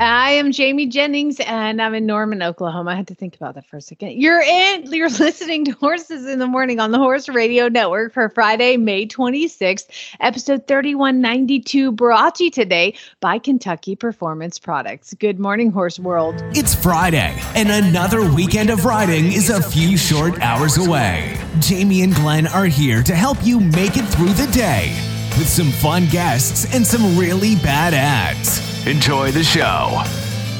I 0.00 0.30
am 0.30 0.52
Jamie 0.52 0.86
Jennings 0.86 1.40
and 1.40 1.82
I'm 1.82 1.92
in 1.92 2.06
Norman, 2.06 2.40
Oklahoma. 2.40 2.92
I 2.92 2.94
had 2.94 3.08
to 3.08 3.16
think 3.16 3.34
about 3.34 3.56
that 3.56 3.66
for 3.66 3.78
a 3.78 3.80
second. 3.80 4.12
You're 4.12 4.40
in 4.40 4.92
you're 4.92 5.08
listening 5.18 5.64
to 5.64 5.72
Horses 5.72 6.24
in 6.24 6.38
the 6.38 6.46
Morning 6.46 6.78
on 6.78 6.92
the 6.92 6.98
Horse 6.98 7.28
Radio 7.28 7.66
Network 7.66 8.12
for 8.12 8.28
Friday, 8.28 8.76
May 8.76 9.08
26th, 9.08 9.88
episode 10.20 10.68
3192, 10.68 11.90
brought 11.90 12.36
to 12.36 12.44
you 12.44 12.50
today 12.50 12.94
by 13.18 13.40
Kentucky 13.40 13.96
Performance 13.96 14.60
Products. 14.60 15.14
Good 15.14 15.40
morning, 15.40 15.72
Horse 15.72 15.98
World. 15.98 16.40
It's 16.52 16.76
Friday, 16.76 17.36
and 17.56 17.68
another 17.68 18.32
weekend 18.32 18.70
of 18.70 18.84
riding 18.84 19.32
is 19.32 19.50
a 19.50 19.60
few 19.60 19.96
short 19.96 20.40
hours 20.40 20.78
away. 20.78 21.36
Jamie 21.58 22.02
and 22.02 22.14
Glenn 22.14 22.46
are 22.46 22.66
here 22.66 23.02
to 23.02 23.16
help 23.16 23.38
you 23.42 23.58
make 23.58 23.96
it 23.96 24.06
through 24.06 24.32
the 24.34 24.48
day 24.52 24.90
with 25.36 25.48
some 25.48 25.72
fun 25.72 26.06
guests 26.06 26.72
and 26.72 26.86
some 26.86 27.18
really 27.18 27.56
bad 27.56 27.94
ads. 27.94 28.67
Enjoy 28.86 29.30
the 29.32 29.42
show. 29.42 30.02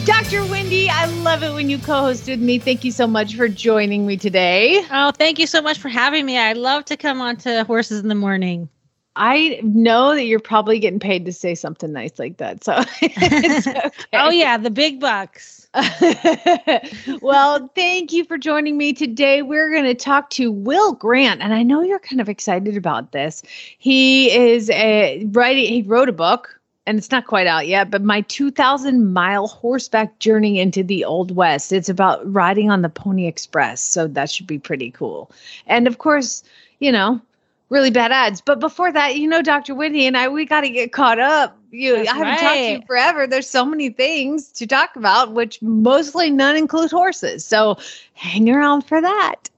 Dr. 0.04 0.44
Wendy, 0.46 0.90
I 0.90 1.06
love 1.22 1.42
it 1.42 1.52
when 1.52 1.70
you 1.70 1.78
co 1.78 2.00
host 2.00 2.26
with 2.26 2.40
me. 2.40 2.58
Thank 2.58 2.84
you 2.84 2.90
so 2.90 3.06
much 3.06 3.36
for 3.36 3.48
joining 3.48 4.06
me 4.06 4.16
today. 4.16 4.84
Oh, 4.90 5.12
thank 5.12 5.38
you 5.38 5.46
so 5.46 5.62
much 5.62 5.78
for 5.78 5.88
having 5.88 6.26
me. 6.26 6.36
I 6.36 6.52
love 6.52 6.84
to 6.86 6.96
come 6.96 7.20
on 7.20 7.36
to 7.38 7.64
Horses 7.64 8.00
in 8.00 8.08
the 8.08 8.14
Morning. 8.14 8.68
I 9.16 9.60
know 9.62 10.14
that 10.14 10.24
you're 10.24 10.40
probably 10.40 10.78
getting 10.78 11.00
paid 11.00 11.24
to 11.26 11.32
say 11.32 11.54
something 11.54 11.92
nice 11.92 12.18
like 12.18 12.36
that. 12.38 12.64
So 12.64 12.74
okay. 13.02 13.90
Oh, 14.12 14.30
yeah, 14.30 14.56
the 14.56 14.70
big 14.70 15.00
bucks. 15.00 15.68
well, 17.20 17.70
thank 17.74 18.12
you 18.12 18.24
for 18.24 18.38
joining 18.38 18.76
me 18.78 18.92
today. 18.92 19.42
We're 19.42 19.70
going 19.70 19.84
to 19.84 19.94
talk 19.94 20.30
to 20.30 20.50
Will 20.50 20.92
Grant, 20.94 21.42
and 21.42 21.52
I 21.52 21.62
know 21.62 21.82
you're 21.82 21.98
kind 21.98 22.20
of 22.20 22.28
excited 22.28 22.76
about 22.76 23.12
this. 23.12 23.42
He 23.78 24.30
is 24.34 24.70
a 24.70 25.24
writing. 25.32 25.72
He 25.72 25.82
wrote 25.82 26.08
a 26.08 26.12
book, 26.12 26.57
and 26.88 26.96
it's 26.96 27.10
not 27.10 27.26
quite 27.26 27.46
out 27.46 27.68
yet. 27.68 27.90
But 27.90 28.02
my 28.02 28.22
2,000 28.22 29.12
mile 29.12 29.46
horseback 29.46 30.18
journey 30.20 30.58
into 30.58 30.82
the 30.82 31.04
Old 31.04 31.36
West. 31.36 31.70
It's 31.70 31.90
about 31.90 32.32
riding 32.32 32.70
on 32.70 32.80
the 32.80 32.88
Pony 32.88 33.26
Express, 33.26 33.82
so 33.82 34.06
that 34.08 34.30
should 34.30 34.46
be 34.46 34.58
pretty 34.58 34.90
cool. 34.90 35.30
And 35.66 35.86
of 35.86 35.98
course, 35.98 36.42
you 36.78 36.90
know, 36.90 37.20
really 37.68 37.90
bad 37.90 38.10
ads. 38.10 38.40
But 38.40 38.58
before 38.58 38.90
that, 38.90 39.16
you 39.16 39.28
know, 39.28 39.42
Dr. 39.42 39.74
Wendy 39.74 40.06
and 40.06 40.16
I, 40.16 40.28
we 40.28 40.46
got 40.46 40.62
to 40.62 40.70
get 40.70 40.92
caught 40.92 41.20
up. 41.20 41.58
You, 41.70 41.96
That's 41.96 42.08
I 42.08 42.14
haven't 42.14 42.38
talked 42.38 42.56
to 42.56 42.70
you 42.70 42.82
forever. 42.86 43.26
There's 43.26 43.48
so 43.48 43.66
many 43.66 43.90
things 43.90 44.48
to 44.52 44.66
talk 44.66 44.96
about, 44.96 45.34
which 45.34 45.60
mostly 45.60 46.30
none 46.30 46.56
include 46.56 46.90
horses. 46.90 47.44
So 47.44 47.76
hang 48.14 48.48
around 48.48 48.82
for 48.86 49.02
that. 49.02 49.50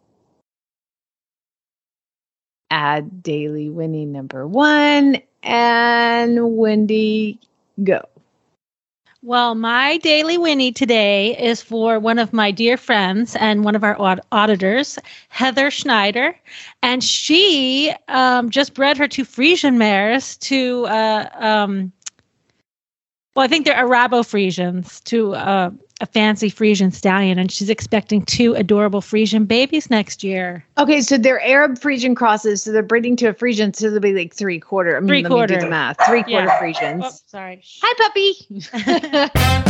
Add 2.72 3.22
daily 3.22 3.68
Whinny 3.68 4.04
number 4.04 4.46
one 4.48 5.20
and 5.42 6.56
Wendy 6.56 7.38
go. 7.82 8.04
Well, 9.22 9.54
my 9.54 9.98
daily 9.98 10.38
Whinny 10.38 10.72
today 10.72 11.36
is 11.38 11.60
for 11.60 11.98
one 11.98 12.18
of 12.18 12.32
my 12.32 12.50
dear 12.50 12.78
friends 12.78 13.36
and 13.36 13.64
one 13.64 13.76
of 13.76 13.84
our 13.84 14.00
aud- 14.00 14.22
auditors, 14.32 14.98
Heather 15.28 15.70
Schneider. 15.70 16.34
And 16.82 17.04
she 17.04 17.92
um, 18.08 18.48
just 18.48 18.72
bred 18.72 18.96
her 18.96 19.06
two 19.06 19.26
Frisian 19.26 19.76
mares 19.76 20.38
to, 20.38 20.86
uh, 20.86 21.28
um, 21.34 21.92
well, 23.34 23.44
I 23.44 23.48
think 23.48 23.66
they're 23.66 23.78
Arabo 23.78 24.22
Frisians 24.22 25.00
to 25.02 25.34
uh, 25.34 25.70
a 26.00 26.06
fancy 26.06 26.48
Frisian 26.48 26.90
stallion. 26.90 27.38
And 27.38 27.50
she's 27.52 27.68
expecting 27.70 28.22
two 28.22 28.54
adorable 28.54 29.00
Frisian 29.00 29.44
babies 29.44 29.90
next 29.90 30.24
year. 30.24 30.64
Okay, 30.78 31.00
so 31.00 31.16
they're 31.18 31.40
Arab 31.42 31.78
Frisian 31.78 32.14
crosses, 32.14 32.62
so 32.62 32.72
they're 32.72 32.82
breeding 32.82 33.16
to 33.16 33.26
a 33.26 33.34
Frisian, 33.34 33.74
so 33.74 33.90
they'll 33.90 34.00
be 34.00 34.12
like 34.14 34.34
three 34.34 34.58
quarter. 34.58 34.96
I 34.96 35.00
mean, 35.00 35.08
Three 35.08 35.22
let 35.22 35.24
me 35.24 35.28
do 35.28 35.34
quarter. 35.36 35.60
the 35.60 35.68
math. 35.70 35.96
Three 36.06 36.22
quarter 36.22 36.46
Yeah. 36.46 36.58
Frisians. 36.58 37.04
Oh, 37.06 37.10
sorry. 37.26 37.62
Hi, 37.82 37.94
puppy. 39.32 39.60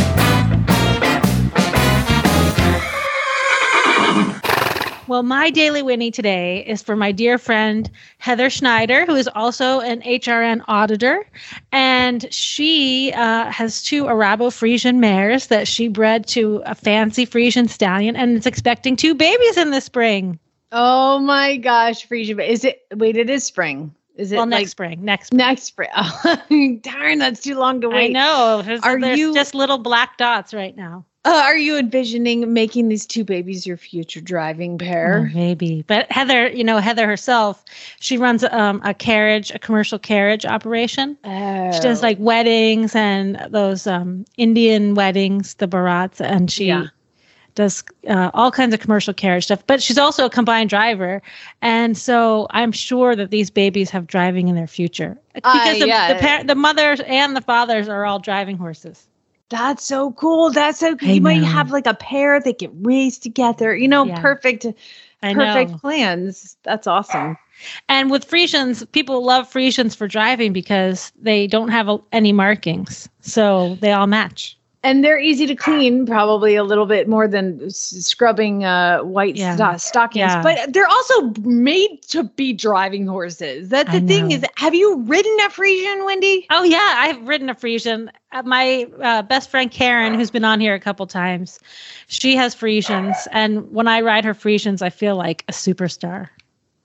Well, 5.11 5.23
my 5.23 5.49
daily 5.49 5.81
Whinny 5.81 6.09
today 6.09 6.65
is 6.65 6.81
for 6.81 6.95
my 6.95 7.11
dear 7.11 7.37
friend 7.37 7.91
Heather 8.19 8.49
Schneider, 8.49 9.05
who 9.05 9.15
is 9.15 9.27
also 9.35 9.81
an 9.81 9.99
HRN 10.03 10.63
auditor. 10.69 11.27
And 11.73 12.33
she 12.33 13.11
uh, 13.11 13.51
has 13.51 13.83
two 13.83 14.07
Arabo 14.07 14.49
Frisian 14.51 15.01
mares 15.01 15.47
that 15.47 15.67
she 15.67 15.89
bred 15.89 16.27
to 16.27 16.63
a 16.65 16.73
fancy 16.73 17.25
Frisian 17.25 17.67
stallion 17.67 18.15
and 18.15 18.37
is 18.37 18.45
expecting 18.45 18.95
two 18.95 19.13
babies 19.13 19.57
in 19.57 19.71
the 19.71 19.81
spring. 19.81 20.39
oh 20.71 21.19
my 21.19 21.57
gosh, 21.57 22.05
Frisian. 22.05 22.39
Is 22.39 22.63
it? 22.63 22.81
Wait, 22.95 23.17
it 23.17 23.29
is 23.29 23.43
spring. 23.43 23.93
Is 24.15 24.31
it 24.31 24.37
well, 24.37 24.45
like 24.45 24.61
next 24.61 24.71
spring. 24.71 25.03
Next 25.03 25.27
spring. 25.27 25.37
next 25.39 25.63
spring? 25.63 25.89
Oh, 25.93 26.77
darn, 26.83 27.19
that's 27.19 27.41
too 27.41 27.55
long 27.55 27.81
to 27.81 27.89
wait. 27.89 28.11
I 28.11 28.13
know. 28.13 28.61
There's, 28.63 28.79
Are 28.79 28.97
there's 28.97 29.19
you- 29.19 29.33
just 29.33 29.55
little 29.55 29.77
black 29.77 30.17
dots 30.17 30.53
right 30.53 30.73
now. 30.77 31.03
Uh, 31.23 31.41
are 31.45 31.55
you 31.57 31.77
envisioning 31.77 32.51
making 32.51 32.87
these 32.87 33.05
two 33.05 33.23
babies 33.23 33.67
your 33.67 33.77
future 33.77 34.19
driving 34.19 34.79
pair? 34.79 35.29
Oh, 35.29 35.35
maybe. 35.35 35.83
But 35.85 36.11
Heather, 36.11 36.49
you 36.49 36.63
know, 36.63 36.79
Heather 36.79 37.05
herself, 37.05 37.63
she 37.99 38.17
runs 38.17 38.43
um, 38.45 38.81
a 38.83 38.93
carriage, 38.95 39.51
a 39.51 39.59
commercial 39.59 39.99
carriage 39.99 40.47
operation. 40.47 41.15
Oh. 41.23 41.71
She 41.73 41.79
does 41.79 41.99
Oh. 41.99 42.07
like 42.07 42.17
weddings 42.19 42.95
and 42.95 43.37
those 43.51 43.85
um, 43.85 44.25
Indian 44.37 44.95
weddings, 44.95 45.53
the 45.55 45.67
baraats, 45.67 46.19
and 46.19 46.49
she 46.49 46.65
Yeah. 46.65 46.85
does 47.53 47.83
uh, 48.09 48.31
all 48.33 48.49
kinds 48.49 48.73
of 48.73 48.79
commercial 48.79 49.13
carriage 49.13 49.43
stuff. 49.43 49.61
But 49.67 49.83
she's 49.83 49.99
also 49.99 50.25
a 50.25 50.29
combined 50.29 50.71
driver, 50.71 51.21
and 51.61 51.95
so 51.95 52.47
I'm 52.49 52.71
sure 52.71 53.15
that 53.15 53.29
these 53.29 53.51
babies 53.51 53.91
have 53.91 54.07
driving 54.07 54.47
in 54.47 54.55
their 54.55 54.65
future 54.65 55.19
because 55.35 55.77
the, 55.77 55.87
yeah. 55.87 56.13
the, 56.13 56.19
par- 56.19 56.43
the 56.45 56.55
mothers 56.55 56.99
and 57.01 57.35
the 57.35 57.41
fathers 57.41 57.87
are 57.87 58.07
all 58.07 58.17
driving 58.17 58.57
horses. 58.57 59.07
That's 59.51 59.85
so 59.85 60.13
cool. 60.13 60.49
That's 60.51 60.79
so 60.79 60.95
cool. 60.95 61.09
I 61.09 61.13
You 61.13 61.21
might 61.21 61.43
have 61.43 61.71
like 61.71 61.85
a 61.85 61.93
pair 61.93 62.39
that 62.39 62.57
get 62.57 62.71
raised 62.73 63.21
together. 63.21 63.75
You 63.75 63.87
know, 63.87 64.05
Yeah. 64.07 64.21
perfect, 64.21 64.65
I 65.21 65.33
perfect 65.33 65.71
know. 65.71 65.77
plans. 65.77 66.57
That's 66.63 66.87
awesome. 66.87 67.37
And 67.89 68.09
with 68.09 68.25
Frisians, 68.25 68.83
people 68.87 69.23
love 69.23 69.47
Frisians 69.47 69.93
for 69.93 70.07
driving 70.07 70.53
because 70.53 71.11
they 71.21 71.45
don't 71.47 71.67
have 71.69 71.89
a, 71.89 71.99
any 72.11 72.31
markings, 72.31 73.07
so 73.19 73.77
they 73.81 73.91
all 73.91 74.07
match. 74.07 74.57
And 74.83 75.03
they're 75.03 75.19
easy 75.19 75.45
to 75.45 75.55
clean, 75.55 76.07
probably 76.07 76.55
a 76.55 76.63
little 76.63 76.87
bit 76.87 77.07
more 77.07 77.27
than 77.27 77.61
s- 77.65 77.93
scrubbing 77.99 78.65
uh, 78.65 79.01
white 79.01 79.35
Yeah. 79.35 79.53
sto- 79.55 79.77
stockings. 79.77 80.31
Yeah. 80.31 80.41
But 80.41 80.73
they're 80.73 80.87
also 80.87 81.33
made 81.43 82.01
to 82.07 82.23
be 82.23 82.51
driving 82.51 83.05
horses. 83.05 83.69
That's 83.69 83.89
I 83.91 83.99
the 83.99 84.07
thing 84.07 84.29
know. 84.29 84.35
is, 84.37 84.45
have 84.57 84.73
you 84.73 84.97
ridden 85.03 85.37
a 85.45 85.51
Frisian, 85.51 86.03
Wendy? 86.03 86.47
Oh 86.49 86.63
yeah, 86.63 86.95
I've 86.97 87.27
ridden 87.27 87.47
a 87.47 87.53
Frisian. 87.53 88.09
Uh, 88.31 88.41
my 88.43 88.87
uh, 89.03 89.21
best 89.21 89.51
friend 89.51 89.69
Karen, 89.69 90.15
who's 90.15 90.31
been 90.31 90.43
on 90.45 90.59
here 90.59 90.73
a 90.73 90.79
couple 90.79 91.05
times, 91.05 91.59
she 92.07 92.35
has 92.35 92.55
Frisians, 92.55 93.27
and 93.31 93.71
when 93.71 93.87
I 93.87 94.01
ride 94.01 94.25
her 94.25 94.33
Frisians, 94.33 94.81
I 94.81 94.89
feel 94.89 95.15
like 95.15 95.43
a 95.47 95.51
superstar. 95.51 96.29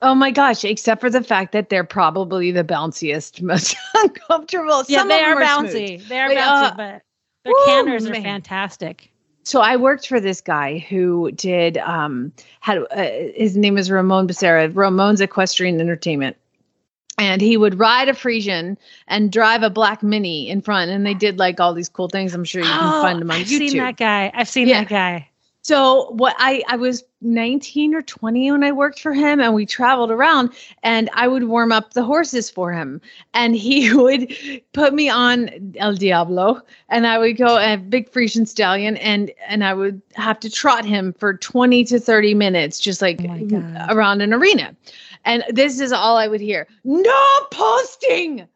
Oh 0.03 0.13
my 0.13 0.29
gosh! 0.29 0.63
Except 0.63 1.01
for 1.01 1.09
the 1.09 1.23
fact 1.23 1.51
that 1.53 1.69
they're 1.69 1.83
probably 1.83 2.51
the 2.51 2.63
bounciest, 2.63 3.41
most 3.41 3.75
uncomfortable. 3.95 4.83
Yeah, 4.87 4.99
Some 4.99 5.07
they 5.07 5.23
of 5.23 5.29
are 5.29 5.39
them 5.39 5.67
smooth. 5.67 5.73
bouncy. 5.73 6.07
They 6.07 6.19
are 6.19 6.27
But, 6.29 6.37
bouncy, 6.37 6.71
uh, 6.71 6.75
but 6.75 7.01
their 7.47 7.53
woo, 7.55 7.65
canters 7.65 8.05
are 8.05 8.13
fantastic. 8.15 9.11
So 9.43 9.61
I 9.61 9.77
worked 9.77 10.07
for 10.07 10.19
this 10.19 10.41
guy 10.41 10.79
who 10.89 11.31
did 11.31 11.77
um 11.77 12.31
had 12.59 12.79
uh, 12.79 13.09
his 13.35 13.55
name 13.57 13.77
is 13.77 13.89
Ramon 13.89 14.27
Becerra. 14.27 14.69
Ramon's 14.75 15.21
Equestrian 15.21 15.79
Entertainment. 15.79 16.37
And 17.19 17.41
he 17.41 17.57
would 17.57 17.79
ride 17.79 18.09
a 18.09 18.13
Frisian 18.13 18.77
and 19.07 19.31
drive 19.31 19.63
a 19.63 19.71
black 19.71 20.03
mini 20.03 20.49
in 20.49 20.61
front, 20.61 20.91
and 20.91 21.03
they 21.03 21.15
did 21.15 21.39
like 21.39 21.59
all 21.59 21.73
these 21.73 21.89
cool 21.89 22.09
things. 22.09 22.35
I'm 22.35 22.43
sure 22.43 22.61
you 22.61 22.67
can 22.69 22.91
find 23.01 23.19
them 23.19 23.31
on 23.31 23.37
Oh, 23.37 23.39
I've 23.39 23.47
YouTube. 23.47 23.69
seen 23.69 23.77
that 23.79 23.97
guy. 23.97 24.31
I've 24.35 24.47
seen 24.47 24.67
Yeah. 24.67 24.81
that 24.81 24.89
guy. 24.89 25.29
So 25.63 26.11
what 26.11 26.33
I 26.37 26.63
I 26.69 26.77
was 26.77 27.03
19 27.21 27.93
or 27.93 28.01
20 28.01 28.51
when 28.51 28.63
I 28.63 28.71
worked 28.71 29.01
for 29.01 29.13
him 29.13 29.41
and 29.41 29.53
we 29.53 29.65
traveled 29.65 30.11
around 30.11 30.51
and 30.83 31.09
I 31.13 31.27
would 31.27 31.43
warm 31.45 31.71
up 31.73 31.93
the 31.93 32.03
horses 32.03 32.49
for 32.49 32.71
him 32.71 33.01
and 33.33 33.53
he 33.55 33.93
would 34.01 34.33
put 34.73 34.93
me 34.93 35.09
on 35.09 35.73
El 35.77 35.95
Diablo 35.95 36.61
and 36.89 37.05
I 37.05 37.17
would 37.17 37.35
go 37.37 37.57
a 37.57 37.75
big 37.75 38.09
Frisian 38.09 38.45
stallion 38.45 38.95
and 38.97 39.29
and 39.47 39.63
I 39.65 39.73
would 39.73 40.01
have 40.15 40.39
to 40.41 40.49
trot 40.49 40.85
him 40.85 41.11
for 41.19 41.33
20 41.35 41.83
to 41.85 41.99
30 41.99 42.33
minutes 42.33 42.79
just 42.79 43.01
like 43.01 43.19
Oh 43.21 43.85
around 43.89 44.21
an 44.21 44.33
arena. 44.33 44.73
And 45.25 45.43
this 45.49 45.81
is 45.81 45.91
all 45.91 46.15
I 46.15 46.27
would 46.27 46.39
hear. 46.39 46.65
No 46.85 47.27
posting. 47.51 48.47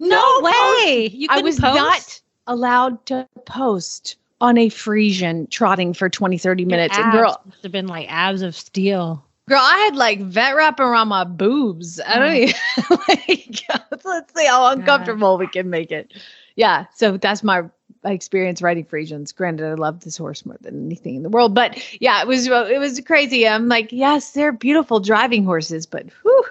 No, 0.00 0.08
No 0.08 0.40
post- 0.40 0.84
way. 0.84 1.08
You 1.12 1.28
I 1.30 1.40
was 1.42 1.60
post? 1.60 1.76
not 1.76 2.20
allowed 2.48 3.06
to 3.06 3.28
post 3.44 4.16
on 4.40 4.58
a 4.58 4.68
Frisian 4.68 5.46
trotting 5.48 5.94
for 5.94 6.08
20, 6.08 6.38
30 6.38 6.64
minutes. 6.64 6.98
And 6.98 7.10
girl, 7.12 7.40
must 7.46 7.62
have 7.62 7.72
been 7.72 7.86
like 7.86 8.06
abs 8.10 8.42
of 8.42 8.54
steel. 8.54 9.24
girl, 9.48 9.60
I 9.62 9.78
had 9.78 9.96
like 9.96 10.20
vet 10.20 10.54
wrap 10.56 10.78
around 10.80 11.08
my 11.08 11.24
boobs. 11.24 12.00
I 12.06 12.18
don't 12.18 12.34
even 12.34 12.54
like 13.08 13.60
let's 14.04 14.34
see 14.34 14.46
how 14.46 14.66
uncomfortable 14.72 15.38
we 15.38 15.46
can 15.46 15.70
make 15.70 15.90
it. 15.90 16.12
Yeah. 16.56 16.86
So 16.94 17.16
that's 17.16 17.42
my 17.42 17.64
experience 18.04 18.62
riding 18.62 18.84
Frisians. 18.84 19.32
Granted, 19.32 19.66
I 19.66 19.74
love 19.74 20.00
this 20.00 20.16
horse 20.16 20.44
more 20.46 20.56
than 20.60 20.86
anything 20.86 21.16
in 21.16 21.22
the 21.22 21.28
world, 21.28 21.54
but 21.54 21.82
yeah, 22.00 22.20
it 22.20 22.26
was 22.26 22.46
it 22.46 22.78
was 22.78 23.00
crazy. 23.00 23.48
I'm 23.48 23.68
like, 23.68 23.90
yes, 23.92 24.32
they're 24.32 24.52
beautiful 24.52 25.00
driving 25.00 25.44
horses, 25.44 25.86
but 25.86 26.06
whew, 26.22 26.44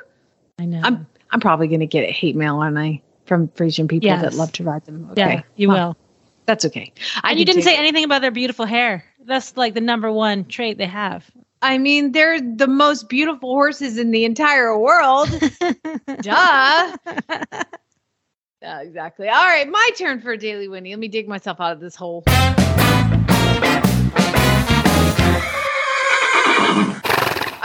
I 0.60 0.66
know. 0.66 0.82
I'm 0.84 1.08
I'm 1.32 1.40
probably 1.40 1.68
gonna 1.68 1.86
get 1.86 2.08
a 2.08 2.12
hate 2.12 2.36
mail, 2.36 2.58
aren't 2.58 2.78
I? 2.78 3.02
From 3.26 3.48
Frisian 3.50 3.88
people 3.88 4.10
that 4.10 4.34
love 4.36 4.52
to 4.54 4.64
ride 4.64 4.86
them. 4.86 5.12
yeah, 5.18 5.28
Okay. 5.28 5.44
you 5.56 5.70
Well, 5.70 5.90
will. 5.90 5.98
That's 6.46 6.66
okay. 6.66 6.92
I 7.24 7.32
And 7.32 7.40
you 7.40 7.46
didn't 7.46 7.64
say 7.64 7.76
it. 7.76 7.80
anything 7.80 8.04
about 8.04 8.22
their 8.22 8.32
beautiful 8.32 8.66
hair. 8.66 9.04
That's 9.24 9.58
like 9.58 9.74
the 9.74 9.82
number 9.82 10.12
one 10.12 10.46
trait 10.46 10.78
they 10.78 10.86
have. 10.86 11.30
I 11.62 11.78
mean, 11.80 12.12
they're 12.12 12.40
the 12.40 12.68
most 12.68 13.10
beautiful 13.10 13.50
horses 13.50 13.98
in 13.98 14.12
the 14.12 14.26
entire 14.26 14.78
world. 14.78 15.30
Duh. 16.22 16.98
Yeah, 18.62 18.82
exactly. 18.82 19.30
All 19.30 19.44
right, 19.46 19.70
my 19.70 19.90
turn 19.96 20.22
for 20.22 20.32
a 20.32 20.38
daily 20.40 20.68
Whinny. 20.68 20.90
Let 20.90 20.98
me 20.98 21.08
dig 21.08 21.28
myself 21.28 21.62
out 21.62 21.74
of 21.74 21.80
this 21.80 21.96
hole. 21.96 22.24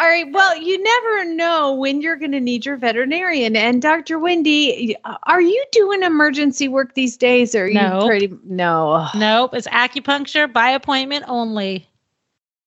All 0.00 0.06
right. 0.06 0.32
Well, 0.32 0.56
you 0.56 0.82
never 0.82 1.35
know 1.35 1.75
when 1.75 2.00
you're 2.00 2.17
going 2.17 2.32
to 2.32 2.41
need 2.41 2.64
your 2.64 2.79
veterinarian. 2.79 3.55
And 3.55 3.82
Dr. 3.82 4.19
Wendy, 4.19 4.97
are 5.25 5.43
you 5.43 5.62
doing 5.73 6.02
emergency 6.02 6.69
work 6.69 6.94
these 6.94 7.19
days? 7.19 7.55
Or 7.55 7.64
are 7.64 7.69
No. 7.69 8.00
you 8.00 8.06
pretty? 8.06 8.38
No. 8.44 9.08
nope, 9.14 9.52
it's 9.52 9.67
acupuncture 9.69 10.50
by 10.50 10.70
appointment 10.70 11.26
only. 11.29 11.87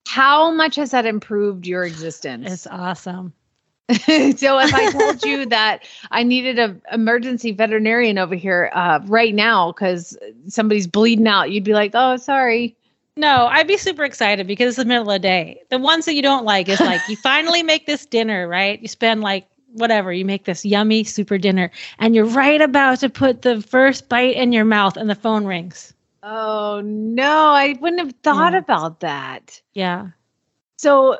How 0.08 0.52
much 0.52 0.76
has 0.76 0.92
that 0.92 1.08
improved 1.08 1.66
your 1.66 1.84
existence? 1.86 2.52
It's 2.52 2.68
awesome. 2.68 3.34
so 3.90 4.60
if 4.60 4.72
I 4.72 4.92
told 4.92 5.26
you 5.26 5.46
that 5.48 5.88
I 6.12 6.22
needed 6.22 6.60
a 6.60 6.78
emergency 6.92 7.52
veterinarian 7.52 8.20
over 8.20 8.36
here 8.36 8.70
uh, 8.76 9.00
right 9.06 9.34
now 9.34 9.72
because 9.72 10.16
somebody's 10.48 10.86
bleeding 10.86 11.28
out, 11.28 11.50
you'd 11.50 11.64
be 11.64 11.74
like, 11.74 11.92
"Oh, 11.96 12.18
sorry." 12.18 12.78
No, 13.16 13.46
I'd 13.46 13.68
be 13.68 13.78
super 13.78 14.04
excited 14.04 14.48
because 14.48 14.70
it's 14.70 14.78
the 14.78 14.86
middle 14.86 15.04
of 15.04 15.14
the 15.16 15.20
day. 15.20 15.62
The 15.70 15.78
ones 15.78 16.06
that 16.06 16.16
you 16.16 16.22
don't 16.24 16.46
like 16.46 16.68
is 16.68 16.80
like 16.80 17.02
you 17.08 17.16
finally 17.24 17.62
make 17.62 17.86
this 17.86 18.06
dinner, 18.06 18.48
right? 18.48 18.82
You 18.82 18.88
spend 18.88 19.22
like 19.22 19.48
whatever, 19.74 20.12
you 20.12 20.26
make 20.26 20.46
this 20.46 20.66
yummy 20.66 21.04
super 21.04 21.38
dinner, 21.38 21.70
and 22.00 22.16
you're 22.16 22.26
right 22.26 22.62
about 22.62 23.00
to 23.00 23.10
put 23.10 23.42
the 23.44 23.62
first 23.62 24.10
bite 24.10 24.36
in 24.36 24.52
your 24.52 24.66
mouth, 24.66 24.98
and 24.98 25.10
the 25.10 25.16
phone 25.16 25.46
rings. 25.46 25.94
Oh 26.24 26.82
no, 26.84 27.50
I 27.50 27.76
wouldn't 27.82 28.02
have 28.02 28.14
thought 28.24 28.54
Yeah. 28.54 28.60
about 28.60 29.00
that. 29.02 29.62
Yeah. 29.74 30.08
So, 30.78 31.18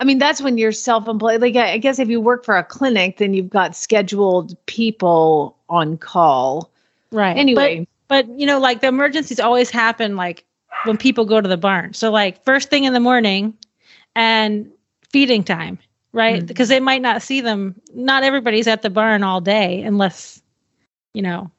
I 0.00 0.04
mean, 0.04 0.18
that's 0.18 0.42
when 0.42 0.58
you're 0.58 0.72
self-employed. 0.72 1.40
Like, 1.40 1.56
I 1.56 1.78
guess 1.78 1.98
if 1.98 2.08
you 2.08 2.20
work 2.20 2.44
for 2.44 2.56
a 2.56 2.64
clinic, 2.64 3.16
then 3.16 3.32
you've 3.32 3.48
got 3.50 3.74
scheduled 3.74 4.54
people 4.66 5.56
on 5.68 5.96
call. 5.98 6.70
Right. 7.12 7.36
Anyway, 7.36 7.86
But, 8.08 8.26
but 8.26 8.38
you 8.38 8.46
know, 8.46 8.58
like 8.58 8.80
the 8.82 8.88
emergencies 8.88 9.40
always 9.40 9.70
happen 9.70 10.16
like 10.16 10.44
when 10.86 10.96
people 10.96 11.24
go 11.24 11.40
to 11.40 11.48
the 11.48 11.56
barn. 11.56 11.92
So 11.94 12.10
like 12.10 12.44
first 12.44 12.70
thing 12.70 12.84
in 12.84 12.92
the 12.92 13.00
morning 13.00 13.54
and 14.14 14.70
feeding 15.12 15.44
time, 15.44 15.78
right? 16.12 16.42
Mhm. 16.42 16.46
Because 16.46 16.68
they 16.68 16.80
might 16.80 17.02
not 17.02 17.22
see 17.22 17.40
them. 17.40 17.74
Not 17.94 18.22
everybody's 18.22 18.66
at 18.66 18.82
the 18.82 18.90
barn 18.90 19.22
all 19.22 19.40
day 19.40 19.82
unless, 19.82 20.40
you 21.14 21.22
know, 21.22 21.50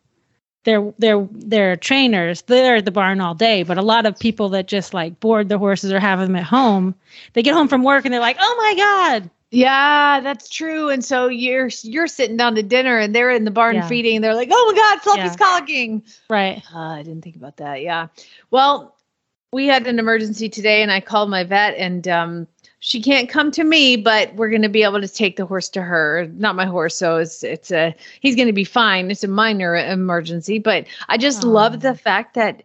they're 0.64 0.92
they're 1.00 1.28
they're 1.32 1.76
trainers. 1.78 2.42
They're 2.44 2.78
at 2.78 2.86
the 2.86 2.92
barn 2.92 3.22
all 3.22 3.34
day. 3.36 3.64
But 3.64 3.78
a 3.78 3.82
lot 3.82 4.06
of 4.06 4.20
people 4.20 4.50
that 4.50 4.68
just 4.68 4.94
like 4.94 5.20
board 5.20 5.50
the 5.50 5.58
horses 5.58 5.92
or 5.94 6.00
have 6.00 6.20
them 6.20 6.36
at 6.36 6.44
home, 6.44 6.94
they 7.34 7.42
get 7.44 7.54
home 7.54 7.68
from 7.70 7.84
work 7.84 8.06
and 8.06 8.14
they're 8.14 8.20
like, 8.22 8.38
oh 8.40 8.56
my 8.58 8.76
God. 8.76 9.30
yeah, 9.50 10.20
that's 10.20 10.50
true. 10.50 10.90
And 10.90 11.06
so 11.06 11.28
you're 11.30 11.70
you're 11.84 12.08
sitting 12.08 12.36
down 12.36 12.56
to 12.56 12.64
dinner, 12.64 12.98
and 12.98 13.16
they're 13.16 13.32
in 13.32 13.46
the 13.46 13.52
barn 13.52 13.76
Yeah. 13.76 13.88
feeding. 13.88 14.18
And 14.18 14.24
they're 14.26 14.36
like, 14.36 14.50
"Oh 14.52 14.74
my 14.74 14.78
God, 14.78 15.02
Fluffy's 15.02 15.38
Yeah. 15.40 15.46
colicking." 15.48 16.04
Right. 16.30 16.62
Uh, 16.76 16.80
I 17.00 17.04
didn't 17.04 17.22
think 17.22 17.38
about 17.38 17.56
that. 17.58 17.82
Yeah. 17.82 18.08
Well, 18.52 18.97
we 19.52 19.68
had 19.68 19.88
an 19.88 20.00
emergency 20.00 20.50
today, 20.50 20.82
and 20.82 20.92
I 20.92 21.00
called 21.00 21.30
my 21.30 21.44
vet, 21.44 21.76
and 21.78 22.08
um, 22.08 22.48
she 22.80 23.02
can't 23.02 23.30
come 23.30 23.52
to 23.52 23.64
me, 23.64 23.96
but 23.96 24.34
we're 24.36 24.50
going 24.50 24.62
to 24.62 24.70
be 24.70 24.84
able 24.84 25.02
to 25.02 25.08
take 25.08 25.36
the 25.36 25.46
horse 25.46 25.70
to 25.70 25.82
her. 25.82 26.30
Not 26.36 26.56
my 26.56 26.66
horse, 26.66 26.96
so 26.96 27.18
it's 27.18 27.44
it's 27.44 27.72
a 27.72 27.96
he's 28.20 28.36
going 28.36 28.48
to 28.48 28.54
be 28.54 28.64
fine. 28.64 29.12
It's 29.12 29.24
a 29.24 29.28
minor 29.28 29.76
emergency, 29.76 30.60
but 30.60 30.86
I 31.10 31.18
just 31.18 31.44
love 31.44 31.80
the 31.82 31.96
fact 31.96 32.34
that 32.36 32.64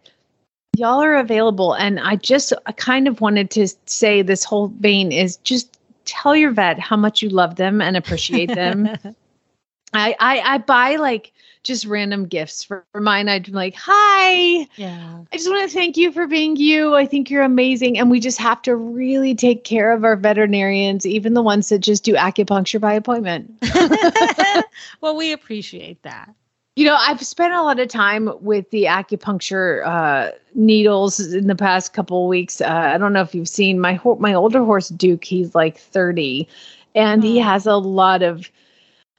y'all 0.75 1.01
are 1.01 1.15
available, 1.15 1.73
and 1.73 1.99
I 1.99 2.15
just 2.15 2.53
I 2.65 2.71
kind 2.73 3.07
of 3.07 3.21
wanted 3.21 3.49
to 3.51 3.67
say 3.85 4.21
this 4.21 4.43
whole 4.43 4.67
vein 4.79 5.11
is 5.11 5.37
just 5.37 5.79
tell 6.05 6.35
your 6.35 6.51
vet 6.51 6.79
how 6.79 6.97
much 6.97 7.21
you 7.21 7.29
love 7.29 7.55
them 7.55 7.81
and 7.81 7.97
appreciate 7.97 8.53
them. 8.53 8.87
I, 9.93 10.15
I 10.19 10.39
I 10.39 10.57
buy 10.59 10.95
like 10.95 11.32
just 11.63 11.85
random 11.85 12.25
gifts 12.27 12.63
for, 12.63 12.85
for 12.91 12.99
mine. 13.01 13.29
I'd 13.29 13.45
be 13.45 13.51
like, 13.51 13.73
hi, 13.77 14.67
yeah. 14.75 15.19
I 15.31 15.37
just 15.37 15.49
want 15.49 15.69
to 15.69 15.73
thank 15.73 15.95
you 15.97 16.11
for 16.11 16.27
being 16.27 16.55
you. 16.57 16.93
I 16.95 17.05
think 17.05 17.29
you're 17.29 17.43
amazing. 17.43 17.97
And 17.97 18.11
we 18.11 18.19
just 18.19 18.37
have 18.39 18.61
to 18.63 18.75
really 18.75 19.33
take 19.33 19.63
care 19.63 19.91
of 19.93 20.03
our 20.03 20.15
veterinarians, 20.15 21.05
even 21.05 21.33
the 21.33 21.41
ones 21.41 21.69
that 21.69 21.79
just 21.79 22.03
do 22.03 22.13
acupuncture 22.15 22.81
by 22.81 22.93
appointment. 22.93 23.51
well, 25.01 25.15
we 25.15 25.31
appreciate 25.31 26.01
that. 26.03 26.33
You 26.75 26.85
know, 26.85 26.97
I've 26.99 27.21
spent 27.23 27.53
a 27.53 27.61
lot 27.61 27.79
of 27.79 27.87
time 27.87 28.31
with 28.41 28.69
the 28.71 28.85
acupuncture 28.85 29.85
uh, 29.85 30.31
needles 30.55 31.19
in 31.19 31.45
the 31.47 31.55
past 31.55 31.93
couple 31.93 32.23
of 32.23 32.29
weeks. 32.29 32.61
Uh, 32.61 32.67
I 32.93 32.97
don't 32.97 33.13
know 33.13 33.21
if 33.21 33.35
you've 33.35 33.47
seen 33.47 33.79
my 33.79 33.93
ho- 33.93 34.17
my 34.19 34.33
older 34.33 34.63
horse 34.65 34.89
Duke. 34.89 35.23
He's 35.23 35.53
like 35.53 35.77
30, 35.77 36.47
and 36.95 37.23
he 37.23 37.39
Oh. 37.39 37.43
has 37.43 37.67
a 37.67 37.75
lot 37.75 38.23
of 38.23 38.49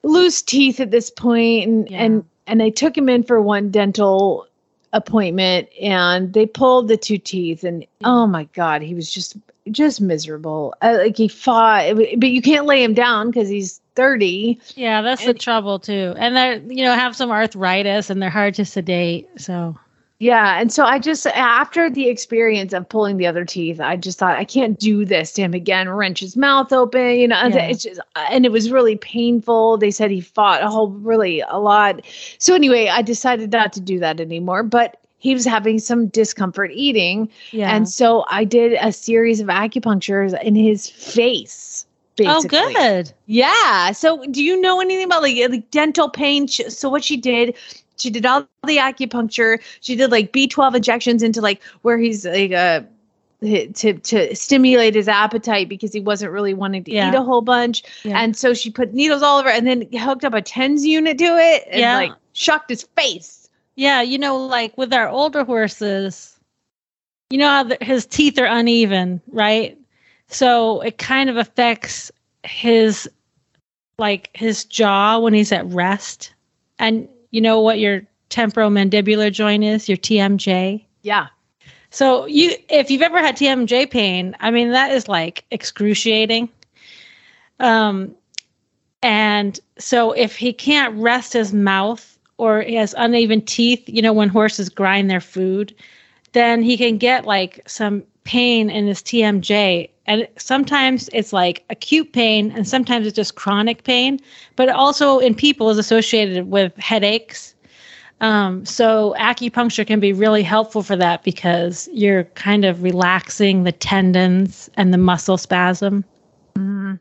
loose 0.02 0.42
teeth 0.42 0.80
at 0.80 0.90
this. 0.90 1.12
And 1.22 1.88
Yeah. 1.88 2.02
and 2.02 2.24
and 2.46 2.60
they 2.60 2.70
took 2.70 2.96
him 2.96 3.08
in 3.08 3.22
for 3.22 3.40
one 3.40 3.70
dental 3.70 4.46
appointment, 4.92 5.68
and 5.80 6.32
they 6.32 6.46
pulled 6.46 6.88
the 6.88 6.96
two 6.96 7.18
teeth, 7.18 7.64
and 7.64 7.86
oh 8.04 8.26
my 8.26 8.44
god, 8.54 8.82
he 8.82 8.94
was 8.94 9.12
just 9.12 9.36
just 9.70 10.00
miserable. 10.00 10.74
Uh, 10.82 10.98
like 10.98 11.16
he 11.16 11.28
fought, 11.28 11.96
but 11.96 12.30
you 12.30 12.42
can't 12.42 12.66
lay 12.66 12.82
him 12.82 12.94
down 12.94 13.30
because 13.30 13.48
he's 13.48 13.80
30. 13.94 14.60
Yeah, 14.74 15.02
that's 15.02 15.24
the 15.24 15.34
trouble 15.34 15.78
too. 15.78 16.14
And 16.16 16.36
they're 16.36 16.56
you 16.56 16.84
know 16.84 16.94
have 16.94 17.16
some 17.16 17.30
arthritis 17.30 18.10
and 18.10 18.20
they're 18.20 18.30
hard 18.30 18.54
to 18.54 18.64
sedate. 18.64 19.28
So 19.40 19.76
Yeah. 20.20 20.60
And 20.60 20.72
so 20.72 20.84
I 20.84 20.98
just, 20.98 21.26
after 21.26 21.90
the 21.90 22.08
experience 22.08 22.72
of 22.72 22.88
pulling 22.88 23.16
the 23.16 23.26
other 23.26 23.44
teeth, 23.44 23.80
I 23.80 23.96
just 23.96 24.18
thought, 24.18 24.36
I 24.36 24.44
can't 24.44 24.78
do 24.78 25.04
this 25.04 25.32
to 25.32 25.42
him 25.42 25.54
again, 25.54 25.88
wrench 25.88 26.20
his 26.20 26.36
mouth 26.36 26.72
open, 26.72 27.16
you 27.18 27.28
know, 27.28 27.36
and 27.36 27.52
Yeah. 27.52 27.66
it's 27.66 27.82
just, 27.82 28.00
and 28.30 28.46
it 28.46 28.52
was 28.52 28.70
really 28.70 28.96
painful. 28.96 29.76
They 29.76 29.90
said 29.90 30.10
he 30.10 30.20
fought 30.20 30.62
a 30.62 30.68
whole, 30.68 30.90
really 30.90 31.40
a 31.40 31.58
lot. 31.58 32.00
So 32.38 32.54
anyway, 32.54 32.88
I 32.88 33.02
decided 33.02 33.50
not 33.52 33.72
to 33.74 33.80
do 33.80 33.98
that 33.98 34.20
anymore, 34.20 34.62
but 34.62 34.98
he 35.18 35.34
was 35.34 35.44
having 35.44 35.78
some 35.78 36.06
discomfort 36.08 36.70
eating. 36.72 37.28
yeah. 37.50 37.74
And 37.74 37.88
so 37.88 38.24
I 38.30 38.44
did 38.44 38.74
a 38.80 38.92
series 38.92 39.40
of 39.40 39.48
acupunctures 39.48 40.40
in 40.42 40.54
his 40.54 40.88
face. 40.88 41.86
oh, 42.20 42.42
good. 42.44 43.12
Yeah. 43.26 43.90
So, 43.92 44.24
do 44.30 44.44
you 44.44 44.60
know 44.60 44.80
anything 44.80 45.06
about 45.06 45.22
like, 45.22 45.36
uh, 45.38 45.48
like 45.50 45.70
dental 45.72 46.08
pain? 46.08 46.46
So, 46.46 46.88
what 46.88 47.02
she 47.02 47.16
did, 47.16 47.56
she 47.96 48.10
did 48.10 48.26
all 48.26 48.46
the 48.66 48.76
acupuncture. 48.78 49.60
She 49.80 49.96
did 49.96 50.10
like 50.10 50.32
B12 50.32 50.76
injections 50.76 51.22
into 51.22 51.40
like 51.40 51.62
where 51.82 51.98
he's 51.98 52.24
like 52.26 52.52
uh 52.52 52.82
to 53.42 53.92
to 53.92 54.34
stimulate 54.34 54.94
his 54.94 55.06
appetite 55.08 55.68
because 55.68 55.92
he 55.92 56.00
wasn't 56.00 56.32
really 56.32 56.54
wanting 56.54 56.84
to 56.84 56.90
Yeah. 56.92 57.10
eat 57.10 57.14
a 57.14 57.22
whole 57.22 57.42
bunch. 57.42 57.82
Yeah. 58.02 58.18
And 58.18 58.36
so 58.36 58.54
she 58.54 58.70
put 58.70 58.94
needles 58.94 59.22
all 59.22 59.38
over 59.38 59.48
and 59.50 59.66
then 59.66 59.86
hooked 59.92 60.24
up 60.24 60.32
a 60.34 60.40
TENS 60.42 60.86
unit 60.86 61.18
to 61.18 61.24
it 61.24 61.64
and 61.70 61.80
Yeah. 61.80 61.96
like 61.96 62.12
shocked 62.32 62.70
his 62.70 62.84
face. 62.96 63.48
Yeah, 63.76 64.02
you 64.02 64.18
know, 64.18 64.36
like 64.36 64.76
with 64.78 64.92
our 64.92 65.08
older 65.08 65.44
horses, 65.44 66.38
you 67.30 67.38
know 67.38 67.48
how 67.48 67.62
the, 67.64 67.78
his 67.80 68.06
teeth 68.06 68.38
are 68.38 68.46
uneven, 68.46 69.20
right? 69.28 69.76
So 70.28 70.80
it 70.80 70.96
kind 70.98 71.28
of 71.28 71.36
affects 71.36 72.10
his 72.44 73.08
like 73.98 74.30
his 74.34 74.64
jaw 74.64 75.18
when 75.18 75.34
he's 75.34 75.52
at 75.52 75.66
rest. 75.66 76.32
And 76.78 77.08
you 77.34 77.40
know 77.40 77.60
what 77.60 77.80
your 77.80 78.00
temporomandibular 78.30 79.32
joint 79.32 79.64
is, 79.64 79.88
your 79.88 79.98
TMJ. 79.98 80.84
Yeah. 81.02 81.26
So 81.90 82.26
you 82.26 82.54
if 82.68 82.92
you've 82.92 83.02
ever 83.02 83.18
had 83.18 83.36
TMJ 83.36 83.90
pain, 83.90 84.36
I 84.38 84.52
mean 84.52 84.70
that 84.70 84.92
is 84.92 85.08
like 85.08 85.44
excruciating. 85.50 86.48
Um 87.58 88.14
and 89.02 89.58
so 89.78 90.12
if 90.12 90.36
he 90.36 90.52
can't 90.52 90.94
rest 90.94 91.32
his 91.32 91.52
mouth 91.52 92.16
or 92.36 92.62
he 92.62 92.76
has 92.76 92.94
uneven 92.96 93.42
teeth, 93.42 93.82
you 93.88 94.00
know 94.00 94.12
when 94.12 94.28
horses 94.28 94.68
grind 94.68 95.10
their 95.10 95.20
food, 95.20 95.74
then 96.34 96.62
he 96.62 96.76
can 96.76 96.98
get 96.98 97.26
like 97.26 97.62
some 97.66 98.04
pain 98.22 98.70
in 98.70 98.86
his 98.86 99.02
TMJ 99.02 99.90
and 100.06 100.28
sometimes 100.36 101.08
it's 101.12 101.32
like 101.32 101.64
acute 101.70 102.12
pain 102.12 102.52
and 102.52 102.68
sometimes 102.68 103.06
it's 103.06 103.16
just 103.16 103.34
chronic 103.36 103.84
pain, 103.84 104.18
but 104.56 104.68
also 104.68 105.18
in 105.18 105.34
people 105.34 105.70
is 105.70 105.78
associated 105.78 106.50
with 106.50 106.76
headaches 106.76 107.54
Um, 108.20 108.64
so 108.64 109.14
acupuncture 109.18 109.84
can 109.86 109.98
be 110.00 110.12
really 110.12 110.42
helpful 110.44 110.82
for 110.84 110.94
that 110.96 111.24
because 111.24 111.88
you're 111.92 112.24
kind 112.36 112.64
of 112.64 112.82
relaxing 112.82 113.64
the 113.64 113.72
tendons 113.72 114.70
and 114.76 114.94
the 114.94 114.98
muscle 114.98 115.36
spasm. 115.36 116.04
Mhm. 116.56 117.00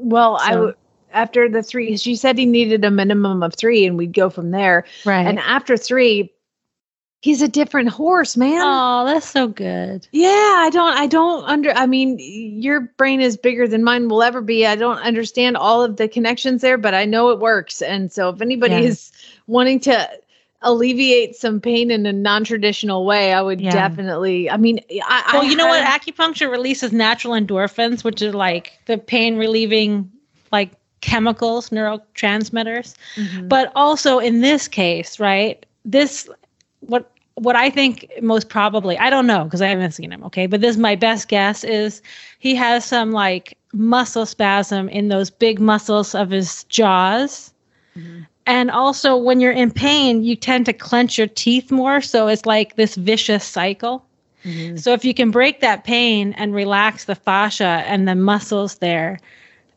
Well, 0.00 0.36
I 0.40 0.48
So- 0.50 0.54
w- 0.56 0.74
after 1.12 1.48
the 1.48 1.62
three, 1.62 1.96
she 1.98 2.16
said 2.16 2.38
he 2.38 2.46
needed 2.46 2.84
a 2.84 2.90
minimum 2.90 3.42
of 3.42 3.54
three, 3.54 3.84
and 3.86 3.96
we'd 3.98 4.14
go 4.14 4.30
from 4.30 4.50
there. 4.50 4.84
Right. 5.04 5.26
And 5.26 5.38
after 5.38 5.76
three, 5.76 6.32
he's 7.24 7.40
a 7.40 7.48
different 7.48 7.88
horse, 7.88 8.36
man. 8.36 8.60
oh, 8.62 9.06
that's 9.06 9.26
so 9.26 9.48
good. 9.48 10.06
Yeah, 10.12 10.28
I 10.28 10.68
don't, 10.70 10.94
I 10.94 11.06
don't 11.06 11.42
under, 11.46 11.70
I 11.70 11.86
mean, 11.86 12.18
your 12.18 12.80
brain 12.82 13.22
is 13.22 13.38
bigger 13.38 13.66
than 13.66 13.82
mine 13.82 14.10
will 14.10 14.22
ever 14.22 14.42
be. 14.42 14.66
I 14.66 14.76
don't 14.76 14.98
understand 14.98 15.56
all 15.56 15.82
of 15.82 15.96
the 15.96 16.06
connections 16.06 16.60
there, 16.60 16.76
but 16.76 16.92
I 16.92 17.06
know 17.06 17.30
it 17.30 17.38
works. 17.38 17.80
And 17.80 18.12
so 18.12 18.28
if 18.28 18.42
anybody 18.42 18.74
Yeah. 18.74 18.88
is 18.90 19.10
wanting 19.46 19.80
to 19.80 20.06
alleviate 20.60 21.34
some 21.34 21.62
pain 21.62 21.90
in 21.90 22.04
a 22.04 22.12
non-traditional 22.12 23.06
way, 23.06 23.32
I 23.32 23.40
would 23.40 23.58
Yeah. 23.62 23.72
definitely, 23.72 24.50
I 24.50 24.58
mean, 24.58 24.80
I, 24.90 25.30
Well, 25.32 25.42
I 25.44 25.48
you 25.48 25.56
know 25.56 25.66
what? 25.68 25.82
Acupuncture 25.82 26.50
releases 26.50 26.92
natural 26.92 27.32
endorphins, 27.32 28.04
which 28.04 28.20
are 28.20 28.32
like 28.32 28.78
the 28.84 28.98
pain 28.98 29.38
relieving, 29.38 30.12
like 30.52 30.72
chemicals, 31.00 31.70
neurotransmitters. 31.70 32.94
Mhm. 33.16 33.48
But 33.48 33.72
also 33.74 34.18
in 34.18 34.42
this 34.42 34.68
case, 34.68 35.18
right? 35.18 35.64
This 35.86 36.28
what 36.80 37.10
what 37.36 37.56
I 37.56 37.70
think 37.70 38.10
most 38.22 38.48
probably, 38.48 38.96
I 38.98 39.10
don't 39.10 39.26
know 39.26 39.44
because 39.44 39.60
I 39.62 39.68
haven't 39.68 39.92
seen 39.92 40.12
him, 40.12 40.22
okay? 40.24 40.46
But 40.46 40.60
this 40.60 40.76
my 40.76 40.94
best 40.94 41.28
guess 41.28 41.64
is 41.64 42.00
he 42.38 42.54
has 42.54 42.84
some 42.84 43.12
like 43.12 43.56
muscle 43.72 44.26
spasm 44.26 44.88
in 44.88 45.08
those 45.08 45.30
big 45.30 45.58
muscles 45.58 46.14
of 46.14 46.30
his 46.30 46.64
jaws. 46.64 47.52
And 48.46 48.70
also 48.70 49.16
when 49.16 49.40
you're 49.40 49.52
in 49.52 49.70
pain, 49.70 50.22
you 50.22 50.36
tend 50.36 50.66
to 50.66 50.72
clench 50.72 51.16
your 51.16 51.28
teeth 51.28 51.70
more, 51.70 52.00
so 52.00 52.28
it's 52.28 52.44
like 52.44 52.76
this 52.76 52.96
vicious 52.96 53.44
cycle. 53.44 54.04
Mhm. 54.44 54.78
So 54.78 54.92
if 54.92 55.04
you 55.04 55.14
can 55.14 55.30
break 55.30 55.60
that 55.60 55.84
pain 55.84 56.34
and 56.36 56.54
relax 56.54 57.04
the 57.04 57.14
fascia 57.14 57.84
and 57.86 58.06
the 58.06 58.14
muscles 58.14 58.76
there, 58.76 59.18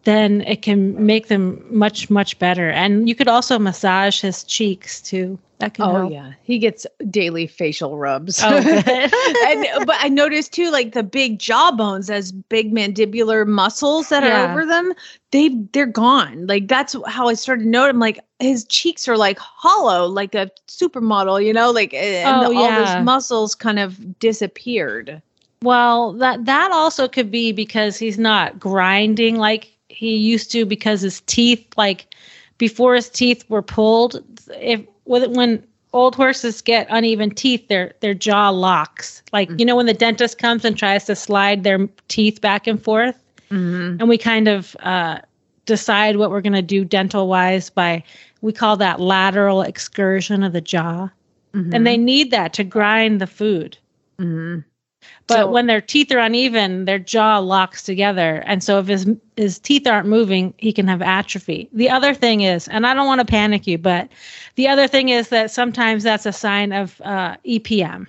then 0.07 0.41
it 0.41 0.61
can 0.61 1.05
make 1.05 1.27
them 1.27 1.63
much 1.69 2.09
much 2.09 2.39
better. 2.39 2.69
And 2.71 3.07
you 3.09 3.13
could 3.15 3.27
also 3.27 3.59
massage 3.59 4.21
his 4.21 4.43
cheeks 4.45 5.01
too. 5.01 5.37
That 5.59 5.73
can 5.73 5.85
Oh 5.85 5.93
help. 5.95 6.11
yeah, 6.13 6.33
he 6.43 6.59
gets 6.59 6.85
daily 7.09 7.47
facial 7.47 7.97
rubs. 7.97 8.39
Oh, 8.43 8.55
and 9.47 9.85
but 9.85 9.95
I 9.99 10.07
noticed 10.07 10.53
too, 10.53 10.69
like 10.71 10.93
the 10.93 11.03
big 11.03 11.39
jawbones, 11.39 12.09
as 12.09 12.31
big 12.31 12.71
mandibular 12.73 13.45
muscles 13.45 14.09
that 14.09 14.23
Yeah. 14.23 14.29
are 14.45 14.51
over 14.51 14.65
them, 14.65 14.93
they 15.31 15.49
they're 15.73 15.85
gone. 15.87 16.47
Like 16.47 16.67
that's 16.67 16.95
how 17.07 17.27
I 17.27 17.33
started 17.33 17.63
to 17.63 17.69
note. 17.69 17.89
I'm 17.89 17.99
like 17.99 18.19
his 18.39 18.65
cheeks 18.65 19.07
are 19.07 19.17
like 19.17 19.39
hollow, 19.39 20.05
like 20.05 20.35
a 20.35 20.51
supermodel, 20.67 21.43
you 21.43 21.53
know, 21.53 21.71
like 21.71 21.93
eh, 21.93 22.23
and 22.29 22.43
Oh, 22.43 22.53
all 22.55 22.69
yeah. 22.69 22.97
his 22.97 23.05
muscles 23.05 23.55
kind 23.55 23.79
of 23.79 24.19
disappeared. 24.19 25.21
Well, 25.63 26.13
that 26.13 26.45
that 26.45 26.71
also 26.71 27.07
could 27.07 27.31
be 27.31 27.51
because 27.51 27.97
he's 27.97 28.19
not 28.19 28.59
grinding 28.59 29.37
like 29.37 29.71
he 29.97 30.15
used 30.15 30.51
to 30.51 30.65
because 30.65 31.01
his 31.01 31.21
teeth 31.21 31.65
like 31.75 32.13
before 32.57 32.95
his 32.95 33.09
teeth 33.09 33.43
were 33.49 33.61
pulled 33.61 34.23
if 34.59 34.81
when 35.05 35.63
old 35.93 36.15
horses 36.15 36.61
get 36.61 36.85
uneven 36.89 37.31
teeth 37.31 37.67
their 37.67 37.93
their 38.01 38.13
jaw 38.13 38.49
locks. 38.49 39.23
Like 39.33 39.49
you 39.57 39.65
know 39.65 39.75
when 39.75 39.87
the 39.87 39.93
dentist 39.93 40.37
comes 40.37 40.63
and 40.63 40.77
tries 40.77 41.05
to 41.05 41.15
slide 41.15 41.63
their 41.63 41.87
teeth 42.07 42.41
back 42.41 42.67
and 42.67 42.81
forth? 42.81 43.23
Mm-hmm. 43.49 44.01
and 44.01 44.09
we 44.09 44.17
kind 44.17 44.49
of 44.49 44.75
uh, 44.81 45.19
decide 45.65 46.17
what 46.17 46.31
we're 46.31 46.41
going 46.41 46.51
to 46.51 46.61
do 46.61 46.83
dental 46.83 47.29
wise 47.29 47.69
by 47.69 48.03
we 48.41 48.51
call 48.51 48.75
that 48.75 48.99
lateral 48.99 49.61
excursion 49.61 50.43
of 50.43 50.51
the 50.51 50.59
jaw. 50.59 51.09
And 51.73 51.87
they 51.87 51.95
need 51.95 52.31
that 52.31 52.51
to 52.53 52.65
grind 52.65 53.21
the 53.21 53.25
food. 53.27 53.77
Mm-hmm. 54.19 54.59
But 55.27 55.35
So- 55.35 55.51
when 55.51 55.67
their 55.67 55.81
teeth 55.81 56.11
are 56.11 56.19
uneven, 56.19 56.85
their 56.85 56.99
jaw 56.99 57.39
locks 57.39 57.83
together. 57.83 58.43
And 58.45 58.63
so 58.63 58.79
if 58.79 58.87
his 58.87 59.07
his 59.35 59.59
teeth 59.59 59.85
aren't 59.87 60.07
moving, 60.07 60.53
he 60.57 60.73
can 60.73 60.87
have 60.87 61.01
atrophy. 61.01 61.69
The 61.73 61.89
other 61.89 62.13
thing 62.13 62.41
is, 62.41 62.67
and 62.67 62.87
I 62.87 62.93
don't 62.93 63.07
want 63.07 63.19
to 63.19 63.25
panic 63.25 63.67
you, 63.67 63.77
but 63.77 64.09
the 64.55 64.67
other 64.67 64.87
thing 64.87 65.09
is 65.09 65.29
that 65.29 65.51
sometimes 65.51 66.03
that's 66.03 66.25
a 66.25 66.33
sign 66.33 66.71
of 66.71 66.99
uh, 67.01 67.35
EPM. 67.45 68.07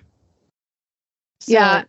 So, 1.41 1.53
yeah. 1.53 1.85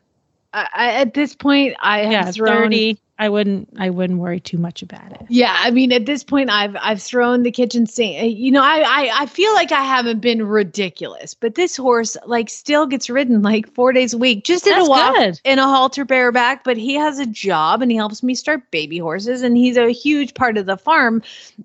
I, 0.51 0.94
at 0.94 1.13
this 1.13 1.36
point, 1.36 1.75
I 1.80 2.00
have 2.00 2.12
yeah, 2.12 2.32
thrown 2.32 2.63
thirty. 2.63 2.98
I 3.22 3.28
wouldn't. 3.28 3.68
I 3.78 3.90
wouldn't 3.90 4.18
worry 4.18 4.40
too 4.40 4.58
much 4.58 4.82
about 4.82 5.12
it. 5.12 5.26
Yeah, 5.28 5.54
I 5.58 5.72
mean, 5.72 5.92
at 5.92 6.06
this 6.06 6.24
point, 6.24 6.50
I've 6.50 6.76
I've 6.80 7.02
thrown 7.02 7.44
the 7.44 7.52
kitchen 7.52 7.86
sink. 7.86 8.22
uh, 8.22 8.26
You 8.26 8.50
know, 8.50 8.64
I, 8.64 8.80
I 8.80 9.10
I 9.24 9.26
feel 9.26 9.54
like 9.54 9.74
I 9.74 9.84
haven't 9.84 10.22
been 10.22 10.48
ridiculous, 10.48 11.34
but 11.34 11.56
this 11.56 11.76
horse 11.76 12.16
like 12.26 12.50
still 12.50 12.86
gets 12.86 13.10
ridden 13.10 13.42
like 13.42 13.72
four 13.76 13.92
days 13.92 14.14
a 14.14 14.18
week, 14.18 14.46
just 14.46 14.66
in 14.66 14.74
That's 14.74 14.88
a 14.88 14.90
walk 14.90 15.16
good. 15.16 15.42
in 15.44 15.60
a 15.60 15.68
halter 15.68 16.06
bareback. 16.06 16.64
But 16.64 16.78
he 16.78 16.96
has 16.96 17.20
a 17.20 17.26
job 17.26 17.82
and 17.82 17.92
he 17.92 17.98
helps 17.98 18.24
me 18.24 18.36
start 18.36 18.72
baby 18.72 19.00
horses, 19.00 19.42
and 19.42 19.58
he's 19.58 19.76
a 19.76 19.90
huge 19.92 20.34
part 20.34 20.58
of 20.58 20.66
the 20.66 20.78
farm. 20.78 21.22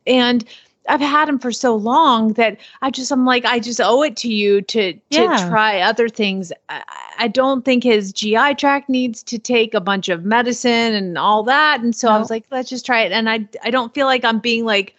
And 0.09 0.45
I've 0.89 1.01
had 1.01 1.29
him 1.29 1.39
for 1.39 1.53
so 1.53 1.75
long 1.75 2.35
that 2.35 2.59
I 2.83 2.91
just 2.91 3.11
I'm 3.11 3.25
like 3.25 3.45
I 3.45 3.59
just 3.59 3.81
owe 3.81 4.03
it 4.03 4.17
to 4.19 4.29
you 4.29 4.61
to 4.63 4.93
to 4.93 5.01
Yeah. 5.11 5.49
try 5.49 5.81
other 5.81 6.09
things. 6.09 6.53
I, 6.69 6.83
I 7.19 7.29
don't 7.29 7.65
think 7.65 7.83
his 7.85 8.13
GI 8.13 8.55
tract 8.55 8.89
needs 8.89 9.23
to 9.25 9.39
take 9.39 9.75
a 9.75 9.81
bunch 9.81 10.09
of 10.09 10.25
medicine 10.25 10.95
and 10.95 11.17
all 11.17 11.43
that. 11.45 11.81
And 11.81 11.95
so 11.95 12.09
I 12.11 12.19
was 12.19 12.31
like, 12.31 12.45
let's 12.51 12.69
just 12.69 12.85
try 12.87 13.03
it. 13.03 13.13
And 13.13 13.31
I 13.31 13.49
I 13.63 13.71
don't 13.71 13.95
feel 13.95 14.07
like 14.07 14.25
I'm 14.25 14.41
being 14.41 14.65
like 14.65 14.95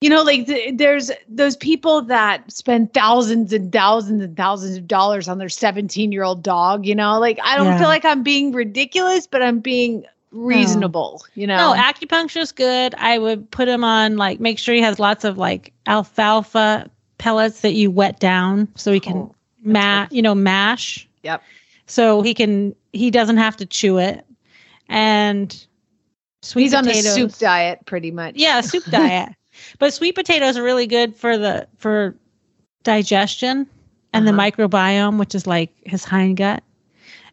you 0.00 0.10
know, 0.10 0.22
like 0.22 0.46
th- 0.46 0.76
there's 0.76 1.10
those 1.28 1.56
people 1.56 2.02
that 2.02 2.50
spend 2.52 2.94
thousands 2.94 3.52
and 3.52 3.72
thousands 3.72 4.22
and 4.22 4.36
thousands 4.36 4.76
of 4.76 4.86
dollars 4.86 5.26
on 5.28 5.38
their 5.38 5.48
17 5.48 6.12
year 6.12 6.22
old 6.22 6.42
dog, 6.42 6.86
you 6.86 6.94
know, 6.94 7.18
like 7.18 7.38
I 7.42 7.56
don't 7.56 7.66
Yeah. 7.66 7.78
feel 7.78 7.88
like 7.88 8.04
I'm 8.04 8.22
being 8.22 8.52
ridiculous, 8.52 9.26
but 9.26 9.42
I'm 9.42 9.58
being 9.58 10.04
reasonable, 10.32 11.24
you 11.34 11.46
know. 11.46 11.74
No, 11.74 11.80
acupuncture 11.80 12.40
is 12.40 12.52
good. 12.52 12.94
I 12.96 13.18
would 13.18 13.50
put 13.50 13.68
him 13.68 13.84
on 13.84 14.16
like 14.16 14.40
make 14.40 14.58
sure 14.58 14.74
he 14.74 14.80
has 14.82 14.98
lots 14.98 15.24
of 15.24 15.38
like 15.38 15.72
alfalfa 15.86 16.90
pellets 17.18 17.60
that 17.62 17.72
you 17.72 17.90
wet 17.90 18.20
down 18.20 18.68
so 18.76 18.92
he 18.92 19.00
can 19.00 19.16
Oh, 19.16 19.34
ma- 19.62 20.06
you 20.10 20.22
know 20.22 20.34
mash. 20.34 21.08
Yep. 21.22 21.42
So 21.86 22.22
he 22.22 22.34
can 22.34 22.74
he 22.92 23.10
doesn't 23.10 23.38
have 23.38 23.56
to 23.56 23.66
chew 23.66 23.98
it. 23.98 24.24
And 24.88 25.50
sweet 26.42 26.62
He's 26.64 26.74
on 26.74 26.84
a 26.84 26.88
potatoes. 26.88 27.14
soup 27.14 27.38
diet 27.38 27.84
pretty 27.86 28.10
much. 28.10 28.34
Yeah, 28.36 28.60
soup 28.60 28.84
diet. 28.90 29.30
But 29.78 29.92
sweet 29.92 30.14
potatoes 30.14 30.56
are 30.56 30.62
really 30.62 30.86
good 30.86 31.16
for 31.16 31.36
the 31.36 31.66
for 31.78 32.14
digestion 32.84 33.66
and 34.12 34.26
the 34.26 34.32
Uh-huh. 34.32 34.40
microbiome, 34.40 35.18
which 35.18 35.34
is 35.34 35.46
like 35.46 35.70
his 35.84 36.04
hind 36.04 36.36
gut. 36.36 36.62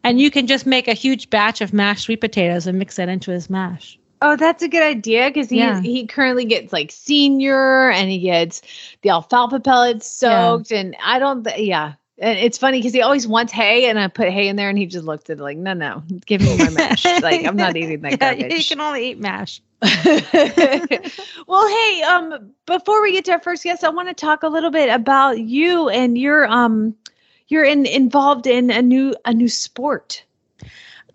And 0.05 0.21
you 0.21 0.29
can 0.31 0.45
just 0.47 0.65
make 0.65 0.87
a 0.87 0.93
huge 0.93 1.29
batch 1.29 1.61
of 1.61 1.73
mashed 1.73 2.03
sweet 2.03 2.21
potatoes 2.21 2.67
and 2.67 2.77
mix 2.77 2.95
that 2.97 3.09
into 3.09 3.31
his 3.31 3.49
mash. 3.49 3.97
Oh, 4.21 4.35
that's 4.35 4.63
a 4.63 4.67
good 4.67 4.83
idea 4.83 5.27
because 5.27 5.49
he 5.49 5.57
Yeah. 5.57 5.81
he 5.81 6.07
currently 6.07 6.45
gets 6.45 6.71
like 6.71 6.91
senior 6.91 7.89
and 7.89 8.09
he 8.09 8.19
gets 8.19 8.61
the 9.01 9.09
alfalfa 9.09 9.59
pellets 9.59 10.21
Yeah. 10.21 10.29
soaked 10.29 10.71
and 10.71 10.95
I 11.03 11.19
don't 11.19 11.43
th- 11.43 11.59
yeah. 11.59 11.93
And 12.17 12.39
it's 12.39 12.57
funny 12.57 12.79
because 12.79 12.93
he 12.93 13.01
always 13.01 13.27
wants 13.27 13.51
hay 13.51 13.89
and 13.89 13.99
I 13.99 14.07
put 14.07 14.29
hay 14.29 14.47
in 14.47 14.55
there 14.55 14.69
and 14.69 14.77
he 14.77 14.85
just 14.85 15.05
looked 15.05 15.29
at 15.29 15.39
it 15.39 15.43
like, 15.43 15.57
no, 15.57 15.73
no, 15.73 16.01
give 16.25 16.39
me 16.39 16.55
my 16.57 16.69
mash. 16.69 17.03
like 17.21 17.45
I'm 17.45 17.57
not 17.57 17.75
eating 17.75 18.01
that 18.01 18.21
Yeah, 18.21 18.47
you 18.55 18.63
can 18.63 18.79
only 18.79 19.09
eat 19.09 19.19
mash. 19.19 19.61
well, 19.81 21.67
hey, 21.67 22.03
um, 22.03 22.51
before 22.65 23.01
we 23.01 23.11
get 23.11 23.25
to 23.25 23.33
our 23.33 23.41
first 23.41 23.63
guest, 23.63 23.83
I 23.83 23.89
want 23.89 24.07
to 24.07 24.13
talk 24.13 24.43
a 24.43 24.47
little 24.47 24.71
bit 24.71 24.89
about 24.89 25.39
you 25.39 25.89
and 25.89 26.17
your 26.17 26.47
um 26.47 26.95
you're 27.47 27.63
in 27.63 27.85
involved 27.85 28.47
in 28.47 28.71
a 28.71 28.81
new 28.81 29.15
a 29.25 29.33
new 29.33 29.49
sport. 29.49 30.23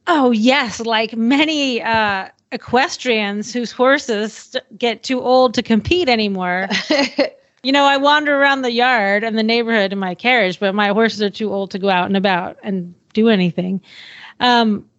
Oh 0.06 0.30
yes, 0.30 0.80
like 0.80 1.16
many 1.16 1.82
uh, 1.82 2.28
equestrians 2.52 3.52
whose 3.52 3.72
horses 3.72 4.56
get 4.76 5.02
too 5.02 5.20
old 5.20 5.54
to 5.54 5.62
compete 5.62 6.08
anymore. 6.08 6.68
you 7.62 7.72
know, 7.72 7.84
I 7.84 7.96
wander 7.96 8.36
around 8.36 8.62
the 8.62 8.72
yard 8.72 9.22
and 9.22 9.38
the 9.38 9.42
neighborhood 9.42 9.92
in 9.92 9.98
my 9.98 10.14
carriage, 10.14 10.58
but 10.58 10.74
my 10.74 10.88
horses 10.88 11.22
are 11.22 11.30
too 11.30 11.52
old 11.52 11.70
to 11.72 11.78
go 11.78 11.88
out 11.88 12.06
and 12.06 12.16
about 12.16 12.58
and 12.62 12.94
do 13.12 13.28
anything. 13.28 13.80
Um, 14.40 14.89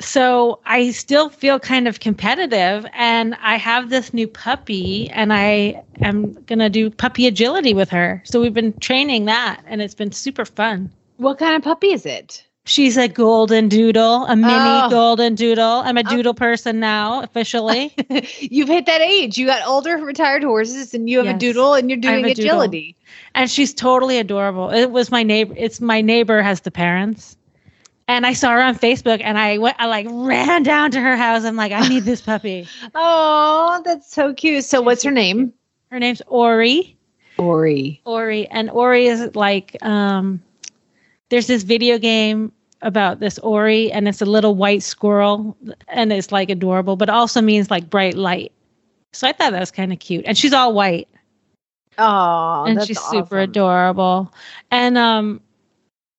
so 0.00 0.60
I 0.66 0.90
still 0.90 1.28
feel 1.28 1.60
kind 1.60 1.86
of 1.86 2.00
competitive, 2.00 2.86
and 2.94 3.36
I 3.40 3.56
have 3.56 3.90
this 3.90 4.12
new 4.12 4.26
puppy, 4.26 5.08
and 5.10 5.32
I 5.32 5.82
am 6.00 6.32
gonna 6.46 6.70
do 6.70 6.90
puppy 6.90 7.26
agility 7.26 7.74
with 7.74 7.90
her. 7.90 8.22
So 8.24 8.40
we've 8.40 8.54
been 8.54 8.72
training 8.78 9.26
that, 9.26 9.60
and 9.66 9.80
it's 9.82 9.94
been 9.94 10.12
super 10.12 10.44
fun. 10.44 10.90
what 11.18 11.38
kind 11.38 11.54
of 11.54 11.62
puppy 11.62 11.92
is 11.92 12.04
it? 12.06 12.44
She's 12.64 12.96
a 12.96 13.08
golden 13.08 13.68
doodle, 13.68 14.24
a 14.26 14.36
mini 14.36 14.52
Oh. 14.54 14.88
golden 14.88 15.34
doodle. 15.34 15.82
I'm 15.84 15.96
a 15.96 16.00
um, 16.00 16.06
doodle 16.06 16.34
person 16.34 16.78
now, 16.78 17.20
officially. 17.22 17.92
You've 18.38 18.68
hit 18.68 18.86
that 18.86 19.00
age. 19.00 19.36
You 19.36 19.46
got 19.46 19.66
older 19.66 19.96
retired 19.98 20.44
horses 20.44 20.94
and 20.94 21.10
you 21.10 21.18
have 21.18 21.26
a 21.34 21.38
doodle 21.38 21.74
and 21.74 21.90
you're 21.90 21.98
doing 21.98 22.24
a 22.24 22.34
doodle. 22.34 22.44
agility. 22.62 22.96
and 23.34 23.50
she's 23.50 23.74
totally 23.74 24.18
adorable. 24.18 24.70
It 24.70 24.92
was 24.92 25.10
my 25.10 25.24
neighbor. 25.24 25.54
It's 25.56 25.80
my 25.80 26.00
neighbor 26.02 26.40
has 26.40 26.60
the 26.60 26.70
parents. 26.70 27.36
And 28.08 28.26
I 28.26 28.32
saw 28.32 28.50
her 28.52 28.62
on 28.62 28.76
Facebook 28.76 29.20
and 29.22 29.38
I 29.38 29.58
went, 29.58 29.76
I 29.78 29.86
like 29.86 30.06
ran 30.10 30.62
down 30.62 30.90
to 30.90 31.00
her 31.00 31.16
house. 31.16 31.44
I'm 31.44 31.56
like, 31.56 31.72
I 31.72 31.86
need 31.88 32.04
this 32.04 32.20
puppy. 32.20 32.68
Oh, 32.94 33.80
that's 33.84 34.12
so 34.12 34.34
cute. 34.34 34.64
So 34.64 34.82
what's 34.82 35.02
her 35.02 35.10
name? 35.10 35.52
Her 35.90 35.98
name's 35.98 36.20
Ori. 36.26 36.96
Ori. 37.38 38.00
Ori, 38.04 38.46
and 38.48 38.70
Ori 38.70 39.06
is 39.06 39.34
like 39.34 39.76
um, 39.82 40.42
there's 41.30 41.46
this 41.46 41.62
video 41.62 41.98
game 41.98 42.52
about 42.82 43.20
this 43.20 43.38
Ori, 43.38 43.90
and 43.92 44.08
it's 44.08 44.20
a 44.20 44.26
little 44.26 44.54
white 44.54 44.82
squirrel, 44.82 45.56
and 45.88 46.12
it's 46.12 46.30
like 46.32 46.50
adorable, 46.50 46.96
but 46.96 47.08
also 47.08 47.40
means 47.40 47.70
like 47.70 47.88
bright 47.88 48.14
light. 48.14 48.52
So 49.12 49.26
I 49.26 49.32
thought 49.32 49.52
that 49.52 49.60
was 49.60 49.70
kind 49.70 49.92
of 49.92 49.98
cute, 49.98 50.24
and 50.26 50.36
she's 50.36 50.52
all 50.52 50.74
white, 50.74 51.08
Oh, 51.98 52.64
and 52.66 52.82
she's 52.86 53.00
super 53.00 53.38
adorable. 53.38 54.32
And 54.70 54.96
um, 54.96 55.40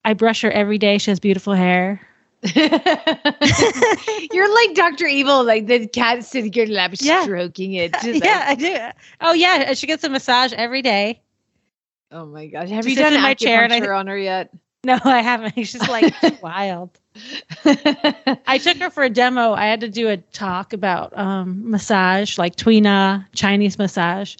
I 0.05 0.13
brush 0.13 0.41
her 0.41 0.51
every 0.51 0.77
day. 0.77 0.97
She 0.97 1.11
has 1.11 1.19
beautiful 1.19 1.53
hair. 1.53 2.01
You're 2.55 4.53
like 4.53 4.75
Dr. 4.75 5.05
Evil, 5.05 5.43
like 5.45 5.67
the 5.67 5.87
cat 5.87 6.25
sitting 6.25 6.53
in 6.53 6.67
your 6.67 6.75
lap 6.75 6.91
Yeah. 6.99 7.23
stroking 7.23 7.73
it. 7.73 7.93
just 8.01 8.05
like- 8.05 8.23
yeah, 8.23 8.45
I 8.47 8.55
do. 8.55 8.77
Oh 9.21 9.33
yeah, 9.33 9.73
she 9.73 9.87
gets 9.87 10.03
a 10.03 10.09
massage 10.09 10.51
every 10.53 10.81
day. 10.81 11.21
oh 12.11 12.25
my 12.25 12.47
gosh. 12.47 12.69
Have 12.69 12.87
you 12.87 12.95
done 12.95 13.13
in 13.13 13.21
my 13.21 13.33
chair 13.33 13.63
and 13.63 13.71
I- 13.73 13.79
on 13.87 14.07
her 14.07 14.17
yet? 14.17 14.53
No, 14.85 14.99
I 15.05 15.21
haven't. 15.21 15.53
She's 15.65 15.87
like 15.87 16.13
wild. 16.43 16.89
I 17.63 18.59
took 18.61 18.75
her 18.79 18.89
for 18.89 19.03
a 19.03 19.09
demo. 19.09 19.53
I 19.53 19.65
had 19.67 19.79
to 19.79 19.87
do 19.87 20.09
a 20.09 20.17
talk 20.17 20.73
about 20.73 21.17
um, 21.17 21.71
massage, 21.71 22.37
like 22.37 22.57
Tuina, 22.57 23.25
Chinese 23.33 23.77
massage, 23.77 24.35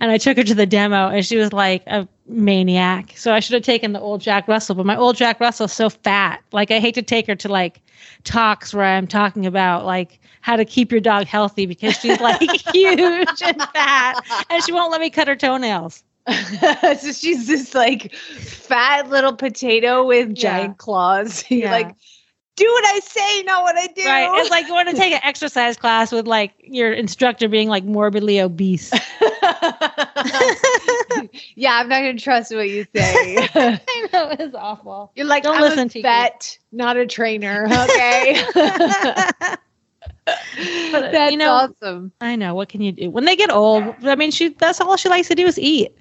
and 0.00 0.10
I 0.10 0.18
took 0.18 0.36
her 0.36 0.42
to 0.42 0.54
the 0.56 0.66
demo, 0.66 1.10
and 1.10 1.24
she 1.24 1.36
was 1.36 1.52
like 1.52 1.84
a 1.86 2.08
maniac. 2.26 3.12
So 3.16 3.32
I 3.32 3.40
should 3.40 3.54
have 3.54 3.62
taken 3.62 3.92
the 3.92 4.00
old 4.00 4.20
Jack 4.20 4.48
Russell, 4.48 4.74
but 4.74 4.86
my 4.86 4.96
old 4.96 5.16
Jack 5.16 5.40
Russell's 5.40 5.72
so 5.72 5.90
fat. 5.90 6.42
Like 6.52 6.70
I 6.70 6.78
hate 6.80 6.94
to 6.94 7.02
take 7.02 7.26
her 7.26 7.34
to 7.36 7.48
like 7.48 7.80
talks 8.24 8.72
where 8.74 8.84
I'm 8.84 9.06
talking 9.06 9.46
about 9.46 9.84
like 9.84 10.20
how 10.40 10.56
to 10.56 10.64
keep 10.64 10.90
your 10.90 11.00
dog 11.00 11.26
healthy 11.26 11.66
because 11.66 11.96
she's 11.96 12.20
like 12.20 12.40
huge 12.72 13.42
and 13.42 13.62
fat, 13.74 14.16
and 14.50 14.62
she 14.62 14.72
won't 14.72 14.90
let 14.92 15.00
me 15.00 15.10
cut 15.10 15.28
her 15.28 15.36
toenails. 15.36 16.02
so 17.00 17.12
she's 17.12 17.46
this 17.48 17.74
like 17.74 18.14
fat 18.14 19.10
little 19.10 19.34
potato 19.36 20.06
with 20.06 20.30
Yeah. 20.30 20.34
giant 20.34 20.78
claws. 20.78 21.44
You're 21.50 21.68
Yeah. 21.70 21.70
like, 21.70 21.94
do 22.56 22.64
what 22.64 22.84
I 22.86 23.00
say, 23.00 23.42
not 23.42 23.62
what 23.64 23.76
I 23.76 23.86
do. 23.88 24.04
Right. 24.04 24.30
It's 24.40 24.50
like 24.50 24.66
you 24.66 24.74
want 24.74 24.88
to 24.88 24.96
take 24.96 25.12
an 25.12 25.20
exercise 25.24 25.76
class 25.76 26.12
with 26.12 26.26
like 26.26 26.52
your 26.62 26.92
instructor 26.92 27.48
being 27.48 27.68
like 27.68 27.84
morbidly 27.84 28.40
obese. 28.40 28.92
yeah, 31.56 31.74
I'm 31.74 31.88
not 31.88 32.00
gonna 32.00 32.18
trust 32.18 32.54
what 32.54 32.68
you 32.68 32.86
say. 32.94 33.48
I 33.54 34.08
know 34.12 34.28
it's 34.38 34.54
awful. 34.54 35.12
You're 35.16 35.26
like, 35.26 35.42
Don't 35.42 35.56
I'm 35.56 35.62
listen, 35.62 35.86
a 35.86 35.88
Tiki. 35.88 36.02
vet, 36.02 36.58
not 36.72 36.96
a 36.96 37.06
trainer. 37.06 37.66
Okay. 37.66 38.44
But, 40.26 41.12
That's 41.12 41.32
you 41.32 41.38
know- 41.38 41.52
awesome. 41.82 42.12
I 42.20 42.36
know. 42.36 42.54
What 42.54 42.68
can 42.70 42.80
you 42.80 42.92
do? 42.92 43.10
When 43.10 43.24
they 43.24 43.36
get 43.36 43.50
old, 43.50 43.82
I 44.04 44.14
mean, 44.14 44.30
she 44.30 44.48
that's 44.50 44.80
all 44.80 44.96
she 44.96 45.08
likes 45.08 45.28
to 45.28 45.34
do 45.34 45.46
is 45.46 45.58
eat. 45.58 45.92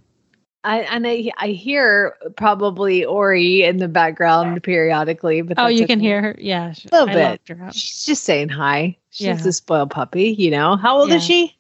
I 0.64 0.80
and 0.82 1.06
I 1.08 1.32
I 1.38 1.48
hear 1.50 2.16
probably 2.38 3.04
Ori 3.04 3.64
in 3.64 3.78
the 3.78 3.88
background 3.88 4.64
periodically, 4.64 5.42
but 5.42 5.60
Oh, 5.60 5.68
you 5.68 5.86
can 5.86 6.00
hear 6.00 6.22
her. 6.22 6.36
Yeah, 6.40 6.72
she- 6.74 6.90
Little 6.90 7.10
I 7.10 7.38
bit. 7.46 7.74
She's 7.74 8.06
just 8.06 8.24
saying 8.24 8.50
hi. 8.50 8.96
She's 9.10 9.28
Yeah. 9.28 9.48
a 9.48 9.52
spoiled 9.52 9.92
puppy, 9.92 10.30
you 10.38 10.50
know. 10.52 10.76
How 10.78 10.98
old 11.00 11.12
is 11.12 11.24
she? 11.24 11.56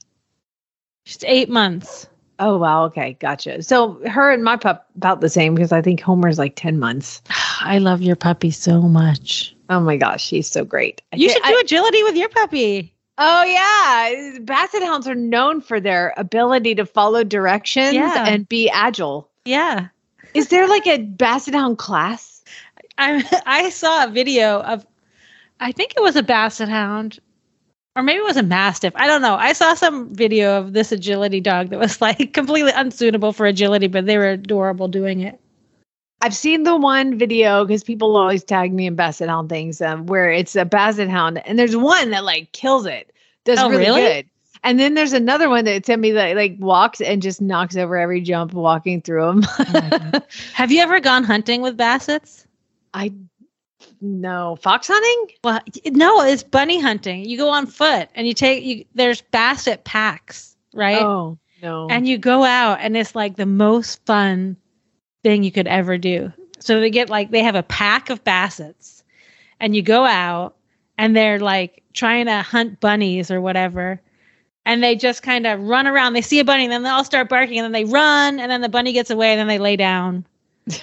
She's 1.06 1.24
eight 1.26 1.50
months. 1.50 2.08
Oh 2.40 2.58
wow, 2.58 2.86
okay, 2.86 3.14
gotcha. 3.20 3.62
So 3.62 4.00
her 4.10 4.32
and 4.32 4.44
my 4.44 4.56
pup 4.58 4.88
about 4.96 5.22
the 5.22 5.30
same 5.30 5.54
because 5.54 5.72
I 5.72 5.82
think 5.82 6.00
Homer's 6.02 6.40
like 6.40 6.56
ten 6.56 6.80
months. 6.80 7.22
I 7.62 7.78
love 7.80 8.02
your 8.02 8.16
puppy 8.16 8.52
so 8.52 8.82
much. 8.82 9.56
Oh 9.70 9.80
my 9.80 9.98
gosh, 9.98 10.24
she's 10.26 10.50
so 10.50 10.64
great. 10.66 11.02
You 11.14 11.28
thi- 11.28 11.34
should 11.34 11.44
I- 11.46 11.52
do 11.52 11.60
agility 11.60 12.04
with 12.04 12.16
your 12.16 12.30
puppy. 12.30 12.94
Oh 13.18 13.44
yeah, 13.44 14.40
Basset 14.42 14.82
Hounds 14.82 15.08
are 15.08 15.16
known 15.16 15.62
for 15.62 15.80
their 15.80 16.14
ability 16.18 16.76
to 16.76 16.86
follow 16.86 17.24
directions 17.24 17.94
Yeah. 17.94 18.26
and 18.28 18.48
be 18.50 18.70
agile. 18.70 19.30
Yeah. 19.46 19.88
Is 20.34 20.48
there 20.48 20.68
like 20.68 20.88
a 20.88 20.98
Basset 21.00 21.54
Hound 21.54 21.78
class? 21.78 22.44
I 22.98 23.24
I 23.46 23.70
saw 23.70 24.06
a 24.06 24.10
video 24.10 24.62
of 24.62 24.86
I 25.60 25.72
think 25.72 25.94
it 25.96 26.02
was 26.02 26.16
a 26.16 26.24
basset 26.24 26.70
hound 26.70 27.20
or 27.96 28.04
maybe 28.04 28.20
it 28.20 28.26
was 28.26 28.38
a 28.38 28.44
mastiff. 28.44 28.94
I 28.96 29.08
don't 29.08 29.22
know. 29.22 29.36
I 29.36 29.54
saw 29.54 29.76
some 29.76 30.14
video 30.14 30.58
of 30.58 30.74
this 30.74 30.92
agility 30.92 31.40
dog 31.40 31.70
that 31.70 31.80
was 31.80 32.02
like 32.02 32.34
completely 32.34 32.72
unsuitable 32.74 33.34
for 33.34 33.46
agility, 33.46 33.88
but 33.88 34.06
they 34.06 34.18
were 34.18 34.30
adorable 34.32 34.88
doing 34.88 35.22
it. 35.22 35.40
I've 36.24 36.34
seen 36.34 36.64
the 36.64 36.78
one 36.78 37.18
video 37.18 37.66
because 37.66 37.84
people 37.84 38.16
always 38.16 38.46
tag 38.46 38.74
me 38.74 38.88
in 38.88 38.96
Basset 38.96 39.28
Hound 39.28 39.50
things 39.50 39.82
um, 39.82 40.06
where 40.06 40.32
it's 40.32 40.56
a 40.56 40.64
Basset 40.64 41.10
Hound, 41.10 41.46
and 41.46 41.60
there's 41.60 41.76
one 41.76 42.12
that 42.12 42.24
like 42.24 42.50
kills 42.54 42.86
it, 42.86 43.12
does 43.44 43.60
Oh, 43.60 43.70
really, 43.70 43.84
really? 43.86 44.02
good. 44.02 44.30
And 44.64 44.80
then 44.80 44.94
there's 44.94 45.12
another 45.12 45.50
one 45.50 45.66
that 45.66 45.86
sent 45.86 46.00
me 46.02 46.12
that 46.12 46.38
like 46.38 46.56
walks 46.60 47.02
and 47.02 47.22
just 47.22 47.42
knocks 47.42 47.76
over 47.76 47.98
every 47.98 48.22
jump 48.22 48.54
walking 48.54 49.02
through 49.02 49.42
them. 49.42 50.22
Have 50.54 50.72
you 50.72 50.80
ever 50.82 51.02
gone 51.02 51.26
hunting 51.26 51.62
with 51.62 51.78
bassets? 51.78 52.46
I 52.94 53.12
no 54.00 54.56
fox 54.62 54.88
hunting. 54.90 55.36
Well, 55.44 55.60
no, 55.88 56.22
it's 56.22 56.44
bunny 56.44 56.80
hunting. 56.80 57.26
You 57.26 57.38
go 57.38 57.50
on 57.50 57.68
foot 57.68 58.08
and 58.16 58.26
you 58.26 58.34
take 58.34 58.64
you 58.64 58.86
there's 58.96 59.20
basset 59.20 59.84
packs, 59.84 60.56
right? 60.74 61.02
Oh 61.02 61.38
no. 61.62 61.88
and 61.90 62.08
you 62.08 62.18
go 62.18 62.46
out 62.46 62.80
and 62.80 62.96
it's 62.96 63.16
like 63.16 63.36
the 63.36 63.46
most 63.46 64.06
fun 64.06 64.56
thing 65.24 65.44
you 65.44 65.52
could 65.52 65.68
ever 65.68 65.98
do. 65.98 66.32
So 66.60 66.80
they 66.80 66.90
get 66.90 67.10
like 67.10 67.32
they 67.32 67.44
have 67.44 67.56
a 67.56 67.64
pack 67.64 68.10
of 68.10 68.24
bassets 68.24 69.04
and 69.60 69.76
you 69.76 69.82
go 69.82 70.06
out 70.06 70.56
and 70.98 71.16
they're 71.16 71.40
like 71.40 71.84
trying 71.94 72.26
to 72.28 72.42
hunt 72.42 72.80
bunnies 72.80 73.30
or 73.32 73.42
whatever 73.42 74.00
and 74.66 74.82
they 74.82 74.96
just 74.96 75.24
kind 75.24 75.46
of 75.46 75.60
run 75.62 75.88
around. 75.88 76.14
They 76.14 76.22
see 76.22 76.40
a 76.40 76.46
bunny 76.46 76.64
and 76.64 76.72
then 76.72 76.84
they 76.84 76.90
all 76.90 77.04
start 77.04 77.30
barking 77.30 77.58
and 77.60 77.66
then 77.66 77.72
they 77.74 77.86
run 77.92 78.40
and 78.40 78.50
then 78.50 78.62
the 78.62 78.70
bunny 78.70 78.94
gets 78.94 79.10
away 79.10 79.32
and 79.32 79.40
then 79.40 79.48
they 79.48 79.60
lay 79.60 79.76
down. 79.76 80.26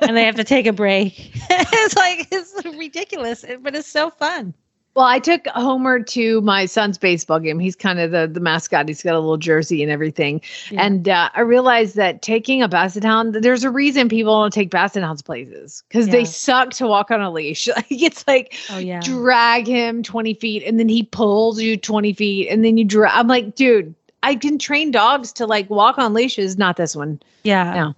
And 0.00 0.16
they 0.16 0.24
have 0.24 0.36
to 0.36 0.44
take 0.44 0.66
a 0.66 0.72
break. 0.72 1.32
It's 1.50 1.96
like 1.96 2.28
it's 2.30 2.54
ridiculous 2.64 3.44
but 3.60 3.74
it's 3.74 3.88
so 3.88 4.10
fun 4.10 4.54
Well, 4.96 5.04
I 5.04 5.18
took 5.18 5.46
Homer 5.48 6.00
to 6.02 6.40
my 6.40 6.64
son's 6.64 6.96
baseball 6.96 7.38
game. 7.38 7.58
He's 7.58 7.76
kind 7.76 8.00
of 8.00 8.12
the, 8.12 8.26
the 8.26 8.40
mascot. 8.40 8.88
He's 8.88 9.02
got 9.02 9.14
a 9.14 9.20
little 9.20 9.36
jersey 9.36 9.82
and 9.82 9.92
everything. 9.92 10.40
Yeah. 10.70 10.86
And 10.86 11.06
uh, 11.06 11.28
I 11.34 11.42
realized 11.42 11.96
that 11.96 12.22
taking 12.22 12.62
a 12.62 12.68
basset 12.68 13.04
hound, 13.04 13.34
there's 13.34 13.62
a 13.62 13.70
reason 13.70 14.08
people 14.08 14.40
don't 14.40 14.54
take 14.54 14.70
basset 14.70 15.02
hounds 15.02 15.20
places 15.20 15.84
because 15.86 16.08
they 16.08 16.24
suck 16.24 16.70
to 16.70 16.86
walk 16.86 17.10
on 17.10 17.20
a 17.20 17.30
leash. 17.30 17.68
Like 17.76 17.86
it's 17.90 18.26
like 18.26 18.54
oh 18.70 18.78
yeah 18.78 19.00
drag 19.00 19.66
him 19.66 20.02
20 20.02 20.32
feet 20.34 20.62
and 20.62 20.80
then 20.80 20.88
he 20.88 21.02
pulls 21.02 21.60
you 21.60 21.76
20 21.76 22.14
feet 22.14 22.48
and 22.48 22.64
then 22.64 22.78
you 22.78 22.84
drag. 22.86 23.12
I'm 23.14 23.28
like, 23.28 23.54
dude, 23.54 23.94
I 24.22 24.34
can 24.34 24.58
train 24.58 24.92
dogs 24.92 25.30
to 25.34 25.46
like 25.46 25.68
walk 25.68 25.98
on 25.98 26.14
leashes. 26.14 26.56
Not 26.56 26.78
this 26.78 26.96
one. 26.96 27.20
yeah 27.42 27.74
No. 27.74 27.94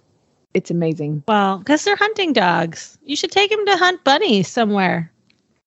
It's 0.53 0.69
amazing. 0.69 1.23
well 1.29 1.59
because 1.59 1.85
they're 1.85 1.95
hunting 1.95 2.33
dogs 2.33 2.97
you 3.05 3.15
should 3.15 3.31
take 3.31 3.51
him 3.51 3.65
to 3.67 3.77
hunt 3.77 4.03
bunnies 4.03 4.49
somewhere 4.49 5.09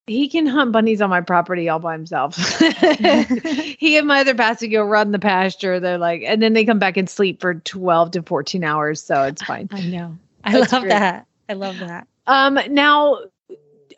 He 0.07 0.29
can 0.29 0.47
hunt 0.47 0.73
bunnies 0.73 1.01
on 1.01 1.11
my 1.11 1.21
property 1.21 1.69
all 1.69 1.79
by 1.79 1.93
himself. 1.93 2.37
he 2.59 3.97
and 3.97 4.07
my 4.07 4.21
other 4.21 4.35
basset 4.35 4.71
go 4.71 4.83
run 4.83 5.13
the 5.13 5.19
pasture. 5.19 5.79
They're 5.79 5.99
like, 5.99 6.23
and 6.27 6.43
then 6.43 6.55
they 6.55 6.65
come 6.65 6.81
back 6.81 6.97
and 6.97 7.09
sleep 7.09 7.41
for 7.41 7.55
12 7.55 8.11
to 8.13 8.23
14 8.23 8.65
hours. 8.65 9.01
So 9.01 9.23
it's 9.23 9.43
fine. 9.43 9.69
I 9.71 9.83
know. 9.83 10.19
I 10.45 10.59
That's 10.59 10.73
love 10.73 10.83
great. 10.83 10.91
that. 10.91 11.27
I 11.49 11.53
love 11.53 11.79
that. 11.79 12.09
Um, 12.27 12.59
now, 12.69 13.19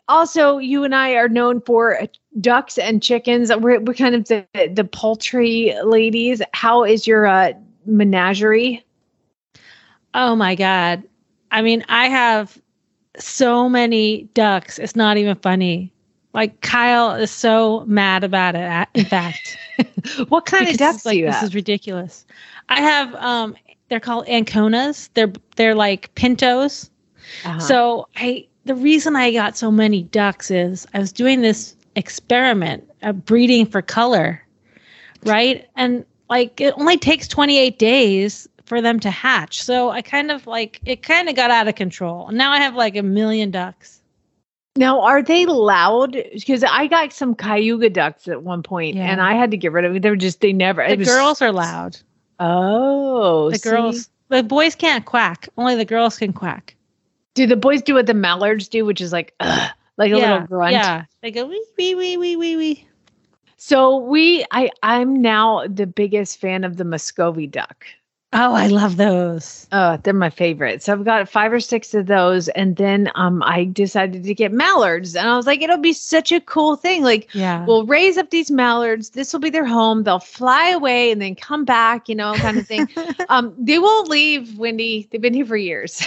also, 0.07 0.59
you 0.59 0.83
and 0.83 0.93
I 0.93 1.13
are 1.13 1.27
known 1.27 1.61
for 1.61 1.99
ducks 2.39 2.77
and 2.77 3.01
chickens. 3.01 3.51
We're, 3.55 3.79
we're 3.79 3.95
kind 3.95 4.13
of 4.13 4.27
the, 4.27 4.45
the 4.71 4.83
poultry 4.83 5.73
ladies. 5.83 6.41
How 6.53 6.83
is 6.83 7.07
your 7.07 7.25
uh, 7.25 7.53
menagerie? 7.87 8.85
Oh 10.13 10.35
my 10.35 10.53
God. 10.53 11.03
I 11.49 11.63
mean, 11.63 11.83
I 11.89 12.09
have 12.09 12.61
so 13.17 13.67
many 13.67 14.29
ducks. 14.33 14.77
It's 14.77 14.95
not 14.95 15.17
even 15.17 15.35
funny. 15.37 15.91
Like 16.35 16.61
Kyle 16.61 17.11
is 17.13 17.31
so 17.31 17.83
mad 17.87 18.23
about 18.23 18.55
it. 18.55 18.87
In 18.93 19.05
fact, 19.05 19.57
What 20.29 20.45
kind 20.45 20.67
of 20.67 20.77
ducks 20.77 21.05
like, 21.05 21.13
do 21.13 21.19
you 21.19 21.25
this 21.25 21.35
have? 21.35 21.43
is 21.45 21.55
ridiculous. 21.55 22.25
I 22.69 22.81
have 22.81 23.15
um 23.15 23.55
they're 23.89 23.99
called 23.99 24.25
anconas. 24.27 25.09
They're 25.13 25.31
they're 25.55 25.75
like 25.75 26.13
pintos. 26.15 26.89
Uh-huh. 27.43 27.59
So 27.59 28.07
I 28.17 28.47
the 28.65 28.75
reason 28.75 29.15
I 29.15 29.31
got 29.31 29.57
so 29.57 29.71
many 29.71 30.03
ducks 30.03 30.51
is 30.51 30.85
I 30.93 30.99
was 30.99 31.11
doing 31.11 31.41
this 31.41 31.75
experiment 31.95 32.89
of 33.03 33.25
breeding 33.25 33.65
for 33.65 33.81
color, 33.81 34.43
right? 35.23 35.67
And 35.75 36.05
like 36.29 36.59
it 36.59 36.73
only 36.77 36.97
takes 36.97 37.27
28 37.27 37.77
days 37.79 38.47
for 38.65 38.81
them 38.81 38.99
to 38.99 39.11
hatch. 39.11 39.63
So 39.63 39.91
I 39.91 40.01
kind 40.01 40.31
of 40.31 40.47
like 40.47 40.79
it 40.85 41.03
kind 41.03 41.29
of 41.29 41.35
got 41.35 41.51
out 41.51 41.67
of 41.67 41.75
control. 41.75 42.29
Now 42.31 42.51
I 42.51 42.57
have 42.57 42.75
like 42.75 42.95
a 42.95 43.03
million 43.03 43.51
ducks. 43.51 44.01
Now, 44.77 45.01
are 45.01 45.23
they 45.23 45.45
loud? 45.45 46.17
Because 46.33 46.63
I 46.63 46.87
got 46.87 47.13
some 47.13 47.33
Cayuga 47.35 47.89
ducks 47.89 48.27
at 48.27 48.43
one 48.43 48.61
point, 48.61 48.95
Yeah. 48.95 49.03
and 49.09 49.21
I 49.21 49.33
had 49.33 49.51
to 49.51 49.57
get 49.57 49.71
rid 49.71 49.85
of 49.85 49.93
them. 49.93 50.01
They 50.01 50.09
were 50.09 50.15
just 50.15 50.41
they 50.41 50.51
never. 50.53 50.85
The 50.87 50.97
was- 50.97 51.07
girls 51.07 51.41
are 51.41 51.51
loud. 51.51 51.97
Oh, 52.39 53.51
The 53.51 53.57
see? 53.57 53.69
girls 53.69 54.09
the 54.27 54.43
boys 54.43 54.75
can't 54.75 55.05
quack. 55.05 55.47
Only 55.57 55.75
the 55.75 55.85
girls 55.85 56.17
can 56.17 56.33
quack. 56.33 56.75
Do 57.35 57.45
the 57.47 57.55
boys 57.55 57.81
do 57.81 57.93
what 57.93 58.05
the 58.07 58.13
mallards 58.13 58.67
do, 58.67 58.85
which 58.85 58.99
is 59.01 59.11
like, 59.11 59.33
ugh, 59.39 59.69
like 59.97 60.11
a 60.11 60.17
yeah, 60.17 60.31
little 60.33 60.47
grunt? 60.47 60.73
Yeah. 60.73 61.05
They 61.21 61.31
go 61.31 61.45
wee 61.45 61.63
wee 61.77 61.95
wee 61.95 62.17
wee 62.17 62.35
wee 62.35 62.55
wee. 62.55 62.87
So 63.57 63.97
we, 63.97 64.45
I, 64.51 64.69
I'm 64.83 65.21
now 65.21 65.65
the 65.67 65.87
biggest 65.87 66.39
fan 66.39 66.63
of 66.63 66.77
the 66.77 66.83
Muscovy 66.85 67.47
duck. 67.47 67.85
Oh, 68.37 68.53
I 68.53 68.67
love 68.67 68.97
those. 68.97 69.65
Oh, 69.71 69.97
they're 70.03 70.13
my 70.13 70.29
favorite. 70.29 70.83
So 70.83 70.91
I've 70.91 71.05
got 71.05 71.29
five 71.29 71.53
or 71.53 71.61
six 71.61 71.93
of 71.93 72.07
those, 72.07 72.49
and 72.49 72.75
then 72.75 73.09
um, 73.15 73.41
I 73.43 73.63
decided 73.63 74.25
to 74.25 74.33
get 74.33 74.51
mallards, 74.51 75.15
and 75.15 75.29
I 75.29 75.37
was 75.37 75.45
like, 75.47 75.61
it'll 75.61 75.77
be 75.77 75.93
such 75.93 76.33
a 76.33 76.41
cool 76.41 76.75
thing. 76.75 77.01
Like, 77.01 77.33
Yeah. 77.33 77.65
we'll 77.65 77.85
raise 77.85 78.17
up 78.17 78.31
these 78.31 78.51
mallards. 78.51 79.11
This 79.11 79.31
will 79.31 79.39
be 79.39 79.49
their 79.49 79.65
home. 79.65 80.03
They'll 80.03 80.19
fly 80.19 80.67
away 80.69 81.11
and 81.11 81.21
then 81.21 81.35
come 81.35 81.63
back, 81.63 82.09
you 82.09 82.15
know, 82.15 82.33
kind 82.35 82.57
of 82.57 82.67
thing. 82.67 82.89
um, 83.29 83.53
they 83.57 83.79
won't 83.79 84.09
leave, 84.09 84.57
Wendy. 84.57 85.07
They've 85.11 85.21
been 85.21 85.33
here 85.33 85.45
for 85.45 85.55
years, 85.55 86.05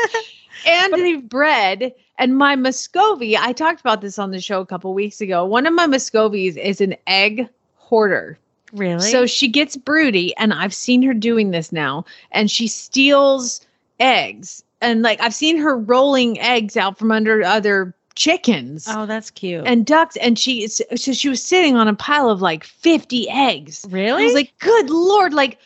and 0.66 0.94
they've 0.94 1.28
bred. 1.28 1.92
And 2.18 2.38
my 2.38 2.56
Muscovy, 2.56 3.36
I 3.36 3.52
talked 3.52 3.80
about 3.80 4.00
this 4.00 4.18
on 4.18 4.30
the 4.30 4.40
show 4.40 4.60
a 4.60 4.66
couple 4.66 4.94
weeks 4.94 5.20
ago. 5.20 5.44
One 5.44 5.66
of 5.66 5.74
my 5.74 5.86
Muscovies 5.86 6.56
is 6.56 6.80
an 6.80 6.96
egg 7.06 7.48
hoarder. 7.76 8.38
Really? 8.72 9.10
So 9.10 9.26
she 9.26 9.48
gets 9.48 9.76
broody, 9.76 10.36
and 10.36 10.52
I've 10.52 10.74
seen 10.74 11.02
her 11.02 11.14
doing 11.14 11.50
this 11.50 11.72
now, 11.72 12.04
and 12.32 12.50
she 12.50 12.68
steals 12.68 13.60
eggs. 13.98 14.62
And 14.80 15.02
like 15.02 15.20
I've 15.20 15.34
seen 15.34 15.58
her 15.58 15.76
rolling 15.76 16.40
eggs 16.40 16.76
out 16.76 16.98
from 16.98 17.12
under 17.12 17.42
other 17.42 17.94
chickens 18.14 18.86
oh, 18.88 19.06
that's 19.06 19.30
cute. 19.30 19.66
and 19.66 19.86
ducks. 19.86 20.16
And 20.16 20.38
she 20.38 20.64
is 20.64 20.82
so 20.96 21.12
she 21.12 21.28
was 21.28 21.42
sitting 21.42 21.76
on 21.76 21.88
a 21.88 21.94
pile 21.94 22.30
of 22.30 22.42
like 22.42 22.64
50 22.64 23.28
eggs. 23.28 23.86
really? 23.90 24.22
I 24.22 24.26
was 24.26 24.34
like, 24.34 24.52
good 24.58 24.90
lord, 24.90 25.34
like, 25.34 25.58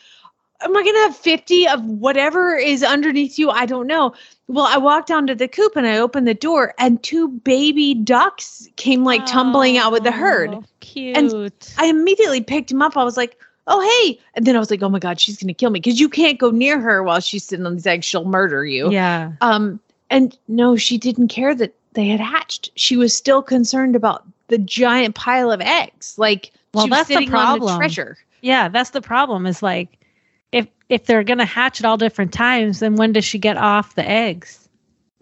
am 0.61 0.75
I 0.75 0.83
gonna 0.83 0.99
have 0.99 1.15
50 1.15 1.67
of 1.67 1.83
whatever 1.85 2.55
is 2.55 2.83
underneath 2.83 3.37
you? 3.37 3.49
I 3.49 3.65
don't 3.65 3.87
know. 3.87 4.13
Well, 4.47 4.65
I 4.69 4.77
walked 4.77 5.07
down 5.07 5.25
to 5.27 5.35
the 5.35 5.47
coop 5.47 5.75
and 5.75 5.87
I 5.87 5.97
opened 5.97 6.27
the 6.27 6.33
door, 6.35 6.73
and 6.77 7.01
two 7.01 7.27
baby 7.29 7.95
ducks 7.95 8.67
came 8.75 9.03
like 9.03 9.25
tumbling 9.25 9.77
out 9.77 9.91
with 9.91 10.03
the 10.03 10.11
herd. 10.11 10.51
Oh, 10.53 10.63
Cute. 10.81 11.73
I 11.77 11.87
immediately 11.87 12.41
picked 12.41 12.71
him 12.71 12.81
up. 12.81 12.95
I 12.95 13.03
was 13.03 13.17
like, 13.17 13.39
oh, 13.67 13.81
hey. 14.03 14.19
And 14.35 14.45
then 14.45 14.55
I 14.55 14.59
was 14.59 14.69
like, 14.69 14.83
oh 14.83 14.89
my 14.89 14.99
God, 14.99 15.19
she's 15.19 15.37
going 15.37 15.47
to 15.47 15.53
kill 15.55 15.71
me 15.71 15.79
because 15.79 15.99
you 15.99 16.07
can't 16.07 16.37
go 16.39 16.51
near 16.51 16.79
her 16.79 17.01
while 17.01 17.19
she's 17.19 17.43
sitting 17.43 17.65
on 17.65 17.73
these 17.73 17.87
eggs. 17.87 18.05
She'll 18.05 18.25
murder 18.25 18.63
you. 18.65 18.91
yeah. 18.91 19.31
Um, 19.41 19.79
and 20.11 20.37
no, 20.47 20.75
she 20.75 20.99
didn't 20.99 21.29
care 21.29 21.55
that 21.55 21.73
they 21.93 22.05
had 22.07 22.19
hatched. 22.19 22.69
She 22.75 22.95
was 22.95 23.15
still 23.17 23.41
concerned 23.41 23.95
about 23.95 24.23
the 24.49 24.59
giant 24.59 25.15
pile 25.15 25.51
of 25.51 25.59
eggs. 25.61 26.13
Like, 26.19 26.51
Well, 26.75 26.85
that's 26.87 27.09
the 27.09 27.15
on 27.15 27.25
the 27.25 27.31
problem. 27.31 27.77
treasure. 27.77 28.17
Yeah, 28.41 28.69
that's 28.69 28.91
the 28.91 29.01
problem. 29.01 29.47
Is 29.47 29.63
like 29.63 29.97
if 30.89 31.05
they're 31.05 31.23
gonna 31.23 31.45
hatch 31.45 31.79
at 31.79 31.85
all 31.85 31.97
different 31.97 32.33
times, 32.33 32.79
then 32.79 32.95
when 32.95 33.13
does 33.13 33.25
she 33.25 33.39
get 33.39 33.57
off 33.57 33.95
the 33.95 34.07
eggs? 34.07 34.64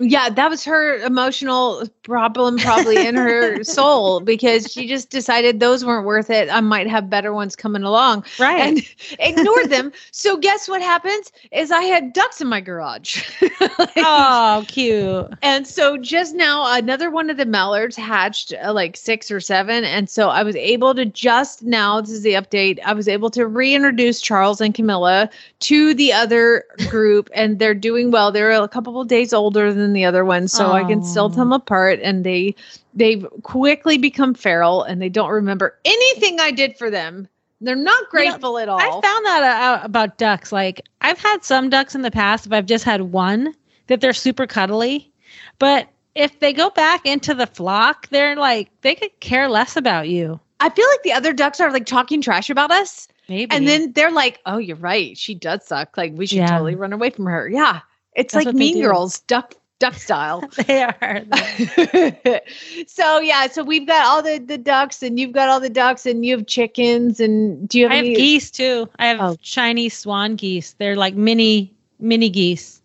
Yeah, 0.10 0.30
that 0.30 0.50
was 0.50 0.64
her 0.66 0.98
emotional 0.98 1.88
problem, 2.04 2.58
probably 2.58 3.06
in 3.06 3.16
her 3.16 3.64
soul, 3.64 4.20
because 4.20 4.72
she 4.72 4.88
just 4.88 5.10
decided 5.10 5.60
those 5.60 5.86
weren't 5.86 6.06
worth 6.06 6.30
it. 6.30 6.50
I 6.50 6.62
might 6.62 6.88
have 6.88 7.10
better 7.10 7.34
ones 7.34 7.56
coming 7.56 7.84
along. 7.84 8.26
Right. 8.40 8.62
and 8.62 8.82
ignored 9.20 9.70
them. 9.70 9.92
So 10.12 10.38
guess 10.38 10.68
what 10.68 10.82
happens? 10.82 11.32
Is 11.52 11.72
I 11.72 11.82
had 11.84 12.14
ducks 12.14 12.42
in 12.42 12.48
my 12.48 12.60
garage. 12.60 13.24
oh, 13.98 14.66
cute. 14.68 15.28
And 15.42 15.66
so 15.66 15.98
just 15.98 16.36
now, 16.36 16.76
another 16.76 17.10
one 17.10 17.30
of 17.30 17.38
the 17.38 17.46
mallards 17.46 17.96
hatched 17.96 18.54
uh, 18.64 18.74
like 18.74 18.98
six 18.98 19.32
or 19.32 19.40
seven. 19.40 19.84
And 19.84 20.10
so 20.10 20.30
I 20.30 20.44
was 20.44 20.56
able 20.56 20.94
to 20.96 21.06
just 21.06 21.64
now, 21.64 22.02
this 22.02 22.12
is 22.12 22.24
the 22.24 22.34
update, 22.34 22.80
I 22.86 22.94
was 22.94 23.08
able 23.08 23.30
to 23.32 23.48
reintroduce 23.48 24.22
Charles 24.22 24.60
and 24.60 24.74
Camilla 24.74 25.30
to 25.62 25.94
the 25.94 26.12
other 26.12 26.66
group, 26.90 27.30
and 27.34 27.60
they're 27.60 27.74
doing 27.74 28.12
well. 28.12 28.32
They're 28.32 28.52
a 28.52 28.68
couple 28.68 29.00
of 29.00 29.08
days 29.08 29.34
older 29.34 29.74
than 29.74 29.93
the 29.94 30.06
other 30.06 30.26
ones, 30.26 30.52
so 30.52 30.72
I 30.72 30.84
can 30.84 31.04
still 31.04 31.30
tell 31.30 31.46
them 31.46 31.54
apart. 31.54 32.00
And 32.02 32.24
they 32.24 32.56
they've 32.94 33.26
quickly 33.44 33.98
become 33.98 34.34
feral, 34.34 34.84
and 34.84 35.02
they 35.02 35.10
don't 35.10 35.30
remember 35.30 35.78
anything 35.86 36.40
I 36.40 36.52
did 36.52 36.78
for 36.78 36.90
them. 36.90 37.28
They're 37.62 37.76
not 37.76 38.10
grateful 38.10 38.58
at 38.58 38.68
all. 38.68 38.80
I 38.80 38.90
found 38.90 39.26
that 39.26 39.44
out 39.44 39.86
about 39.86 40.18
ducks. 40.18 40.52
Like 40.52 40.82
I've 41.02 41.20
had 41.20 41.44
some 41.44 41.70
ducks 41.70 41.96
in 41.96 42.02
the 42.02 42.12
past, 42.12 42.46
if 42.46 42.52
I've 42.52 42.66
just 42.66 42.84
had 42.84 43.02
one, 43.04 43.54
that 43.88 44.02
they're 44.02 44.14
super 44.14 44.46
cuddly. 44.46 45.12
But 45.60 45.88
if 46.16 46.40
they 46.40 46.54
go 46.54 46.70
back 46.72 47.06
into 47.06 47.34
the 47.34 47.48
flock, 47.48 48.10
they're 48.10 48.36
like 48.36 48.70
they 48.82 48.96
could 48.96 49.18
care 49.22 49.48
less 49.50 49.78
about 49.78 50.10
you. 50.10 50.40
I 50.60 50.70
feel 50.70 50.88
like 50.90 51.04
the 51.04 51.14
other 51.14 51.34
ducks 51.34 51.60
are 51.60 51.72
like 51.72 51.86
talking 51.86 52.22
trash 52.22 52.50
about 52.50 52.72
us. 52.72 53.08
Maybe. 53.30 53.56
And 53.56 53.68
then 53.68 53.94
they're 53.94 54.12
like, 54.12 54.40
"Oh, 54.46 54.58
you're 54.58 54.76
right. 54.76 55.18
She 55.18 55.34
does 55.34 55.66
suck. 55.66 55.96
Like 55.98 56.12
we 56.16 56.26
should 56.26 56.40
Yeah. 56.40 56.52
totally 56.52 56.76
run 56.76 56.92
away 56.94 57.10
from 57.10 57.26
her." 57.26 57.50
Yeah, 57.50 57.80
it's 58.14 58.34
That's 58.34 58.46
like 58.46 58.56
Mean. 58.56 58.82
Girls, 58.82 59.20
duck 59.22 59.56
duck 59.84 59.96
style. 59.96 60.42
they 60.68 60.84
are. 60.84 61.22
so 62.88 63.20
yeah, 63.20 63.48
so 63.48 63.64
we've 63.64 63.86
got 63.88 64.06
all 64.06 64.22
the 64.22 64.38
the 64.40 64.58
ducks, 64.58 65.04
and 65.04 65.20
you've 65.20 65.34
got 65.34 65.50
all 65.50 65.60
the 65.60 65.70
ducks, 65.70 66.06
and 66.06 66.26
you 66.26 66.38
have 66.38 66.48
chickens, 66.48 67.20
and 67.20 67.68
do 67.68 67.80
you 67.80 67.90
have, 67.90 67.92
I 67.92 67.96
have 67.98 68.06
geese 68.06 68.50
too. 68.52 68.90
I 68.98 69.08
have 69.08 69.20
Oh. 69.22 69.36
Chinese 69.42 69.98
swan 69.98 70.36
geese. 70.36 70.74
They're 70.74 70.96
like 70.96 71.16
mini 71.16 71.74
mini 72.00 72.30
geese. 72.30 72.82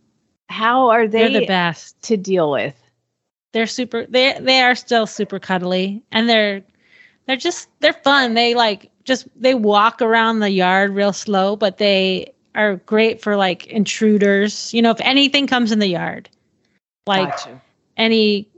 How 0.48 0.88
are 0.88 1.06
they? 1.06 1.30
They're 1.30 1.40
the 1.40 1.46
best. 1.46 2.00
to 2.02 2.16
deal 2.16 2.50
with? 2.50 2.74
They're 3.52 3.66
super 3.66 4.06
they 4.06 4.36
they 4.40 4.60
are 4.60 4.74
still 4.74 5.06
super 5.06 5.38
cuddly 5.38 6.02
and 6.12 6.28
they're 6.28 6.62
they're 7.26 7.36
just 7.36 7.68
they're 7.80 7.92
fun. 7.92 8.34
They 8.34 8.54
like 8.54 8.90
just 9.04 9.28
they 9.40 9.54
walk 9.54 10.02
around 10.02 10.40
the 10.40 10.50
yard 10.50 10.94
real 10.94 11.12
slow, 11.12 11.56
but 11.56 11.78
they 11.78 12.32
are 12.54 12.76
great 12.76 13.22
for 13.22 13.36
like 13.36 13.66
intruders. 13.68 14.74
You 14.74 14.82
know, 14.82 14.90
if 14.90 15.00
anything 15.00 15.46
comes 15.46 15.70
in 15.72 15.78
the 15.78 15.86
yard. 15.88 16.28
Like 17.08 17.30
Gotcha. 17.30 17.62
any 17.96 18.48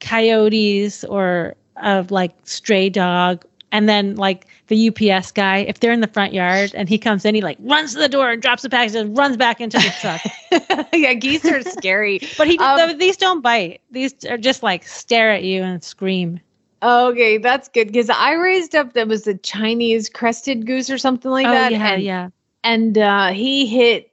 coyotes 0.00 1.04
or 1.04 1.54
of 1.76 2.10
like 2.10 2.34
stray 2.44 2.90
dog 2.90 3.44
and 3.72 3.88
then 3.88 4.16
like 4.16 4.46
the 4.68 4.88
UPS 4.88 5.32
guy, 5.32 5.58
if 5.58 5.80
they're 5.80 5.92
in 5.92 6.00
the 6.00 6.06
front 6.06 6.34
yard 6.34 6.72
and 6.74 6.88
he 6.88 6.98
comes 6.98 7.24
in, 7.24 7.34
he 7.34 7.40
like 7.40 7.56
runs 7.60 7.94
to 7.94 7.98
the 7.98 8.08
door 8.08 8.30
and 8.30 8.42
drops 8.42 8.62
the 8.62 8.70
package 8.70 8.94
and 8.94 9.16
runs 9.16 9.36
back 9.36 9.60
into 9.60 9.78
the 9.78 9.94
truck. 10.00 10.88
yeah, 10.92 11.14
geese 11.14 11.44
are 11.46 11.62
scary. 11.62 12.20
But 12.36 12.48
he 12.48 12.58
Um, 12.58 12.98
these 12.98 13.16
don't 13.16 13.40
bite. 13.40 13.80
These 13.90 14.24
are 14.26 14.36
just 14.36 14.62
like 14.62 14.86
stare 14.86 15.30
at 15.30 15.42
you 15.42 15.62
and 15.62 15.82
scream. 15.82 16.38
Okay, 16.82 17.38
that's 17.38 17.68
good 17.68 17.86
because 17.88 18.10
I 18.10 18.32
raised 18.32 18.74
up 18.74 18.92
that 18.92 19.08
was 19.08 19.26
a 19.26 19.34
Chinese 19.38 20.08
crested 20.08 20.66
goose 20.66 20.90
or 20.90 20.98
something 20.98 21.30
like 21.30 21.46
oh 21.46 21.52
that. 21.52 21.72
yeah, 21.72 21.92
and 21.92 22.02
yeah. 22.02 22.28
and 22.64 22.98
uh, 22.98 23.28
he 23.28 23.66
hit 23.66 24.10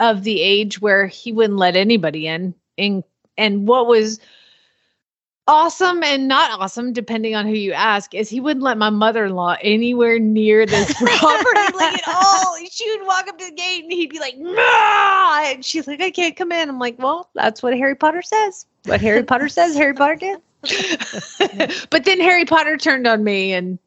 of 0.00 0.24
the 0.24 0.40
age 0.40 0.80
where 0.80 1.06
he 1.06 1.32
wouldn't 1.32 1.58
let 1.58 1.76
anybody 1.76 2.26
in. 2.26 2.54
in 2.76 3.04
and 3.36 3.66
what 3.66 3.86
was 3.86 4.20
awesome 5.48 6.02
and 6.02 6.28
not 6.28 6.60
awesome, 6.60 6.92
depending 6.92 7.34
on 7.34 7.46
who 7.46 7.52
you 7.54 7.72
ask, 7.72 8.14
is 8.14 8.28
he 8.28 8.40
wouldn't 8.40 8.62
let 8.62 8.78
my 8.78 8.90
mother-in-law 8.90 9.56
anywhere 9.60 10.18
near 10.18 10.64
this 10.66 10.92
property, 11.18 11.76
like 11.76 11.98
at 12.06 12.08
all. 12.08 12.56
She 12.70 12.88
would 12.96 13.06
walk 13.06 13.28
up 13.28 13.38
to 13.38 13.44
the 13.46 13.52
gate 13.52 13.82
and 13.82 13.92
he'd 13.92 14.08
be 14.10 14.18
like, 14.18 14.36
"Nah!" 14.38 15.42
and 15.50 15.64
she's 15.64 15.86
like, 15.86 16.00
"I 16.00 16.10
can't 16.10 16.36
come 16.36 16.52
in." 16.52 16.68
I'm 16.68 16.78
like, 16.78 16.98
"Well, 16.98 17.28
that's 17.34 17.62
what 17.62 17.76
Harry 17.76 17.94
Potter 17.96 18.22
says. 18.22 18.66
What 18.84 19.00
Harry 19.00 19.22
Potter 19.24 19.48
says, 19.48 19.74
Harry 19.74 19.92
Potter 19.94 20.14
did." 20.14 20.40
but 21.90 22.04
then 22.04 22.20
Harry 22.20 22.44
Potter 22.44 22.76
turned 22.76 23.06
on 23.06 23.24
me 23.24 23.52
and 23.52 23.78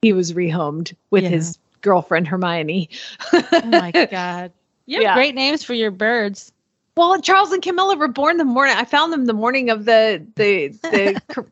he 0.00 0.12
was 0.12 0.32
rehomed 0.32 0.94
with 1.10 1.24
Yeah. 1.24 1.30
his 1.30 1.58
girlfriend 1.82 2.26
Hermione. 2.26 2.88
Oh 3.32 3.60
my 3.64 3.90
god. 3.92 4.52
You 4.86 4.96
have 4.96 5.02
Yeah. 5.02 5.14
great 5.14 5.34
names 5.34 5.62
for 5.62 5.74
your 5.74 5.90
birds. 5.90 6.51
Well, 6.96 7.20
Charles 7.20 7.52
and 7.52 7.62
Camilla 7.62 7.96
were 7.96 8.08
born 8.08 8.36
the 8.36 8.44
morning. 8.44 8.76
I 8.76 8.84
found 8.84 9.12
them 9.12 9.26
the 9.26 9.32
morning 9.32 9.70
of 9.70 9.84
the 9.86 10.24
the 10.36 10.68
the 10.82 11.20
cor- 11.28 11.50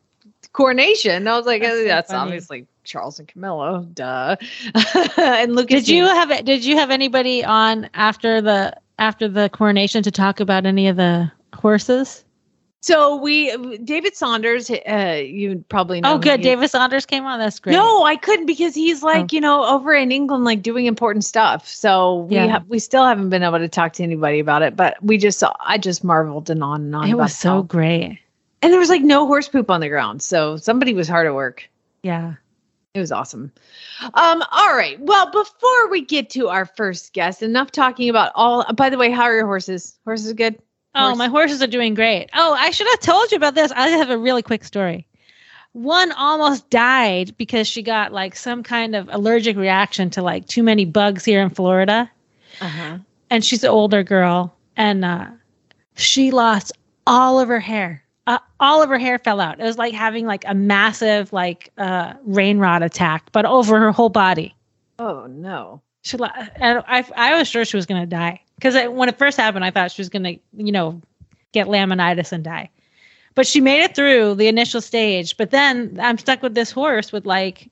coronation. 0.53 1.27
I 1.27 1.37
was 1.37 1.45
like, 1.45 1.61
That's 1.61 1.73
"Oh, 1.73 1.81
so 1.81 1.87
that's 1.87 2.13
obviously 2.13 2.67
Charles 2.83 3.19
and 3.19 3.27
Camilla, 3.27 3.85
duh. 3.93 4.35
and 5.17 5.55
Lucas, 5.55 5.85
Did 5.85 5.89
you 5.89 6.05
have 6.05 6.45
did 6.45 6.63
you 6.63 6.77
have 6.77 6.91
anybody 6.91 7.43
on 7.43 7.89
after 7.93 8.41
the 8.41 8.75
after 8.99 9.27
the 9.27 9.49
coronation 9.49 10.03
to 10.03 10.11
talk 10.11 10.39
about 10.39 10.65
any 10.65 10.87
of 10.87 10.95
the 10.95 11.31
horses? 11.55 12.23
So 12.83 13.15
we, 13.15 13.55
David 13.77 14.15
Saunders. 14.15 14.69
Uh, 14.71 15.21
you 15.23 15.63
probably 15.69 16.01
know. 16.01 16.13
Oh, 16.13 16.17
good. 16.17 16.41
David 16.41 16.67
Saunders 16.69 17.05
came 17.05 17.25
on. 17.25 17.37
That's 17.37 17.59
great. 17.59 17.73
No, 17.73 18.03
I 18.03 18.15
couldn't 18.15 18.47
because 18.47 18.73
he's 18.73 19.03
like, 19.03 19.25
Oh. 19.25 19.27
you 19.31 19.39
know, 19.39 19.63
over 19.65 19.93
in 19.93 20.11
England, 20.11 20.45
like 20.45 20.63
doing 20.63 20.87
important 20.87 21.23
stuff. 21.23 21.67
So 21.67 22.21
we 22.21 22.35
Yeah. 22.35 22.47
have, 22.47 22.67
we 22.67 22.79
still 22.79 23.05
haven't 23.05 23.29
been 23.29 23.43
able 23.43 23.59
to 23.59 23.67
talk 23.69 23.93
to 23.93 24.03
anybody 24.03 24.39
about 24.39 24.63
it. 24.63 24.75
But 24.75 24.97
we 25.03 25.17
just, 25.19 25.37
saw, 25.37 25.53
I 25.59 25.77
just 25.77 26.03
marveled 26.03 26.49
and 26.49 26.63
on 26.63 26.81
and 26.81 26.95
on. 26.95 27.07
it 27.07 27.15
was 27.17 27.35
so 27.35 27.61
great. 27.61 28.17
and 28.63 28.71
there 28.73 28.79
was 28.79 28.89
like 28.89 29.03
no 29.03 29.27
horse 29.27 29.47
poop 29.47 29.69
on 29.69 29.79
the 29.81 29.89
ground. 29.89 30.21
So 30.23 30.57
somebody 30.57 30.93
was 30.95 31.07
hard 31.07 31.27
at 31.27 31.35
work. 31.35 31.69
Yeah. 32.01 32.33
It 32.95 32.99
was 32.99 33.11
awesome. 33.11 33.51
Um, 34.15 34.43
all 34.51 34.75
right. 34.75 34.99
Well, 34.99 35.31
before 35.31 35.89
we 35.89 36.01
get 36.01 36.29
to 36.31 36.49
our 36.49 36.65
first 36.65 37.13
guest, 37.13 37.41
enough 37.43 37.71
talking 37.71 38.09
about 38.09 38.31
all. 38.35 38.65
By 38.73 38.89
the 38.89 38.97
way, 38.97 39.11
how 39.11 39.23
are 39.23 39.35
your 39.35 39.45
horses? 39.45 39.97
Horses 40.03 40.33
good? 40.33 40.59
Oh, 40.93 41.15
my 41.15 41.27
horses 41.27 41.61
are 41.61 41.67
doing 41.67 41.93
great. 41.93 42.29
Oh, 42.33 42.53
I 42.53 42.71
should 42.71 42.87
have 42.87 42.99
told 42.99 43.31
you 43.31 43.37
about 43.37 43.55
this. 43.55 43.71
I 43.71 43.87
have 43.89 44.09
a 44.09 44.17
really 44.17 44.41
quick 44.41 44.63
story. 44.63 45.07
One 45.73 46.11
almost 46.11 46.69
died 46.69 47.35
because 47.37 47.65
she 47.65 47.81
got 47.81 48.11
like 48.11 48.35
some 48.35 48.61
kind 48.61 48.93
of 48.95 49.07
allergic 49.11 49.55
reaction 49.55 50.09
to 50.11 50.21
like 50.21 50.47
too 50.47 50.63
many 50.63 50.83
bugs 50.83 51.23
here 51.23 51.41
in 51.41 51.49
Florida. 51.49 52.11
Uh 52.59 52.67
huh. 52.67 52.97
And 53.29 53.45
she's 53.45 53.63
an 53.63 53.69
older 53.69 54.03
girl 54.03 54.53
and 54.75 55.05
uh, 55.05 55.27
she 55.95 56.31
lost 56.31 56.73
all 57.07 57.39
of 57.39 57.47
her 57.47 57.61
hair. 57.61 58.03
Uh, 58.27 58.39
all 58.59 58.83
of 58.83 58.89
her 58.89 58.99
hair 58.99 59.17
fell 59.17 59.39
out. 59.39 59.59
It 59.59 59.63
was 59.63 59.77
like 59.77 59.93
having 59.93 60.25
like 60.25 60.43
a 60.45 60.53
massive 60.53 61.31
like 61.31 61.71
uh, 61.77 62.13
rain 62.23 62.59
rot 62.59 62.83
attack, 62.83 63.31
but 63.31 63.45
over 63.45 63.79
her 63.79 63.91
whole 63.93 64.09
body. 64.09 64.53
Oh 64.99 65.25
no. 65.27 65.81
She, 66.01 66.17
li- 66.17 66.29
and 66.55 66.83
I, 66.87 67.05
I 67.15 67.37
was 67.37 67.47
sure 67.47 67.63
she 67.63 67.77
was 67.77 67.85
going 67.85 68.01
to 68.01 68.07
die 68.07 68.41
because 68.61 68.75
when 68.91 69.09
it 69.09 69.17
first 69.17 69.37
happened, 69.37 69.65
I 69.65 69.71
thought 69.71 69.91
she 69.91 70.01
was 70.01 70.09
going 70.09 70.23
to, 70.23 70.37
you 70.53 70.71
know, 70.71 71.01
get 71.51 71.65
laminitis 71.65 72.31
and 72.31 72.43
die. 72.43 72.69
But 73.33 73.47
she 73.47 73.59
made 73.59 73.81
it 73.81 73.95
through 73.95 74.35
the 74.35 74.47
initial 74.47 74.81
stage. 74.81 75.35
But 75.35 75.49
then 75.49 75.97
I'm 75.99 76.19
stuck 76.19 76.43
with 76.43 76.53
this 76.53 76.69
horse 76.69 77.11
with 77.11 77.25
like 77.25 77.71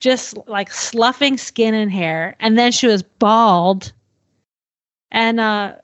just 0.00 0.36
like 0.48 0.72
sloughing 0.72 1.36
skin 1.36 1.74
and 1.74 1.92
hair. 1.92 2.34
And 2.40 2.56
then 2.56 2.72
she 2.72 2.86
was 2.86 3.02
bald. 3.02 3.92
And 5.10 5.38
uh 5.38 5.74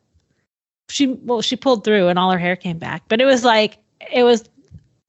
she 0.88 1.08
well, 1.08 1.42
she 1.42 1.56
pulled 1.56 1.84
through 1.84 2.08
and 2.08 2.18
all 2.18 2.30
her 2.30 2.38
hair 2.38 2.56
came 2.56 2.78
back. 2.78 3.02
But 3.08 3.20
it 3.20 3.26
was 3.26 3.44
like 3.44 3.76
it 4.10 4.22
was 4.22 4.44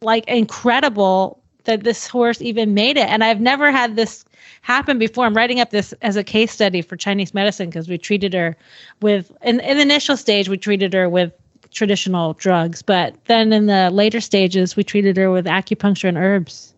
like 0.01 0.27
incredible 0.27 1.41
that 1.63 1.83
this 1.83 2.07
horse 2.07 2.41
even 2.41 2.73
made 2.73 2.97
it. 2.97 3.07
And 3.07 3.23
I've 3.23 3.39
never 3.39 3.71
had 3.71 3.95
this 3.95 4.25
happen 4.61 4.99
before. 4.99 5.25
I'm 5.25 5.35
writing 5.35 5.59
up 5.59 5.71
this 5.71 5.93
as 6.01 6.15
a 6.15 6.23
case 6.23 6.51
study 6.51 6.81
for 6.81 6.95
Chinese 6.95 7.33
medicine 7.33 7.69
because 7.69 7.87
we 7.89 7.97
treated 7.97 8.33
her 8.33 8.55
with 9.01 9.31
in, 9.43 9.59
in 9.59 9.77
the 9.77 9.83
initial 9.83 10.17
stage 10.17 10.49
we 10.49 10.57
treated 10.57 10.93
her 10.93 11.09
with 11.09 11.33
traditional 11.71 12.33
drugs, 12.33 12.81
but 12.81 13.15
then 13.25 13.53
in 13.53 13.67
the 13.67 13.89
later 13.91 14.19
stages 14.19 14.75
we 14.75 14.83
treated 14.83 15.17
her 15.17 15.31
with 15.31 15.45
acupuncture 15.45 16.07
and 16.09 16.17
herbs. 16.17 16.73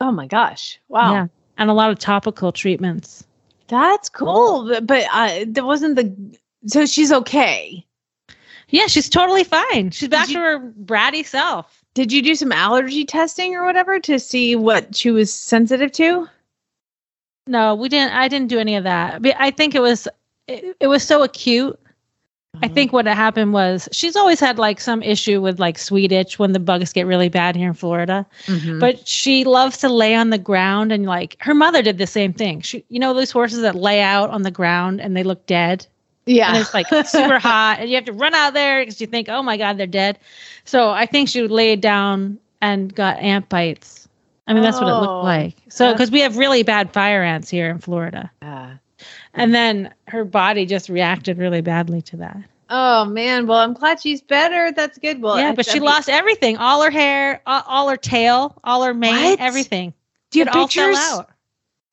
Oh 0.00 0.12
my 0.12 0.26
gosh. 0.26 0.78
Wow. 0.88 1.12
Yeah. 1.12 1.26
And 1.56 1.70
a 1.70 1.74
lot 1.74 1.90
of 1.90 1.98
topical 1.98 2.52
treatments. 2.52 3.24
That's 3.66 4.08
cool. 4.08 4.68
But, 4.68 4.86
but 4.86 5.06
uh, 5.12 5.44
there 5.46 5.64
wasn't 5.64 5.96
the. 5.96 6.38
So 6.66 6.86
she's 6.86 7.12
okay. 7.12 7.84
Yeah, 8.70 8.86
she's 8.86 9.08
totally 9.08 9.44
fine. 9.44 9.90
She's 9.90 10.08
back 10.08 10.28
you- 10.28 10.34
to 10.34 10.40
her 10.40 10.72
bratty 10.84 11.24
self. 11.24 11.74
Did 11.94 12.12
you 12.12 12.22
do 12.22 12.34
some 12.34 12.52
allergy 12.52 13.04
testing 13.04 13.56
or 13.56 13.64
whatever 13.64 13.98
to 14.00 14.20
see 14.20 14.54
what 14.54 14.94
she 14.94 15.10
was 15.10 15.32
sensitive 15.34 15.90
to? 15.92 16.28
No, 17.48 17.74
we 17.74 17.88
didn't. 17.88 18.12
I 18.14 18.28
didn't 18.28 18.48
do 18.48 18.58
any 18.58 18.76
of 18.76 18.84
that. 18.84 19.22
But 19.22 19.34
I 19.38 19.50
think 19.50 19.74
it 19.74 19.80
was 19.80 20.06
it, 20.46 20.76
it 20.80 20.86
was 20.86 21.02
so 21.02 21.22
acute. 21.22 21.78
I 22.62 22.66
think 22.66 22.92
what 22.92 23.06
happened 23.06 23.52
was 23.52 23.88
she's 23.92 24.16
always 24.16 24.40
had 24.40 24.58
like 24.58 24.80
some 24.80 25.00
issue 25.02 25.40
with 25.40 25.60
like 25.60 25.78
sweet 25.78 26.10
itch 26.10 26.38
when 26.40 26.52
the 26.52 26.58
bugs 26.58 26.92
get 26.92 27.06
really 27.06 27.28
bad 27.28 27.54
here 27.54 27.68
in 27.68 27.74
Florida. 27.74 28.26
Mhm. 28.46 28.80
But 28.80 29.06
she 29.06 29.44
loves 29.44 29.78
to 29.78 29.88
lay 29.88 30.14
on 30.14 30.30
the 30.30 30.38
ground 30.38 30.90
and 30.90 31.06
like 31.06 31.36
her 31.40 31.54
mother 31.54 31.82
did 31.82 31.98
the 31.98 32.06
same 32.06 32.32
thing. 32.32 32.60
She, 32.62 32.84
you 32.88 32.98
know, 32.98 33.14
those 33.14 33.30
horses 33.30 33.60
that 33.62 33.74
lay 33.76 34.00
out 34.00 34.30
on 34.30 34.42
the 34.42 34.50
ground 34.50 35.00
and 35.00 35.16
they 35.16 35.22
look 35.22 35.46
dead. 35.46 35.86
Yeah. 36.26 36.48
and 36.50 36.58
it's 36.58 36.74
like 36.74 36.88
super 37.06 37.38
hot 37.50 37.78
and 37.80 37.88
you 37.88 37.94
have 37.96 38.04
to 38.04 38.12
run 38.12 38.34
out 38.34 38.52
there 38.52 38.82
because 38.82 39.00
you 39.00 39.06
think 39.06 39.30
oh 39.30 39.42
my 39.42 39.56
god 39.56 39.78
they're 39.78 39.86
dead 39.86 40.18
so 40.66 40.90
i 40.90 41.06
think 41.06 41.26
she 41.26 41.48
laid 41.48 41.80
down 41.80 42.38
and 42.60 42.94
got 42.94 43.16
ant 43.16 43.48
bites 43.48 43.97
i 44.48 44.54
mean 44.54 44.62
that's 44.62 44.80
what 44.80 44.88
it 44.88 44.94
Oh, 44.94 45.00
looked 45.00 45.22
like 45.22 45.56
so 45.68 45.92
because 45.92 46.10
we 46.10 46.20
have 46.20 46.36
really 46.36 46.62
bad 46.64 46.92
fire 46.92 47.22
ants 47.22 47.48
here 47.50 47.70
in 47.70 47.78
florida 47.78 48.30
Uh, 48.42 48.74
and 49.34 49.54
then 49.54 49.94
her 50.08 50.24
body 50.24 50.66
just 50.66 50.88
reacted 50.88 51.38
really 51.38 51.60
badly 51.60 52.02
to 52.02 52.16
that 52.16 52.38
oh 52.70 53.04
man. 53.06 53.46
Well, 53.46 53.58
I'm 53.58 53.74
glad 53.74 54.00
she's 54.00 54.20
better. 54.20 54.72
That's 54.72 54.98
good. 54.98 55.22
Well, 55.22 55.38
yeah 55.38 55.52
but 55.52 55.64
she 55.66 55.78
I 55.78 55.80
mean, 55.80 55.86
lost 55.86 56.08
everything 56.08 56.56
all 56.56 56.82
her 56.82 56.90
hair 56.90 57.40
all, 57.46 57.62
all 57.66 57.88
her 57.88 57.96
tail 57.96 58.58
all 58.64 58.82
her 58.84 58.94
mane 58.94 59.24
What? 59.24 59.40
everything 59.40 59.94
Do 60.30 60.38
you 60.38 60.44
it 60.44 60.48
have 60.48 60.68
pictures? 60.68 60.96
out 60.96 61.30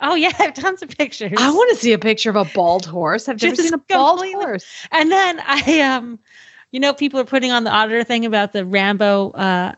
oh 0.01 0.15
yeah 0.15 0.31
i 0.39 0.43
have 0.43 0.53
tons 0.53 0.81
of 0.81 0.89
pictures 0.89 1.39
I 1.39 1.51
want 1.51 1.69
to 1.71 1.77
see 1.77 1.93
a 1.93 1.99
picture 1.99 2.29
of 2.29 2.35
a 2.35 2.45
bald 2.45 2.85
horse. 2.85 3.29
I've 3.29 3.41
never 3.41 3.55
Just 3.55 3.63
seen 3.63 3.73
a 3.73 3.77
bald 3.77 4.19
horse. 4.33 4.65
And 4.91 5.11
then 5.11 5.39
I 5.45 5.79
um 5.81 6.19
you 6.71 6.79
know 6.79 6.93
people 6.93 7.19
are 7.19 7.25
putting 7.25 7.51
on 7.51 7.63
the 7.63 7.71
auditor 7.71 8.03
thing 8.03 8.25
about 8.25 8.51
the 8.53 8.65
Rambo 8.65 9.31
uh 9.31 9.73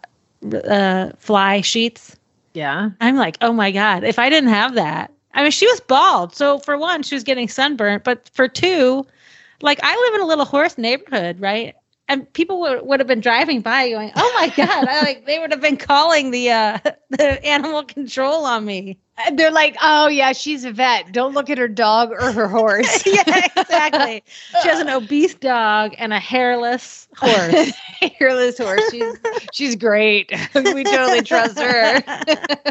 uh 0.70 1.12
fly 1.18 1.62
sheets. 1.62 2.18
Yeah. 2.54 2.90
I'm 3.02 3.16
like, 3.18 3.38
"Oh 3.42 3.54
my 3.54 3.72
god, 3.72 4.04
if 4.04 4.20
I 4.20 4.30
didn't 4.30 4.50
have 4.50 4.76
that." 4.76 5.12
I 5.34 5.44
mean, 5.44 5.52
she 5.52 5.68
was 5.68 5.80
bald. 5.82 6.36
So 6.36 6.60
for 6.60 6.78
one, 6.78 7.04
she 7.04 7.16
was 7.16 7.24
getting 7.24 7.48
sunburnt, 7.48 8.04
but 8.04 8.30
for 8.34 8.48
two, 8.48 9.06
like 9.62 9.80
I 9.84 9.96
live 9.96 10.16
in 10.16 10.22
a 10.22 10.26
little 10.28 10.46
horse 10.46 10.78
neighborhood, 10.78 11.40
right? 11.40 11.76
And 12.10 12.32
people 12.34 12.62
would, 12.62 12.86
would 12.86 13.00
have 13.00 13.08
been 13.08 13.20
driving 13.20 13.62
by 13.62 13.89
going, 13.89 14.12
"Oh 14.15 14.34
my 14.39 14.48
god!" 14.50 14.88
I 14.88 15.02
like 15.02 15.26
they 15.26 15.39
would 15.39 15.52
have 15.52 15.62
been 15.62 15.78
calling 15.78 16.32
the 16.32 16.52
uh 16.52 16.80
the 17.10 17.46
animal 17.46 17.84
control 17.84 18.46
on 18.46 18.65
me. 18.65 18.98
And 19.26 19.38
they're 19.38 19.52
like, 19.52 19.76
oh 19.82 20.08
yeah, 20.08 20.32
she's 20.32 20.63
a 20.63 20.72
vet. 20.72 21.12
Don't 21.12 21.34
look 21.34 21.50
at 21.50 21.58
her 21.58 21.67
dog 21.67 22.12
or 22.12 22.32
her 22.32 22.48
horse. 22.48 23.04
yeah, 23.06 23.48
exactly. 23.58 24.24
She 24.62 24.70
has 24.70 24.80
an 24.80 24.89
obese 24.89 25.34
dog 25.34 25.96
and 25.98 26.13
a 26.13 26.20
hairless 26.20 27.08
horse. 27.17 27.72
Hairless 28.20 28.60
horse. 28.60 28.84
She's 28.91 29.17
she's 29.52 29.76
great. 29.76 30.32
we 30.54 30.84
totally 30.84 31.24
trust 31.24 31.60
her. 31.60 32.04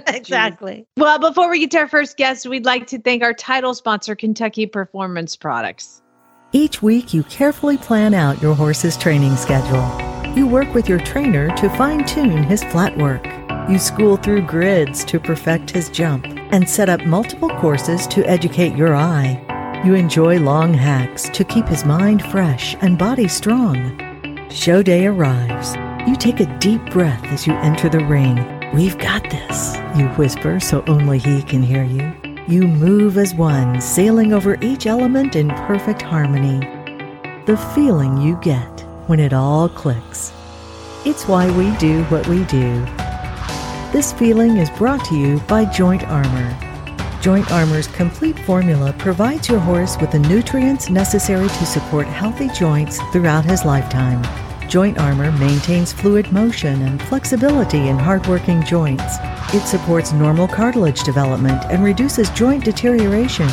exactly. 0.06 0.86
Well, 0.96 1.18
before 1.18 1.50
we 1.50 1.58
get 1.58 1.72
to 1.72 1.78
our 1.78 1.88
first 1.88 2.16
guest, 2.16 2.46
we'd 2.46 2.64
like 2.64 2.86
to 2.88 3.00
thank 3.00 3.24
our 3.24 3.34
title 3.34 3.74
sponsor, 3.74 4.14
Kentucky 4.14 4.66
Performance 4.66 5.34
Products. 5.34 6.00
Each 6.56 6.80
week, 6.80 7.12
you 7.12 7.22
carefully 7.24 7.76
plan 7.76 8.14
out 8.14 8.40
your 8.40 8.54
horse's 8.54 8.96
training 8.96 9.36
schedule. 9.36 9.86
You 10.34 10.46
work 10.46 10.72
with 10.72 10.88
your 10.88 10.98
trainer 10.98 11.54
to 11.54 11.68
fine 11.76 12.06
tune 12.06 12.44
his 12.44 12.64
flat 12.64 12.96
work. 12.96 13.26
You 13.68 13.78
school 13.78 14.16
through 14.16 14.46
grids 14.46 15.04
to 15.04 15.20
perfect 15.20 15.68
his 15.68 15.90
jump 15.90 16.24
and 16.52 16.66
set 16.66 16.88
up 16.88 17.04
multiple 17.04 17.50
courses 17.50 18.06
to 18.06 18.26
educate 18.26 18.74
your 18.74 18.96
eye. 18.96 19.82
You 19.84 19.96
enjoy 19.96 20.38
long 20.38 20.72
hacks 20.72 21.28
to 21.28 21.44
keep 21.44 21.68
his 21.68 21.84
mind 21.84 22.24
fresh 22.24 22.74
and 22.80 22.96
body 22.96 23.28
strong. 23.28 24.48
Show 24.50 24.82
day 24.82 25.04
arrives. 25.06 25.76
You 26.08 26.16
take 26.16 26.40
a 26.40 26.58
deep 26.58 26.82
breath 26.86 27.22
as 27.24 27.46
you 27.46 27.52
enter 27.56 27.90
the 27.90 28.02
ring. 28.06 28.38
We've 28.72 28.96
got 28.96 29.24
this, 29.24 29.76
you 29.94 30.08
whisper 30.16 30.58
so 30.58 30.82
only 30.86 31.18
he 31.18 31.42
can 31.42 31.62
hear 31.62 31.84
you. 31.84 32.25
You 32.48 32.62
move 32.62 33.18
as 33.18 33.34
one, 33.34 33.80
sailing 33.80 34.32
over 34.32 34.56
each 34.60 34.86
element 34.86 35.34
in 35.34 35.48
perfect 35.48 36.00
harmony. 36.00 36.60
The 37.44 37.56
feeling 37.74 38.16
you 38.18 38.38
get 38.40 38.82
when 39.08 39.18
it 39.18 39.32
all 39.32 39.68
clicks. 39.68 40.32
It's 41.04 41.26
why 41.26 41.50
we 41.58 41.76
do 41.78 42.04
what 42.04 42.24
we 42.28 42.44
do. 42.44 42.84
This 43.92 44.12
feeling 44.12 44.58
is 44.58 44.70
brought 44.70 45.04
to 45.06 45.16
you 45.16 45.40
by 45.48 45.64
Joint 45.64 46.04
Armor. 46.04 46.56
Joint 47.20 47.50
Armor's 47.50 47.88
complete 47.88 48.38
formula 48.38 48.94
provides 48.96 49.48
your 49.48 49.58
horse 49.58 49.96
with 50.00 50.12
the 50.12 50.20
nutrients 50.20 50.88
necessary 50.88 51.48
to 51.48 51.66
support 51.66 52.06
healthy 52.06 52.48
joints 52.50 53.00
throughout 53.10 53.44
his 53.44 53.64
lifetime. 53.64 54.22
Joint 54.68 54.98
Armor 54.98 55.30
maintains 55.32 55.92
fluid 55.92 56.32
motion 56.32 56.82
and 56.82 57.00
flexibility 57.02 57.88
in 57.88 57.96
hardworking 57.98 58.64
joints. 58.64 59.16
It 59.54 59.64
supports 59.64 60.12
normal 60.12 60.48
cartilage 60.48 61.04
development 61.04 61.64
and 61.70 61.84
reduces 61.84 62.30
joint 62.30 62.64
deterioration. 62.64 63.48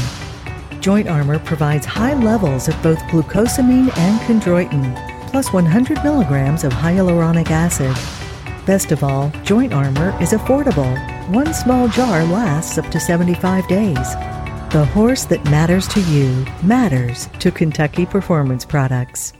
Joint 0.80 1.08
Armor 1.08 1.38
provides 1.38 1.86
high 1.86 2.15
levels 2.15 2.67
of 2.67 2.82
both 2.82 2.97
glucosamine 3.04 3.95
and 3.95 4.19
chondroitin, 4.21 5.30
plus 5.30 5.54
100 5.54 6.04
milligrams 6.04 6.63
of 6.63 6.73
hyaluronic 6.73 7.52
acid. 7.52 7.95
Best 8.65 8.91
of 8.91 9.04
all, 9.04 9.32
Joint 9.43 9.71
Armor 9.71 10.19
is 10.19 10.32
affordable. 10.32 10.97
One 11.30 11.54
small 11.54 11.88
jar 11.89 12.23
lasts 12.26 12.80
up 12.80 12.89
to 12.89 12.99
75 12.99 13.67
days. 13.67 14.15
The 14.71 14.89
horse 14.93 15.26
that 15.26 15.45
matters 15.45 15.88
to 15.89 16.02
you 16.02 16.45
matters 16.63 17.30
to 17.39 17.52
Kentucky 17.52 18.08
Performance 18.08 18.65
Products. 18.65 19.34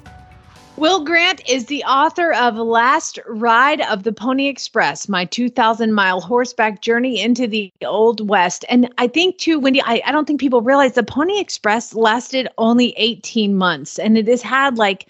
Will 0.75 1.03
Grant 1.03 1.47
is 1.47 1.67
the 1.67 1.83
author 1.83 2.33
of 2.33 2.55
Last 2.55 3.19
Ride 3.27 3.81
of 3.81 4.03
the 4.03 4.12
Pony 4.12 4.47
Express, 4.47 5.07
my 5.07 5.23
2,000 5.23 5.93
mile 5.93 6.19
horseback 6.19 6.81
journey 6.81 7.21
into 7.21 7.45
the 7.45 7.71
Old 7.86 8.27
West. 8.27 8.65
And 8.69 8.91
I 8.97 9.07
think, 9.07 9.38
too, 9.38 9.59
Wendy, 9.59 9.83
I, 9.83 10.01
I 10.03 10.12
don't 10.12 10.25
think 10.25 10.39
people 10.39 10.62
realize 10.62 10.93
the 10.93 11.03
Pony 11.03 11.39
Express 11.39 11.93
lasted 11.93 12.47
only 12.57 12.95
18 12.97 13.55
months 13.55 13.99
and 13.99 14.17
it 14.17 14.27
has 14.27 14.41
had 14.41 14.79
like 14.79 15.07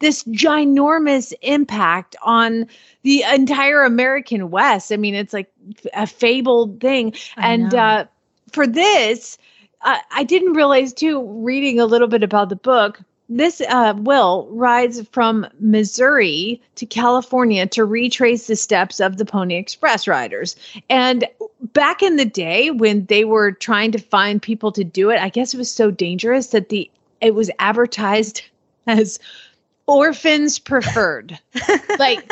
this 0.00 0.24
ginormous 0.24 1.32
impact 1.42 2.16
on 2.22 2.66
the 3.04 3.22
entire 3.32 3.84
American 3.84 4.50
West. 4.50 4.90
I 4.90 4.96
mean, 4.96 5.14
it's 5.14 5.32
like 5.32 5.50
a 5.94 6.08
fabled 6.08 6.80
thing. 6.80 7.14
I 7.36 7.52
and 7.52 7.72
uh, 7.72 8.04
for 8.52 8.66
this, 8.66 9.38
uh, 9.82 9.98
I 10.10 10.24
didn't 10.24 10.54
realize, 10.54 10.92
too, 10.92 11.22
reading 11.22 11.78
a 11.78 11.86
little 11.86 12.08
bit 12.08 12.24
about 12.24 12.48
the 12.48 12.56
book 12.56 13.00
this 13.28 13.60
uh, 13.62 13.94
will 13.96 14.48
rides 14.50 15.06
from 15.12 15.46
Missouri 15.58 16.60
to 16.74 16.86
California 16.86 17.66
to 17.68 17.84
retrace 17.84 18.46
the 18.46 18.56
steps 18.56 19.00
of 19.00 19.16
the 19.16 19.24
Pony 19.24 19.56
Express 19.56 20.06
riders. 20.06 20.56
And 20.90 21.26
back 21.72 22.02
in 22.02 22.16
the 22.16 22.24
day 22.24 22.70
when 22.70 23.06
they 23.06 23.24
were 23.24 23.52
trying 23.52 23.92
to 23.92 23.98
find 23.98 24.42
people 24.42 24.72
to 24.72 24.84
do 24.84 25.10
it, 25.10 25.20
I 25.20 25.30
guess 25.30 25.54
it 25.54 25.58
was 25.58 25.70
so 25.70 25.90
dangerous 25.90 26.48
that 26.48 26.68
the 26.68 26.90
it 27.20 27.34
was 27.34 27.50
advertised 27.58 28.42
as 28.86 29.18
orphans 29.86 30.58
preferred. 30.58 31.38
like, 31.98 32.28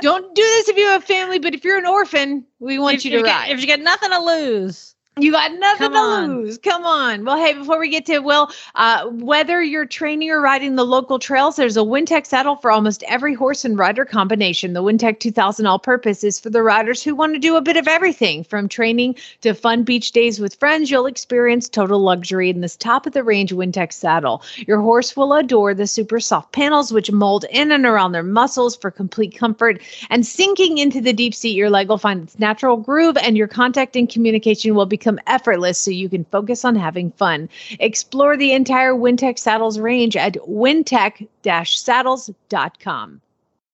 don't 0.00 0.34
do 0.34 0.42
this 0.42 0.68
if 0.68 0.76
you 0.76 0.86
have 0.86 1.02
a 1.02 1.06
family, 1.06 1.38
but 1.38 1.54
if 1.54 1.64
you're 1.64 1.78
an 1.78 1.86
orphan, 1.86 2.44
we 2.58 2.78
want 2.78 2.96
if 2.96 3.04
you 3.04 3.18
to 3.18 3.22
ride. 3.22 3.50
If 3.50 3.60
you 3.60 3.66
got 3.66 3.80
nothing 3.80 4.10
to 4.10 4.20
lose. 4.20 4.91
You 5.18 5.30
got 5.30 5.52
nothing 5.58 5.88
Come 5.88 5.92
to 5.92 5.98
on. 5.98 6.42
lose. 6.44 6.56
Come 6.56 6.84
on. 6.84 7.26
Well, 7.26 7.36
hey, 7.36 7.52
before 7.52 7.78
we 7.78 7.90
get 7.90 8.06
to 8.06 8.20
Will, 8.20 8.50
uh, 8.76 9.08
whether 9.08 9.62
you're 9.62 9.84
training 9.84 10.30
or 10.30 10.40
riding 10.40 10.74
the 10.74 10.86
local 10.86 11.18
trails, 11.18 11.56
there's 11.56 11.76
a 11.76 11.80
Wintec 11.80 12.24
saddle 12.24 12.56
for 12.56 12.70
almost 12.70 13.02
every 13.02 13.34
horse 13.34 13.62
and 13.66 13.76
rider 13.76 14.06
combination. 14.06 14.72
The 14.72 14.82
Wintec 14.82 15.20
2000 15.20 15.66
All 15.66 15.78
Purpose 15.78 16.24
is 16.24 16.40
for 16.40 16.48
the 16.48 16.62
riders 16.62 17.02
who 17.02 17.14
want 17.14 17.34
to 17.34 17.38
do 17.38 17.56
a 17.56 17.60
bit 17.60 17.76
of 17.76 17.88
everything 17.88 18.42
from 18.42 18.70
training 18.70 19.16
to 19.42 19.52
fun 19.52 19.82
beach 19.82 20.12
days 20.12 20.40
with 20.40 20.54
friends. 20.54 20.90
You'll 20.90 21.04
experience 21.04 21.68
total 21.68 22.00
luxury 22.00 22.48
in 22.48 22.62
this 22.62 22.74
top 22.74 23.06
of 23.06 23.12
the 23.12 23.22
range 23.22 23.52
Wintec 23.52 23.92
saddle. 23.92 24.42
Your 24.66 24.80
horse 24.80 25.14
will 25.14 25.34
adore 25.34 25.74
the 25.74 25.86
super 25.86 26.20
soft 26.20 26.52
panels, 26.52 26.90
which 26.90 27.12
mold 27.12 27.44
in 27.50 27.70
and 27.70 27.84
around 27.84 28.12
their 28.12 28.22
muscles 28.22 28.76
for 28.76 28.90
complete 28.90 29.36
comfort. 29.36 29.78
And 30.08 30.24
sinking 30.24 30.78
into 30.78 31.02
the 31.02 31.12
deep 31.12 31.34
seat, 31.34 31.54
your 31.54 31.68
leg 31.68 31.90
will 31.90 31.98
find 31.98 32.22
its 32.22 32.38
natural 32.38 32.78
groove, 32.78 33.18
and 33.18 33.36
your 33.36 33.48
contact 33.48 33.94
and 33.94 34.08
communication 34.08 34.74
will 34.74 34.86
become 35.02 35.18
effortless 35.26 35.78
so 35.78 35.90
you 35.90 36.08
can 36.08 36.24
focus 36.26 36.64
on 36.64 36.76
having 36.76 37.10
fun. 37.12 37.48
Explore 37.80 38.36
the 38.36 38.52
entire 38.52 38.94
Wintec 38.94 39.36
Saddles 39.36 39.80
range 39.80 40.16
at 40.16 40.34
wintec-saddles.com. 40.34 43.20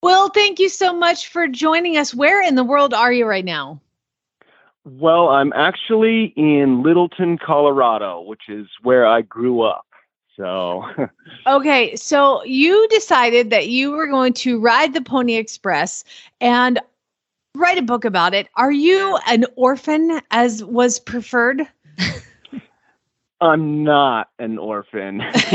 Will, 0.02 0.28
thank 0.30 0.58
you 0.58 0.70
so 0.70 0.94
much 0.94 1.28
for 1.28 1.46
joining 1.46 1.98
us. 1.98 2.14
Where 2.14 2.40
in 2.40 2.54
the 2.54 2.64
world 2.64 2.94
are 2.94 3.12
you 3.12 3.26
right 3.26 3.44
now? 3.44 3.78
Well, 4.84 5.28
I'm 5.28 5.52
actually 5.52 6.32
in 6.36 6.82
Littleton, 6.82 7.36
Colorado, 7.44 8.22
which 8.22 8.48
is 8.48 8.66
where 8.82 9.06
I 9.06 9.20
grew 9.20 9.60
up. 9.60 9.84
So, 10.34 10.86
Okay, 11.46 11.94
so 11.94 12.42
you 12.44 12.88
decided 12.88 13.50
that 13.50 13.68
you 13.68 13.90
were 13.90 14.06
going 14.06 14.32
to 14.34 14.58
ride 14.58 14.94
the 14.94 15.02
Pony 15.02 15.36
Express 15.36 16.04
and 16.40 16.80
write 17.58 17.78
a 17.78 17.82
book 17.82 18.04
about 18.04 18.34
it. 18.34 18.48
Are 18.56 18.72
you 18.72 19.18
an 19.26 19.44
orphan 19.56 20.20
as 20.30 20.64
was 20.64 20.98
preferred? 20.98 21.62
I'm 23.40 23.84
not 23.84 24.30
an 24.40 24.58
orphan. 24.58 25.18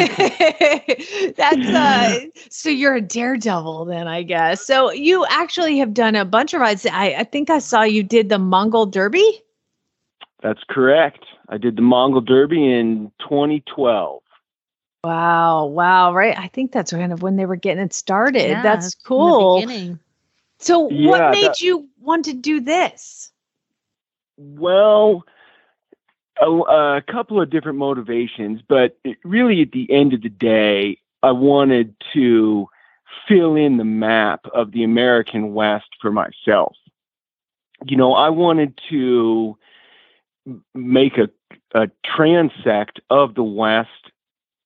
That's 1.36 1.68
uh 1.68 2.20
so 2.50 2.70
you're 2.70 2.96
a 2.96 3.02
daredevil 3.02 3.86
then, 3.86 4.08
I 4.08 4.24
guess. 4.24 4.66
So 4.66 4.92
you 4.92 5.26
actually 5.30 5.78
have 5.80 5.94
done 5.94 6.16
a 6.16 6.24
bunch 6.24 6.54
of 6.54 6.62
rides. 6.62 6.86
I, 6.86 7.16
I 7.16 7.24
think 7.26 7.50
I 7.50 7.60
saw 7.60 7.82
you 7.84 8.04
did 8.04 8.30
the 8.30 8.40
Mongol 8.40 8.86
Derby. 8.86 9.42
That's 10.42 10.62
correct. 10.70 11.26
I 11.50 11.58
did 11.58 11.76
the 11.76 11.82
Mongol 11.82 12.22
Derby 12.22 12.72
in 12.72 13.12
2012. 13.20 14.22
Wow, 15.04 15.66
wow, 15.66 16.14
right. 16.14 16.38
I 16.38 16.48
think 16.48 16.72
that's 16.72 16.92
kind 16.92 17.12
of 17.12 17.22
when 17.22 17.36
they 17.36 17.46
were 17.46 17.58
getting 17.58 17.84
it 17.84 17.94
started. 17.94 18.48
Yeah, 18.48 18.64
that's 18.64 18.96
from 18.96 19.18
the 19.18 19.32
cool. 19.32 19.56
beginning. 19.62 20.00
So 20.60 20.90
Yeah, 20.90 21.10
what 21.10 21.32
made 21.32 21.48
that- 21.48 21.62
you 21.62 21.90
want 22.04 22.26
to 22.26 22.34
do 22.34 22.60
this? 22.60 23.32
Well, 24.38 25.24
a, 26.42 26.50
a 26.50 27.02
couple 27.02 27.42
of 27.42 27.50
different 27.50 27.78
motivations, 27.78 28.62
but 28.68 28.98
really 29.24 29.62
at 29.62 29.72
the 29.72 29.92
end 29.92 30.14
of 30.14 30.22
the 30.22 30.30
day, 30.30 30.98
I 31.22 31.32
wanted 31.32 31.96
to 32.14 32.68
fill 33.28 33.56
in 33.56 33.78
the 33.78 33.86
map 33.86 34.46
of 34.54 34.72
the 34.72 34.84
American 34.84 35.54
West 35.54 35.88
for 36.02 36.12
myself. 36.12 36.76
You 37.86 37.98
know, 37.98 38.14
I 38.14 38.30
wanted 38.30 38.80
to 38.90 39.58
make 40.74 41.18
a, 41.18 41.30
a 41.74 41.90
transect 42.06 43.00
of 43.10 43.36
the 43.36 43.44
West, 43.44 43.90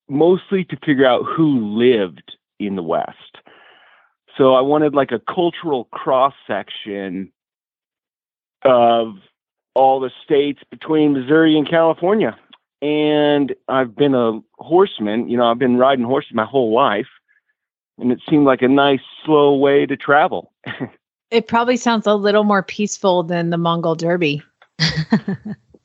mostly 0.08 0.64
to 0.66 0.78
figure 0.86 1.06
out 1.06 1.24
who 1.26 1.78
lived 1.78 2.38
in 2.60 2.76
the 2.76 2.84
West. 2.84 3.38
So 4.38 4.54
I 4.54 4.62
wanted 4.62 4.94
like 4.94 5.12
a 5.12 5.20
cultural 5.20 5.86
cross 5.86 6.34
section 6.46 7.32
of 8.64 9.16
all 9.74 10.00
the 10.00 10.12
states 10.24 10.62
between 10.70 11.14
Missouri 11.14 11.58
and 11.58 11.68
California. 11.68 12.38
And 12.82 13.56
I've 13.68 13.96
been 13.96 14.14
a 14.14 14.40
horseman, 14.60 15.30
you 15.30 15.38
know, 15.38 15.50
I've 15.50 15.60
been 15.60 15.78
riding 15.78 16.06
horses 16.06 16.32
my 16.34 16.46
whole 16.46 16.74
life. 16.74 17.08
And 17.98 18.12
it 18.12 18.20
seemed 18.30 18.46
like 18.46 18.62
a 18.62 18.68
nice, 18.68 19.00
slow 19.26 19.56
way 19.56 19.86
to 19.86 19.98
travel. 19.98 20.54
It 21.30 21.46
probably 21.46 21.76
sounds 21.76 22.08
a 22.08 22.16
little 22.16 22.46
more 22.46 22.64
peaceful 22.64 23.22
than 23.22 23.50
the 23.50 23.58
Mongol 23.58 23.96
Derby. 23.96 24.42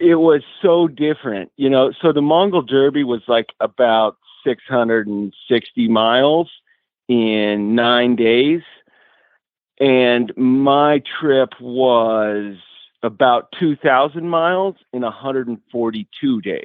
It 0.02 0.16
was 0.16 0.42
so 0.60 0.88
different, 0.88 1.52
you 1.56 1.70
know. 1.70 1.92
So 2.02 2.12
the 2.12 2.20
Mongol 2.20 2.62
Derby 2.62 3.04
was 3.04 3.22
like 3.28 3.50
about 3.60 4.16
660 4.44 5.88
miles 5.88 6.50
in 7.12 7.74
nine 7.74 8.16
days. 8.16 8.62
And 9.80 10.32
my 10.36 11.02
trip 11.20 11.50
was 11.60 12.56
about 13.02 13.52
2,000 13.58 14.28
miles 14.28 14.76
in 14.92 15.02
142 15.02 16.40
days. 16.40 16.62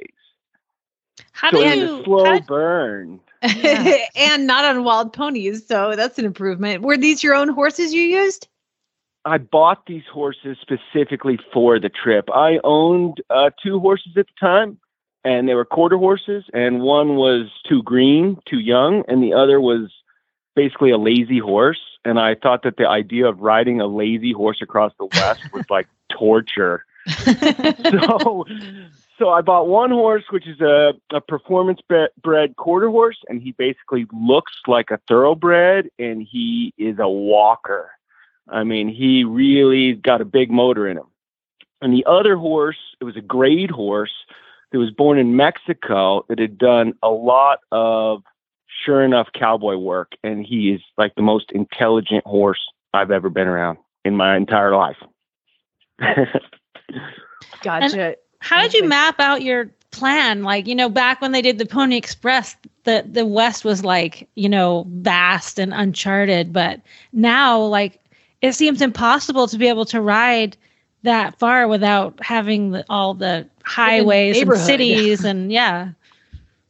How 1.32 1.50
so 1.50 1.58
do 1.58 1.64
you 1.64 2.00
a 2.00 2.04
slow 2.04 2.24
how- 2.24 2.40
burn. 2.40 3.20
Yeah. 3.42 3.98
and 4.16 4.46
not 4.46 4.64
on 4.64 4.84
wild 4.84 5.12
ponies, 5.12 5.66
so 5.66 5.94
that's 5.96 6.18
an 6.18 6.24
improvement. 6.24 6.82
Were 6.82 6.96
these 6.96 7.22
your 7.22 7.34
own 7.34 7.48
horses 7.48 7.92
you 7.92 8.02
used? 8.02 8.48
I 9.24 9.38
bought 9.38 9.86
these 9.86 10.04
horses 10.12 10.56
specifically 10.60 11.38
for 11.52 11.78
the 11.78 11.88
trip. 11.88 12.28
I 12.32 12.58
owned 12.64 13.22
uh, 13.30 13.50
two 13.62 13.78
horses 13.78 14.12
at 14.16 14.26
the 14.26 14.32
time, 14.40 14.78
and 15.24 15.48
they 15.48 15.54
were 15.54 15.64
quarter 15.64 15.98
horses, 15.98 16.44
and 16.52 16.80
one 16.80 17.16
was 17.16 17.46
too 17.68 17.82
green, 17.82 18.38
too 18.46 18.58
young, 18.58 19.04
and 19.06 19.22
the 19.22 19.34
other 19.34 19.60
was 19.60 19.90
basically 20.58 20.90
a 20.90 20.98
lazy 20.98 21.38
horse. 21.38 21.78
And 22.04 22.18
I 22.18 22.34
thought 22.34 22.64
that 22.64 22.78
the 22.78 22.88
idea 22.88 23.28
of 23.28 23.38
riding 23.38 23.80
a 23.80 23.86
lazy 23.86 24.32
horse 24.32 24.58
across 24.60 24.92
the 24.98 25.06
West 25.06 25.40
was 25.52 25.64
like 25.70 25.86
torture. 26.10 26.84
so, 27.06 28.44
so 29.16 29.30
I 29.30 29.40
bought 29.40 29.68
one 29.68 29.92
horse, 29.92 30.24
which 30.30 30.48
is 30.48 30.60
a, 30.60 30.94
a 31.12 31.20
performance 31.20 31.78
bred 31.88 32.56
quarter 32.56 32.88
horse, 32.90 33.18
and 33.28 33.40
he 33.40 33.52
basically 33.52 34.06
looks 34.12 34.52
like 34.66 34.90
a 34.90 34.98
thoroughbred, 35.06 35.90
and 35.96 36.26
he 36.28 36.74
is 36.76 36.98
a 36.98 37.08
walker. 37.08 37.92
I 38.48 38.64
mean, 38.64 38.88
he 38.88 39.22
really 39.22 39.92
got 39.92 40.20
a 40.20 40.24
big 40.24 40.50
motor 40.50 40.88
in 40.88 40.96
him. 40.96 41.06
And 41.80 41.94
the 41.94 42.04
other 42.06 42.36
horse, 42.36 42.78
it 43.00 43.04
was 43.04 43.16
a 43.16 43.20
grade 43.20 43.70
horse 43.70 44.24
that 44.72 44.78
was 44.78 44.90
born 44.90 45.18
in 45.18 45.36
Mexico 45.36 46.24
that 46.28 46.40
had 46.40 46.58
done 46.58 46.94
a 47.00 47.10
lot 47.10 47.60
of 47.70 48.24
sure 48.84 49.02
enough 49.02 49.28
cowboy 49.34 49.76
work. 49.76 50.12
And 50.22 50.44
he 50.44 50.70
is 50.72 50.80
like 50.96 51.14
the 51.14 51.22
most 51.22 51.50
intelligent 51.52 52.24
horse 52.26 52.60
I've 52.94 53.10
ever 53.10 53.30
been 53.30 53.48
around 53.48 53.78
in 54.04 54.16
my 54.16 54.36
entire 54.36 54.74
life. 54.74 54.96
Gotcha. 57.62 58.16
how 58.40 58.62
did 58.62 58.74
you 58.74 58.88
map 58.88 59.18
out 59.18 59.42
your 59.42 59.70
plan? 59.90 60.42
Like, 60.42 60.66
you 60.66 60.74
know, 60.74 60.88
back 60.88 61.20
when 61.20 61.32
they 61.32 61.42
did 61.42 61.58
the 61.58 61.66
Pony 61.66 61.96
Express, 61.96 62.56
the 62.84 63.04
the 63.06 63.26
West 63.26 63.64
was 63.64 63.84
like, 63.84 64.28
you 64.34 64.48
know, 64.48 64.86
vast 64.88 65.58
and 65.58 65.74
uncharted, 65.74 66.52
but 66.52 66.80
now 67.12 67.60
like 67.60 68.00
it 68.40 68.52
seems 68.52 68.80
impossible 68.80 69.48
to 69.48 69.58
be 69.58 69.68
able 69.68 69.84
to 69.86 70.00
ride 70.00 70.56
that 71.02 71.38
far 71.38 71.68
without 71.68 72.18
having 72.22 72.70
the, 72.70 72.84
all 72.88 73.14
the 73.14 73.48
highways 73.64 74.36
and 74.36 74.48
neighborhood. 74.48 74.66
cities 74.66 75.24
and 75.24 75.52
yeah. 75.52 75.90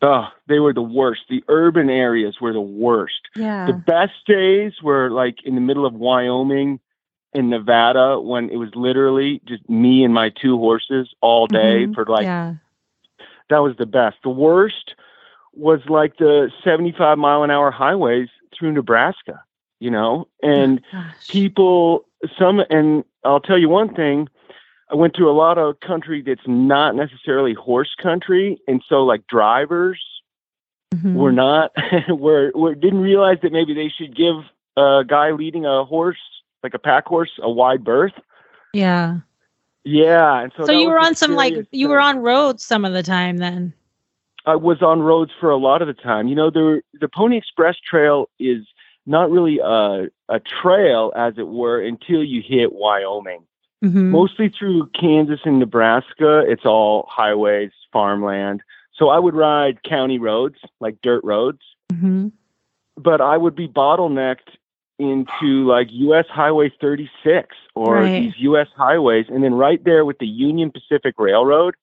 Oh, 0.03 0.29
they 0.47 0.59
were 0.61 0.73
the 0.73 0.83
worst. 0.83 1.23
The 1.29 1.43
urban 1.49 1.91
areas 1.91 2.37
were 2.41 2.53
the 2.53 2.61
worst. 2.61 3.21
Yeah. 3.37 3.67
The 3.67 3.73
best 3.73 4.15
days 4.27 4.75
were 4.83 5.11
like 5.11 5.37
in 5.45 5.55
the 5.55 5.61
middle 5.61 5.87
of 5.87 5.95
Wyoming 5.95 6.81
and 7.35 7.51
Nevada 7.51 8.21
when 8.21 8.49
it 8.51 8.57
was 8.57 8.71
literally 8.75 9.41
just 9.47 9.69
me 9.69 10.05
and 10.05 10.15
my 10.15 10.31
two 10.31 10.57
horses 10.59 11.09
all 11.21 11.47
day 11.47 11.87
Mhm. 11.87 11.95
for 11.95 12.07
like 12.07 12.25
yeah. 12.25 12.55
that 13.51 13.59
was 13.59 13.77
the 13.77 13.87
best. 13.87 14.17
The 14.23 14.31
worst 14.31 14.95
was 15.53 15.81
like 15.89 16.17
the 16.19 16.51
75 16.65 17.19
mile 17.19 17.43
an 17.43 17.51
hour 17.51 17.71
highways 17.71 18.29
through 18.57 18.73
Nebraska, 18.73 19.43
you 19.81 19.91
know, 19.91 20.29
and 20.43 20.81
Gosh. 20.93 21.29
people, 21.29 22.07
some, 22.39 22.61
and 22.71 23.05
I'll 23.25 23.41
tell 23.41 23.59
you 23.59 23.69
one 23.69 23.95
thing. 23.95 24.29
I 24.91 24.95
went 24.95 25.15
to 25.15 25.29
a 25.29 25.33
lot 25.33 25.59
of 25.59 25.81
country 25.81 26.23
that's 26.23 26.47
not 26.47 26.95
necessarily 26.97 27.55
horse 27.55 27.95
country. 28.03 28.59
And 28.67 28.83
so 28.89 29.05
like 29.05 29.27
drivers 29.27 30.03
Mhm. 30.95 31.15
were 31.15 31.33
not, 31.33 31.73
were, 32.09 32.51
were, 32.55 32.75
didn't 32.75 33.01
realize 33.03 33.37
that 33.43 33.53
maybe 33.53 33.75
they 33.75 33.91
should 33.91 34.17
give 34.17 34.37
a 34.79 35.05
guy 35.07 35.33
leading 35.33 35.67
a 35.67 35.85
horse, 35.85 36.17
like 36.63 36.73
a 36.73 36.79
pack 36.79 37.07
horse, 37.07 37.31
a 37.43 37.51
wide 37.51 37.85
berth. 37.85 38.15
yeah. 38.73 39.19
Yeah. 39.85 40.41
And 40.41 40.53
so, 40.57 40.67
So, 40.67 40.73
you 40.73 40.89
were 40.89 40.99
on 40.99 41.15
some 41.15 41.35
like 41.35 41.55
you 41.71 41.89
were 41.89 42.01
on 42.01 42.19
roads 42.19 42.63
some 42.65 42.85
of 42.85 42.93
the 42.93 43.03
time 43.03 43.39
then. 43.39 43.73
I 44.45 44.55
was 44.57 44.83
on 44.83 45.01
roads 45.01 45.31
for 45.41 45.51
a 45.51 45.57
lot 45.57 45.81
of 45.81 45.89
the 45.89 45.95
time. 45.95 46.29
You 46.29 46.35
know, 46.35 46.51
the 46.51 46.83
the 47.01 47.09
Pony 47.09 47.39
Express 47.39 47.77
Trail 47.81 48.29
is 48.39 48.67
not 49.07 49.31
really 49.31 49.61
a 49.63 50.09
a 50.29 50.41
trail, 50.41 51.13
as 51.17 51.35
it 51.39 51.49
were, 51.49 51.81
until 51.81 52.23
you 52.23 52.43
hit 52.43 52.73
Wyoming. 52.75 53.45
Mhm. 53.85 54.11
Mostly 54.11 54.49
through 54.49 54.87
Kansas 54.89 55.41
and 55.45 55.59
Nebraska, 55.59 56.41
it's 56.49 56.67
all 56.67 57.07
highways, 57.09 57.71
farmland. 57.93 58.63
So 58.95 59.09
I 59.09 59.19
would 59.19 59.35
ride 59.35 59.83
county 59.85 60.19
roads, 60.19 60.57
like 60.81 60.97
dirt 61.03 61.23
roads, 61.23 61.61
Mhm. 61.93 62.33
but 62.97 63.21
I 63.21 63.37
would 63.37 63.55
be 63.55 63.69
bottlenecked 63.69 64.57
into 64.99 65.65
like 65.65 65.87
US 65.93 66.27
Highway 66.29 66.71
36 66.81 67.55
or 67.77 67.95
Right. 67.95 68.21
these 68.23 68.35
US 68.41 68.67
highways. 68.77 69.27
And 69.29 69.45
then 69.45 69.55
right 69.55 69.83
there 69.85 70.05
with 70.05 70.19
the 70.19 70.27
Union 70.27 70.71
Pacific 70.73 71.15
Railroad, 71.19 71.75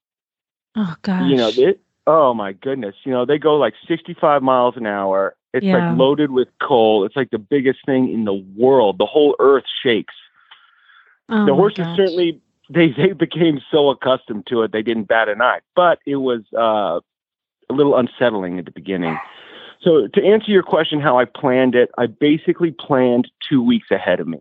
Oh 0.77 0.93
gosh. 1.03 1.29
You 1.29 1.37
know, 1.37 1.47
it, 1.55 1.79
oh 2.05 2.33
my 2.33 2.51
goodness. 2.51 2.95
You 3.05 3.13
know, 3.13 3.23
they 3.23 3.37
go 3.37 3.55
like 3.55 3.75
65 3.87 4.43
miles 4.43 4.75
an 4.75 4.85
hour. 4.85 5.37
It's 5.53 5.65
Yeah. 5.65 5.91
like 5.91 5.97
loaded 5.97 6.31
with 6.31 6.49
coal. 6.61 7.05
It's 7.05 7.15
like 7.15 7.29
the 7.29 7.37
biggest 7.39 7.85
thing 7.85 8.09
in 8.11 8.25
the 8.25 8.33
world. 8.57 8.97
The 8.97 9.05
whole 9.05 9.37
earth 9.39 9.63
shakes. 9.81 10.13
Oh 11.30 11.45
the 11.45 11.53
horses 11.53 11.86
gosh. 11.86 11.97
certainly 11.97 12.41
they 12.69 12.89
they 12.89 13.13
became 13.13 13.59
so 13.71 13.89
accustomed 13.89 14.47
to 14.47 14.61
it 14.63 14.71
they 14.71 14.82
didn't 14.82 15.05
bat 15.05 15.30
an 15.30 15.41
eye. 15.41 15.59
But 15.76 15.99
it 16.05 16.17
was 16.17 16.41
uh, 16.57 16.99
a 17.69 17.73
little 17.73 17.97
unsettling 17.97 18.59
at 18.59 18.65
the 18.65 18.71
beginning. 18.71 19.17
So 19.82 20.07
to 20.07 20.23
answer 20.23 20.51
your 20.51 20.63
question, 20.63 20.99
how 20.99 21.19
I 21.19 21.26
planned 21.26 21.76
it, 21.76 21.91
I 21.97 22.07
basically 22.07 22.71
planned 22.71 23.30
two 23.47 23.61
weeks 23.61 23.91
ahead 23.91 24.19
of 24.19 24.28
me 24.28 24.39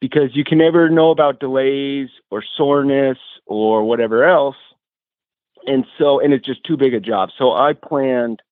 because 0.00 0.34
you 0.34 0.44
can 0.44 0.58
never 0.58 0.90
know 0.90 1.10
about 1.10 1.40
delays 1.40 2.08
or 2.30 2.42
soreness 2.56 3.18
or 3.46 3.84
whatever 3.84 4.24
else. 4.24 4.56
And 5.66 5.86
so, 5.96 6.20
and 6.20 6.34
it's 6.34 6.44
just 6.44 6.64
too 6.64 6.76
big 6.76 6.92
a 6.92 7.00
job. 7.00 7.30
So 7.38 7.52
I 7.52 7.72
planned 7.72 8.42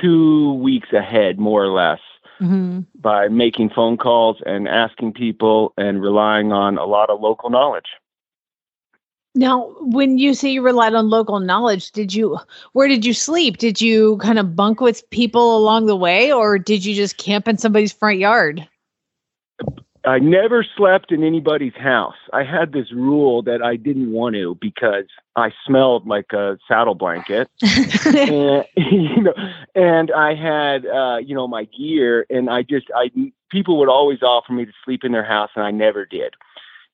two 0.00 0.54
weeks 0.54 0.92
ahead, 0.92 1.38
more 1.38 1.62
or 1.62 1.68
less 1.68 2.00
Mhm. 2.40 2.86
by 3.00 3.28
making 3.28 3.70
phone 3.70 3.96
calls 3.96 4.36
and 4.46 4.68
asking 4.68 5.12
people 5.12 5.72
and 5.76 6.00
relying 6.00 6.52
on 6.52 6.78
a 6.78 6.84
lot 6.84 7.10
of 7.10 7.20
local 7.20 7.50
knowledge. 7.50 7.86
Now, 9.34 9.74
when 9.80 10.18
you 10.18 10.34
say 10.34 10.50
you 10.50 10.62
relied 10.62 10.94
on 10.94 11.10
local 11.10 11.38
knowledge, 11.38 11.92
did 11.92 12.14
you 12.14 12.38
where 12.72 12.88
did 12.88 13.04
you 13.04 13.12
sleep? 13.12 13.58
Did 13.58 13.80
you 13.80 14.16
kind 14.18 14.38
of 14.38 14.56
bunk 14.56 14.80
with 14.80 15.08
people 15.10 15.56
along 15.56 15.86
the 15.86 15.96
way 15.96 16.32
or 16.32 16.58
did 16.58 16.84
you 16.84 16.94
just 16.94 17.18
camp 17.18 17.46
in 17.46 17.58
somebody's 17.58 17.92
front 17.92 18.18
yard? 18.18 18.66
I 20.04 20.18
never 20.18 20.64
slept 20.76 21.12
in 21.12 21.24
anybody's 21.24 21.74
house. 21.74 22.14
I 22.32 22.44
had 22.44 22.72
this 22.72 22.92
rule 22.92 23.42
that 23.42 23.62
I 23.62 23.76
didn't 23.76 24.12
want 24.12 24.34
to 24.36 24.56
because 24.60 25.04
I 25.36 25.52
smelled 25.66 26.06
like 26.06 26.32
a 26.32 26.58
saddle 26.68 26.94
blanket. 26.94 27.50
and 27.62 28.64
you 28.76 29.22
know, 29.22 29.34
and 29.74 30.10
I 30.12 30.34
had 30.34 30.86
uh, 30.86 31.18
you 31.18 31.34
know 31.34 31.48
my 31.48 31.64
gear, 31.64 32.26
and 32.30 32.48
I 32.48 32.62
just 32.62 32.86
I 32.94 33.10
people 33.50 33.78
would 33.78 33.88
always 33.88 34.22
offer 34.22 34.52
me 34.52 34.64
to 34.64 34.72
sleep 34.84 35.04
in 35.04 35.12
their 35.12 35.24
house, 35.24 35.50
and 35.56 35.64
I 35.64 35.70
never 35.70 36.04
did. 36.04 36.34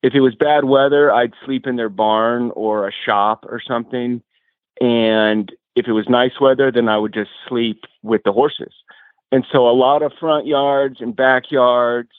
If 0.02 0.14
it 0.14 0.20
was 0.20 0.34
bad 0.34 0.64
weather, 0.64 1.12
I'd 1.12 1.32
sleep 1.44 1.66
in 1.66 1.76
their 1.76 1.88
barn 1.88 2.50
or 2.55 2.88
a 2.88 2.92
shop 3.05 3.44
or 3.48 3.61
something, 3.66 4.22
and 4.80 5.52
if 5.76 5.86
it 5.88 5.92
was 5.92 6.09
nice 6.09 6.40
weather, 6.40 6.70
then 6.70 6.88
I 6.88 6.96
would 6.98 7.12
just 7.12 7.30
sleep 7.48 7.84
with 8.02 8.22
the 8.24 8.32
horses. 8.32 8.72
And 9.32 9.44
so 9.50 9.68
a 9.68 9.72
lot 9.72 10.02
of 10.02 10.12
front 10.20 10.46
yards 10.46 11.00
and 11.00 11.16
backyards, 11.16 12.11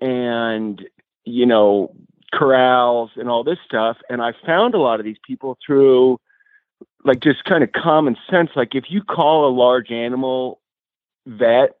and 0.00 0.82
you 1.24 1.46
know 1.46 1.94
corrals 2.32 3.10
and 3.16 3.28
all 3.28 3.44
this 3.44 3.58
stuff. 3.64 3.96
And 4.08 4.22
I 4.22 4.32
found 4.46 4.74
a 4.74 4.78
lot 4.78 5.00
of 5.00 5.04
these 5.04 5.18
people 5.26 5.58
through 5.64 6.18
like 7.04 7.20
just 7.20 7.44
kind 7.44 7.64
of 7.64 7.72
common 7.72 8.16
sense. 8.30 8.50
Like 8.54 8.74
if 8.74 8.84
you 8.88 9.02
call 9.02 9.48
a 9.48 9.52
large 9.54 9.90
animal 9.90 10.60
vet 11.26 11.76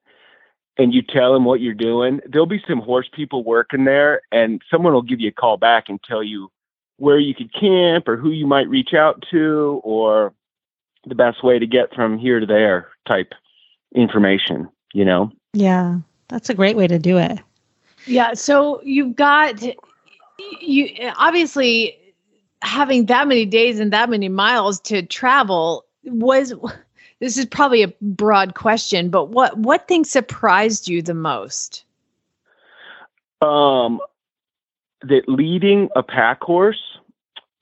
and 0.76 0.94
you 0.94 1.02
tell 1.02 1.32
them 1.32 1.44
what 1.44 1.60
you're 1.60 1.74
doing, 1.74 2.20
there'll 2.26 2.46
be 2.46 2.62
some 2.66 2.80
horse 2.80 3.08
people 3.12 3.44
working 3.44 3.84
there 3.84 4.22
and 4.32 4.62
someone 4.70 4.92
will 4.92 5.02
give 5.02 5.20
you 5.20 5.28
a 5.28 5.32
call 5.32 5.56
back 5.56 5.88
and 5.88 6.02
tell 6.02 6.22
you 6.22 6.50
where 6.96 7.18
you 7.18 7.34
could 7.34 7.52
camp 7.52 8.08
or 8.08 8.16
who 8.16 8.30
you 8.30 8.46
might 8.46 8.68
reach 8.68 8.92
out 8.94 9.24
to 9.30 9.80
or 9.84 10.34
the 11.06 11.14
best 11.14 11.42
way 11.42 11.58
to 11.58 11.66
get 11.66 11.94
from 11.94 12.18
here 12.18 12.40
to 12.40 12.46
there 12.46 12.88
type 13.06 13.32
information, 13.94 14.68
you 14.92 15.04
know? 15.04 15.32
yeah. 15.52 15.98
That's 16.28 16.48
a 16.48 16.54
great 16.54 16.76
way 16.76 16.86
to 16.86 16.98
do 16.98 17.18
it. 17.18 17.40
Yeah, 18.10 18.34
so 18.34 18.80
you've 18.82 19.14
got 19.14 19.62
you 20.60 20.88
obviously 21.16 21.96
having 22.60 23.06
that 23.06 23.28
many 23.28 23.46
days 23.46 23.78
and 23.78 23.92
that 23.92 24.10
many 24.10 24.28
miles 24.28 24.80
to 24.80 25.02
travel 25.02 25.84
was 26.02 26.52
this 27.20 27.38
is 27.38 27.46
probably 27.46 27.84
a 27.84 27.92
broad 28.00 28.54
question, 28.54 29.10
but 29.10 29.26
what 29.26 29.56
what 29.56 29.86
thing 29.86 30.04
surprised 30.04 30.88
you 30.88 31.02
the 31.02 31.14
most? 31.14 31.84
Um, 33.42 34.00
that 35.02 35.28
leading 35.28 35.88
a 35.94 36.02
pack 36.02 36.42
horse, 36.42 36.82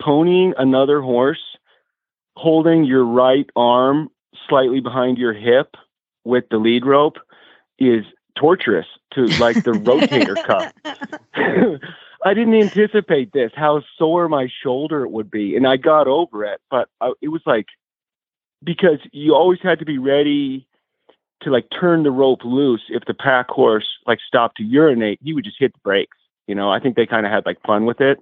ponying 0.00 0.54
another 0.56 1.02
horse, 1.02 1.58
holding 2.36 2.84
your 2.84 3.04
right 3.04 3.48
arm 3.54 4.10
slightly 4.48 4.80
behind 4.80 5.18
your 5.18 5.34
hip 5.34 5.76
with 6.24 6.44
the 6.50 6.56
lead 6.56 6.86
rope 6.86 7.18
is 7.78 8.04
torturous 8.38 8.86
to 9.12 9.26
like 9.38 9.62
the 9.64 9.72
rotator 9.72 10.36
cuff. 10.46 10.72
I 12.24 12.34
didn't 12.34 12.54
anticipate 12.54 13.32
this, 13.32 13.52
how 13.54 13.82
sore 13.96 14.28
my 14.28 14.48
shoulder 14.62 15.06
would 15.06 15.30
be. 15.30 15.56
And 15.56 15.66
I 15.66 15.76
got 15.76 16.08
over 16.08 16.44
it, 16.44 16.60
but 16.70 16.88
I, 17.00 17.12
it 17.22 17.28
was 17.28 17.42
like, 17.46 17.66
because 18.62 18.98
you 19.12 19.34
always 19.34 19.60
had 19.62 19.78
to 19.78 19.84
be 19.84 19.98
ready 19.98 20.66
to 21.42 21.50
like 21.50 21.66
turn 21.78 22.02
the 22.02 22.10
rope 22.10 22.44
loose 22.44 22.82
if 22.88 23.04
the 23.06 23.14
pack 23.14 23.48
horse 23.48 23.86
like 24.06 24.18
stopped 24.26 24.56
to 24.56 24.64
urinate, 24.64 25.20
he 25.22 25.32
would 25.32 25.44
just 25.44 25.58
hit 25.58 25.72
the 25.72 25.78
brakes. 25.80 26.16
You 26.48 26.54
know, 26.54 26.70
I 26.70 26.80
think 26.80 26.96
they 26.96 27.06
kind 27.06 27.26
of 27.26 27.32
had 27.32 27.46
like 27.46 27.58
fun 27.64 27.84
with 27.84 28.00
it. 28.00 28.18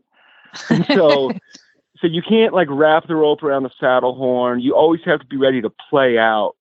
And 0.69 0.85
so, 0.87 1.33
so 1.99 2.07
you 2.07 2.21
can't 2.21 2.53
like 2.53 2.69
wrap 2.71 3.07
the 3.09 3.17
rope 3.17 3.43
around 3.43 3.63
the 3.63 3.71
saddle 3.81 4.15
horn. 4.15 4.61
You 4.61 4.75
always 4.75 5.01
have 5.05 5.21
to 5.21 5.27
be 5.27 5.37
ready 5.37 5.63
to 5.63 5.71
play 5.89 6.19
out 6.19 6.56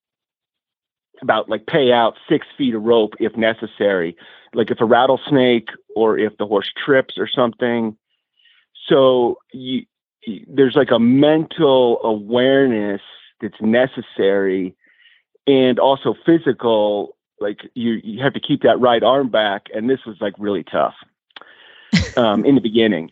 about 1.22 1.50
like 1.50 1.66
pay 1.68 1.92
out 1.92 2.16
six 2.30 2.48
feet 2.58 2.76
of 2.76 2.84
rope 2.84 3.14
if 3.20 3.36
necessary, 3.36 4.16
like 4.54 4.72
if 4.72 4.80
a 4.82 4.86
rattlesnake 4.86 5.70
or 5.96 6.18
if 6.18 6.38
the 6.38 6.46
horse 6.46 6.72
trips 6.84 7.16
or 7.18 7.28
something. 7.28 7.98
So 8.88 9.38
you, 9.52 9.86
there's 10.48 10.76
like 10.76 10.92
a 10.92 11.00
mental 11.00 12.00
awareness 12.04 13.02
that's 13.42 13.60
necessary 13.62 14.76
and 15.48 15.80
also 15.80 16.16
physical 16.26 17.16
like 17.40 17.60
you 17.74 18.00
you 18.04 18.24
have 18.24 18.34
to 18.34 18.40
keep 18.40 18.62
that 18.64 18.80
right 18.80 19.04
arm 19.04 19.30
back 19.30 19.66
and 19.74 19.90
this 19.90 20.00
was 20.06 20.16
like 20.22 20.34
really 20.40 20.64
tough 20.64 20.96
um 22.18 22.46
in 22.46 22.56
the 22.56 22.62
beginning 22.62 23.12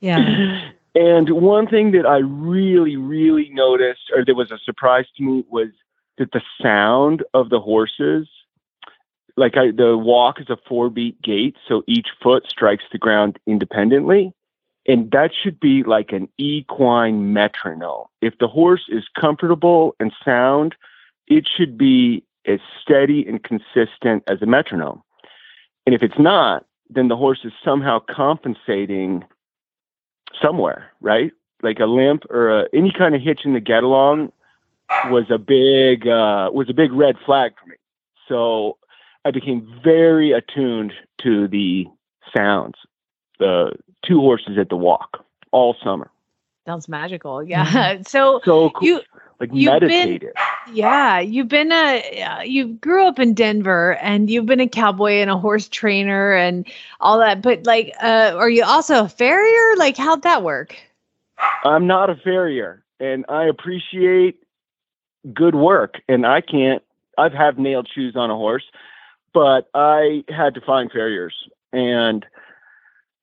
Yeah. 0.00 0.70
and 0.94 1.30
one 1.30 1.66
thing 1.66 1.90
that 1.92 2.06
i 2.06 2.18
really 2.18 2.96
really 2.96 3.50
noticed 3.50 4.10
or 4.14 4.24
that 4.24 4.34
was 4.34 4.50
a 4.50 4.58
surprise 4.64 5.06
to 5.16 5.22
me 5.22 5.44
was 5.50 5.68
that 6.18 6.32
the 6.32 6.42
sound 6.62 7.24
of 7.34 7.50
the 7.50 7.60
horses 7.60 8.28
like 9.36 9.56
I, 9.56 9.72
the 9.72 9.98
walk 9.98 10.40
is 10.40 10.48
a 10.48 10.56
four 10.68 10.90
beat 10.90 11.20
gait 11.22 11.56
so 11.68 11.82
each 11.86 12.08
foot 12.22 12.44
strikes 12.48 12.84
the 12.92 12.98
ground 12.98 13.38
independently 13.46 14.32
and 14.86 15.10
that 15.12 15.30
should 15.34 15.58
be 15.58 15.82
like 15.82 16.12
an 16.12 16.28
equine 16.38 17.32
metronome 17.32 18.06
if 18.20 18.38
the 18.38 18.48
horse 18.48 18.84
is 18.88 19.04
comfortable 19.18 19.96
and 19.98 20.12
sound 20.24 20.74
it 21.26 21.48
should 21.56 21.78
be 21.78 22.24
as 22.46 22.60
steady 22.82 23.26
and 23.26 23.42
consistent 23.42 24.22
as 24.26 24.42
a 24.42 24.46
metronome. 24.46 25.02
And 25.86 25.94
if 25.94 26.02
it's 26.02 26.18
not, 26.18 26.64
then 26.90 27.08
the 27.08 27.16
horse 27.16 27.40
is 27.44 27.52
somehow 27.64 28.00
compensating 28.00 29.24
somewhere, 30.40 30.90
right? 31.00 31.32
Like 31.62 31.80
a 31.80 31.86
limp 31.86 32.24
or 32.30 32.60
a, 32.60 32.68
any 32.74 32.92
kind 32.96 33.14
of 33.14 33.22
hitch 33.22 33.40
in 33.44 33.54
the 33.54 33.60
get 33.60 33.82
along 33.82 34.32
was 35.10 35.24
a 35.30 35.38
big 35.38 36.06
uh, 36.06 36.50
was 36.52 36.68
a 36.70 36.74
big 36.74 36.92
red 36.92 37.16
flag 37.24 37.52
for 37.60 37.68
me. 37.68 37.76
So 38.28 38.78
I 39.24 39.30
became 39.30 39.80
very 39.82 40.32
attuned 40.32 40.92
to 41.22 41.48
the 41.48 41.86
sounds, 42.34 42.74
the 43.38 43.72
two 44.06 44.20
horses 44.20 44.58
at 44.58 44.68
the 44.68 44.76
walk 44.76 45.24
all 45.50 45.76
summer. 45.82 46.10
Sounds 46.66 46.88
magical. 46.88 47.42
Yeah. 47.42 47.98
So 48.06 48.40
So 48.44 48.70
cool, 48.70 48.86
you 48.88 49.00
like 49.40 49.50
you've 49.52 49.80
been- 49.80 50.20
Yeah, 50.72 51.18
you've 51.20 51.48
been 51.48 51.72
a 51.72 52.22
uh, 52.22 52.42
you 52.42 52.68
grew 52.68 53.06
up 53.06 53.18
in 53.18 53.34
Denver 53.34 53.96
and 53.96 54.30
you've 54.30 54.46
been 54.46 54.60
a 54.60 54.68
cowboy 54.68 55.14
and 55.20 55.28
a 55.30 55.36
horse 55.36 55.68
trainer 55.68 56.32
and 56.32 56.66
all 57.00 57.18
that. 57.18 57.42
But 57.42 57.66
like, 57.66 57.92
uh, 58.02 58.32
are 58.36 58.48
you 58.48 58.64
also 58.64 59.04
a 59.04 59.08
farrier? 59.08 59.76
Like, 59.76 59.96
how'd 59.98 60.22
that 60.22 60.42
work? 60.42 60.74
I'm 61.64 61.86
not 61.86 62.08
a 62.08 62.14
farrier, 62.16 62.82
and 63.00 63.26
I 63.28 63.44
appreciate 63.44 64.38
good 65.32 65.54
work. 65.54 66.00
And 66.08 66.26
I 66.26 66.40
can't. 66.40 66.82
I've 67.16 67.32
had 67.32 67.58
nailed 67.58 67.88
shoes 67.92 68.16
on 68.16 68.30
a 68.30 68.34
horse, 68.34 68.64
but 69.32 69.68
I 69.74 70.24
had 70.28 70.54
to 70.54 70.60
find 70.60 70.90
farriers, 70.90 71.34
and 71.72 72.26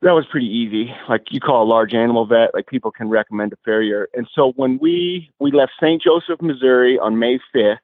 that 0.02 0.14
was 0.14 0.26
pretty 0.26 0.48
easy. 0.48 0.94
Like 1.10 1.32
you 1.32 1.40
call 1.40 1.64
a 1.64 1.70
large 1.70 1.94
animal 1.94 2.26
vet, 2.26 2.54
like 2.54 2.68
people 2.68 2.92
can 2.92 3.10
recommend 3.10 3.54
a 3.54 3.58
farrier. 3.66 4.08
And 4.14 4.28
so 4.34 4.54
when 4.56 4.80
we 4.80 5.30
we 5.40 5.52
left 5.52 5.74
St. 5.82 6.02
Joseph, 6.02 6.42
Missouri, 6.42 6.98
on 6.98 7.20
May 7.20 7.40
5th, 7.54 7.78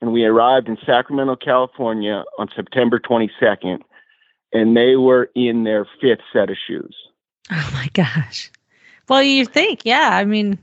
and 0.00 0.12
we 0.12 0.24
arrived 0.24 0.68
in 0.68 0.78
Sacramento, 0.86 1.36
California, 1.36 2.24
on 2.38 2.48
September 2.54 2.98
22nd, 2.98 3.80
and 4.52 4.76
they 4.76 4.96
were 4.96 5.30
in 5.34 5.64
their 5.64 5.86
fifth 6.00 6.22
set 6.32 6.50
of 6.50 6.56
shoes. 6.66 6.96
Oh 7.50 7.70
my 7.74 7.88
gosh. 7.92 8.50
Well, 9.08 9.22
you 9.22 9.44
think, 9.44 9.80
yeah. 9.84 10.10
I 10.12 10.24
mean, 10.24 10.58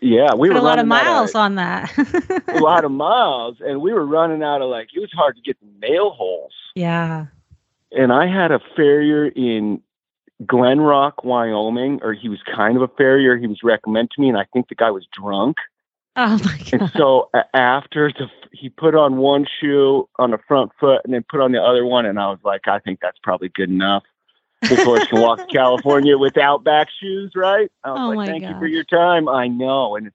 Yeah, 0.00 0.34
we 0.34 0.48
put 0.48 0.54
were 0.54 0.60
a 0.60 0.62
lot 0.62 0.78
of 0.78 0.86
miles 0.86 1.34
on 1.34 1.56
that. 1.56 1.92
a 2.48 2.60
lot 2.60 2.84
of 2.84 2.90
miles 3.06 3.56
and 3.60 3.80
we 3.82 3.92
were 3.92 4.06
running 4.06 4.42
out 4.42 4.62
of 4.62 4.70
like 4.70 4.88
it 4.94 5.00
was 5.00 5.12
hard 5.12 5.36
to 5.36 5.42
get 5.42 5.58
the 5.60 5.86
nail 5.86 6.10
holes 6.10 6.52
yeah. 6.74 7.26
and 7.92 8.12
i 8.12 8.26
had 8.26 8.50
a 8.50 8.60
farrier 8.76 9.26
in 9.26 9.80
Glenrock, 10.42 11.24
Wyoming, 11.24 12.00
or 12.02 12.12
he 12.12 12.28
was 12.28 12.40
kind 12.42 12.76
of 12.76 12.82
a 12.82 12.88
farrier. 12.88 13.36
He 13.36 13.46
was 13.46 13.62
recommended 13.62 14.10
to 14.12 14.20
me, 14.20 14.28
and 14.28 14.36
I 14.36 14.44
think 14.52 14.68
the 14.68 14.74
guy 14.74 14.90
was 14.90 15.06
drunk. 15.12 15.56
Oh 16.16 16.38
my 16.44 16.58
And 16.72 16.80
god. 16.80 16.92
so 16.96 17.30
a- 17.34 17.56
after 17.56 18.10
the, 18.12 18.28
he 18.52 18.68
put 18.68 18.94
on 18.94 19.16
one 19.16 19.46
shoe 19.60 20.08
on 20.18 20.32
the 20.32 20.38
front 20.38 20.72
foot 20.78 21.00
and 21.04 21.14
then 21.14 21.24
put 21.28 21.40
on 21.40 21.52
the 21.52 21.62
other 21.62 21.84
one, 21.84 22.04
and 22.06 22.18
I 22.18 22.28
was 22.28 22.38
like, 22.44 22.66
I 22.66 22.78
think 22.80 23.00
that's 23.00 23.18
probably 23.22 23.48
good 23.48 23.70
enough. 23.70 24.02
This 24.68 24.80
horse 24.82 25.04
can 25.08 25.18
walk 25.18 25.40
to 25.40 25.46
California 25.56 26.16
without 26.18 26.64
back 26.64 26.88
shoes, 27.00 27.32
right? 27.34 27.70
I 27.84 27.92
was 27.92 28.00
Oh 28.00 28.06
like, 28.06 28.16
my 28.16 28.26
thank 28.26 28.48
you 28.48 28.54
for 28.58 28.66
your 28.66 28.84
time. 28.84 29.28
I 29.28 29.48
know, 29.48 29.96
and 29.96 30.10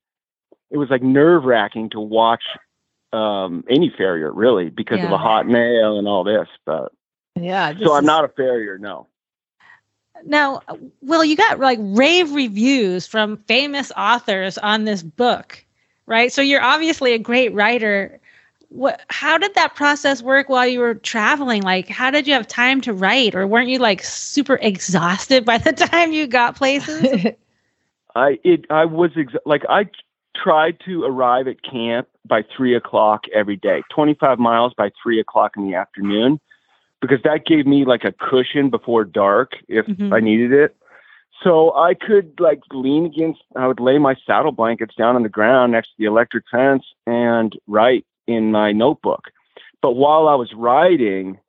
it 0.72 0.78
was 0.78 0.90
like 0.90 1.02
nerve 1.04 1.44
wracking 1.46 1.90
to 1.92 2.00
watch 2.00 2.44
um, 3.14 3.64
any 3.70 3.92
farrier 3.96 4.32
really 4.32 4.70
because 4.70 5.04
of 5.04 5.10
Yeah. 5.10 5.14
a 5.14 5.18
hot 5.18 5.48
nail 5.48 5.98
and 5.98 6.08
all 6.08 6.24
this. 6.24 6.48
But 6.66 6.92
Yeah. 7.36 7.74
so 7.84 7.94
I'm 7.94 8.06
not 8.06 8.26
a 8.26 8.30
farrier, 8.30 8.78
no. 8.78 9.08
Now, 10.26 10.62
well, 11.02 11.24
you 11.24 11.36
got 11.36 11.60
like 11.60 11.80
rave 11.82 12.32
reviews 12.34 13.08
from 13.08 13.38
famous 13.48 13.92
authors 13.96 14.58
on 14.58 14.84
this 14.86 15.02
book, 15.02 15.66
right? 16.06 16.32
So 16.32 16.42
you're 16.42 16.62
obviously 16.62 17.14
a 17.14 17.20
great 17.20 17.54
writer. 17.54 18.20
What? 18.70 19.02
How 19.10 19.38
did 19.38 19.56
that 19.56 19.76
process 19.76 20.22
work 20.22 20.48
while 20.48 20.68
you 20.68 20.80
were 20.80 20.94
traveling? 20.96 21.64
Like, 21.64 21.88
how 21.90 22.12
did 22.12 22.28
you 22.28 22.34
have 22.34 22.48
time 22.48 22.82
to 22.82 22.94
write, 22.94 23.34
or 23.36 23.48
weren't 23.48 23.70
you 23.70 23.80
like 23.80 24.04
super 24.04 24.56
exhausted 24.62 25.44
by 25.44 25.58
the 25.58 25.72
time 25.92 26.12
you 26.12 26.28
got 26.28 26.56
places? 26.56 27.34
I 28.16 28.40
it 28.44 28.66
I 28.70 28.86
was 28.86 29.12
ex- 29.18 29.34
like 29.46 29.64
I 29.70 29.90
tried 30.36 30.80
to 30.86 31.04
arrive 31.04 31.48
at 31.48 31.64
camp 31.64 32.08
by 32.28 32.44
three 32.56 32.76
o'clock 32.76 33.24
every 33.34 33.56
day, 33.56 33.82
twenty 33.90 34.14
five 34.14 34.40
miles 34.40 34.74
by 34.78 34.92
three 35.02 35.20
o'clock 35.20 35.54
in 35.58 35.68
the 35.68 35.76
afternoon, 35.76 36.40
because 37.02 37.22
that 37.24 37.46
gave 37.46 37.66
me 37.66 37.86
like 37.86 38.04
a 38.04 38.12
cushion 38.12 38.70
before 38.70 39.04
dark 39.04 39.54
if 39.68 39.86
Mhm. 39.88 40.14
I 40.14 40.20
needed 40.20 40.54
it. 40.54 40.76
So 41.44 41.74
I 41.76 41.94
could 41.94 42.40
like 42.40 42.60
lean 42.72 43.06
against. 43.06 43.42
I 43.56 43.66
would 43.66 43.80
lay 43.80 43.98
my 43.98 44.16
saddle 44.26 44.52
blankets 44.52 44.94
down 44.96 45.16
on 45.16 45.24
the 45.24 45.30
ground 45.30 45.72
next 45.72 45.88
to 45.90 45.94
the 45.98 46.06
electric 46.06 46.44
fence 46.52 46.84
and 47.08 47.58
write 47.66 48.06
in 48.30 48.52
my 48.52 48.72
notebook. 48.72 49.32
But 49.82 49.94
while 49.94 50.28
I 50.28 50.36
was 50.36 50.54
writing, 50.54 51.40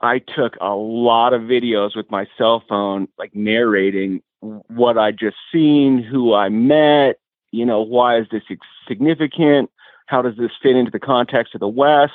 I 0.00 0.18
took 0.18 0.56
a 0.60 0.74
lot 0.74 1.32
of 1.32 1.42
videos 1.42 1.96
with 1.96 2.10
my 2.10 2.26
cell 2.36 2.62
phone, 2.68 3.08
like 3.18 3.34
narrating 3.34 4.22
what 4.40 4.96
I 4.98 5.12
just 5.12 5.36
seen, 5.52 6.02
who 6.02 6.32
I 6.34 6.48
met, 6.48 7.18
you 7.52 7.66
know, 7.66 7.82
why 7.82 8.18
is 8.18 8.26
this 8.30 8.42
significant? 8.88 9.70
How 10.06 10.22
does 10.22 10.36
this 10.36 10.50
fit 10.62 10.76
into 10.76 10.90
the 10.90 10.98
context 10.98 11.54
of 11.54 11.60
the 11.60 11.68
West? 11.68 12.12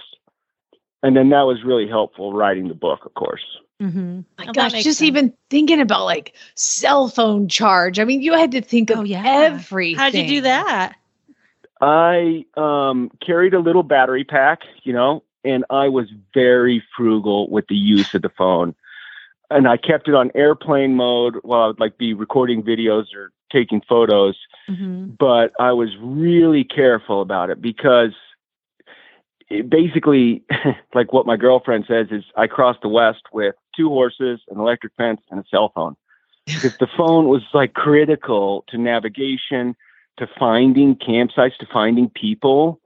And 1.03 1.15
then 1.15 1.29
that 1.29 1.43
was 1.43 1.63
really 1.63 1.87
helpful 1.87 2.33
writing 2.33 2.67
the 2.67 2.73
book, 2.73 3.05
of 3.05 3.13
course. 3.13 3.43
mm-hmm. 3.81 4.21
My 4.39 4.51
gosh, 4.51 4.83
just 4.83 5.03
even 5.03 5.31
thinking 5.51 5.79
about 5.79 6.05
like 6.05 6.35
cell 6.55 7.07
phone 7.09 7.47
charge. 7.47 7.99
I 7.99 8.03
mean, 8.05 8.21
you 8.21 8.33
had 8.33 8.51
to 8.53 8.61
think 8.61 8.89
of 8.89 8.99
Oh, 8.99 9.03
yeah. 9.03 9.21
everything. 9.25 9.99
How'd 9.99 10.15
you 10.15 10.27
do 10.27 10.41
that? 10.41 10.95
I 11.85 12.45
um, 12.57 13.11
carried 13.23 13.53
a 13.53 13.59
little 13.59 13.83
battery 13.83 14.23
pack, 14.23 14.63
you 14.81 14.91
know, 14.91 15.23
and 15.43 15.63
I 15.69 15.87
was 15.87 16.07
very 16.33 16.83
frugal 16.97 17.47
with 17.51 17.67
the 17.67 17.75
use 17.75 18.15
of 18.15 18.23
the 18.23 18.31
phone. 18.35 18.73
And 19.51 19.67
I 19.67 19.77
kept 19.77 20.07
it 20.07 20.15
on 20.15 20.31
airplane 20.33 20.95
mode 20.95 21.35
while 21.43 21.61
I 21.61 21.67
would 21.67 21.79
like 21.79 21.99
be 21.99 22.15
recording 22.15 22.63
videos 22.63 23.13
or 23.15 23.31
taking 23.51 23.81
photos. 23.87 24.35
Mm-hmm. 24.67 25.11
but 25.19 25.51
I 25.59 25.73
was 25.73 25.89
really 26.01 26.63
careful 26.63 27.21
about 27.21 27.51
it 27.51 27.61
because 27.61 28.13
it 29.47 29.69
basically, 29.69 30.43
like 30.95 31.13
what 31.13 31.27
my 31.27 31.37
girlfriend 31.37 31.85
says, 31.87 32.07
is 32.09 32.23
I 32.35 32.47
crossed 32.47 32.81
the 32.81 32.89
West 32.89 33.21
with 33.31 33.53
two 33.77 33.89
horses, 33.89 34.41
an 34.49 34.59
electric 34.59 34.93
fence, 34.97 35.21
and 35.29 35.39
a 35.39 35.43
cell 35.49 35.71
phone. 35.75 35.95
Because 36.47 36.77
the 36.77 36.87
phone 36.97 37.27
was 37.27 37.43
like 37.53 37.73
critical 37.73 38.65
to 38.69 38.77
navigation, 38.79 39.75
to 40.17 40.27
finding 40.39 40.95
campsites, 40.95 41.57
to 41.57 41.67
finding 41.71 42.09
people. 42.09 42.79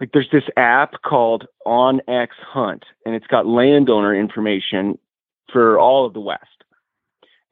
Like 0.00 0.10
there's 0.12 0.30
this 0.30 0.44
app 0.56 1.02
called 1.02 1.46
OnX 1.66 2.28
Hunt, 2.40 2.84
and 3.06 3.14
it's 3.14 3.26
got 3.26 3.46
landowner 3.46 4.14
information 4.14 4.98
for 5.52 5.78
all 5.78 6.04
of 6.06 6.14
the 6.14 6.20
West. 6.20 6.64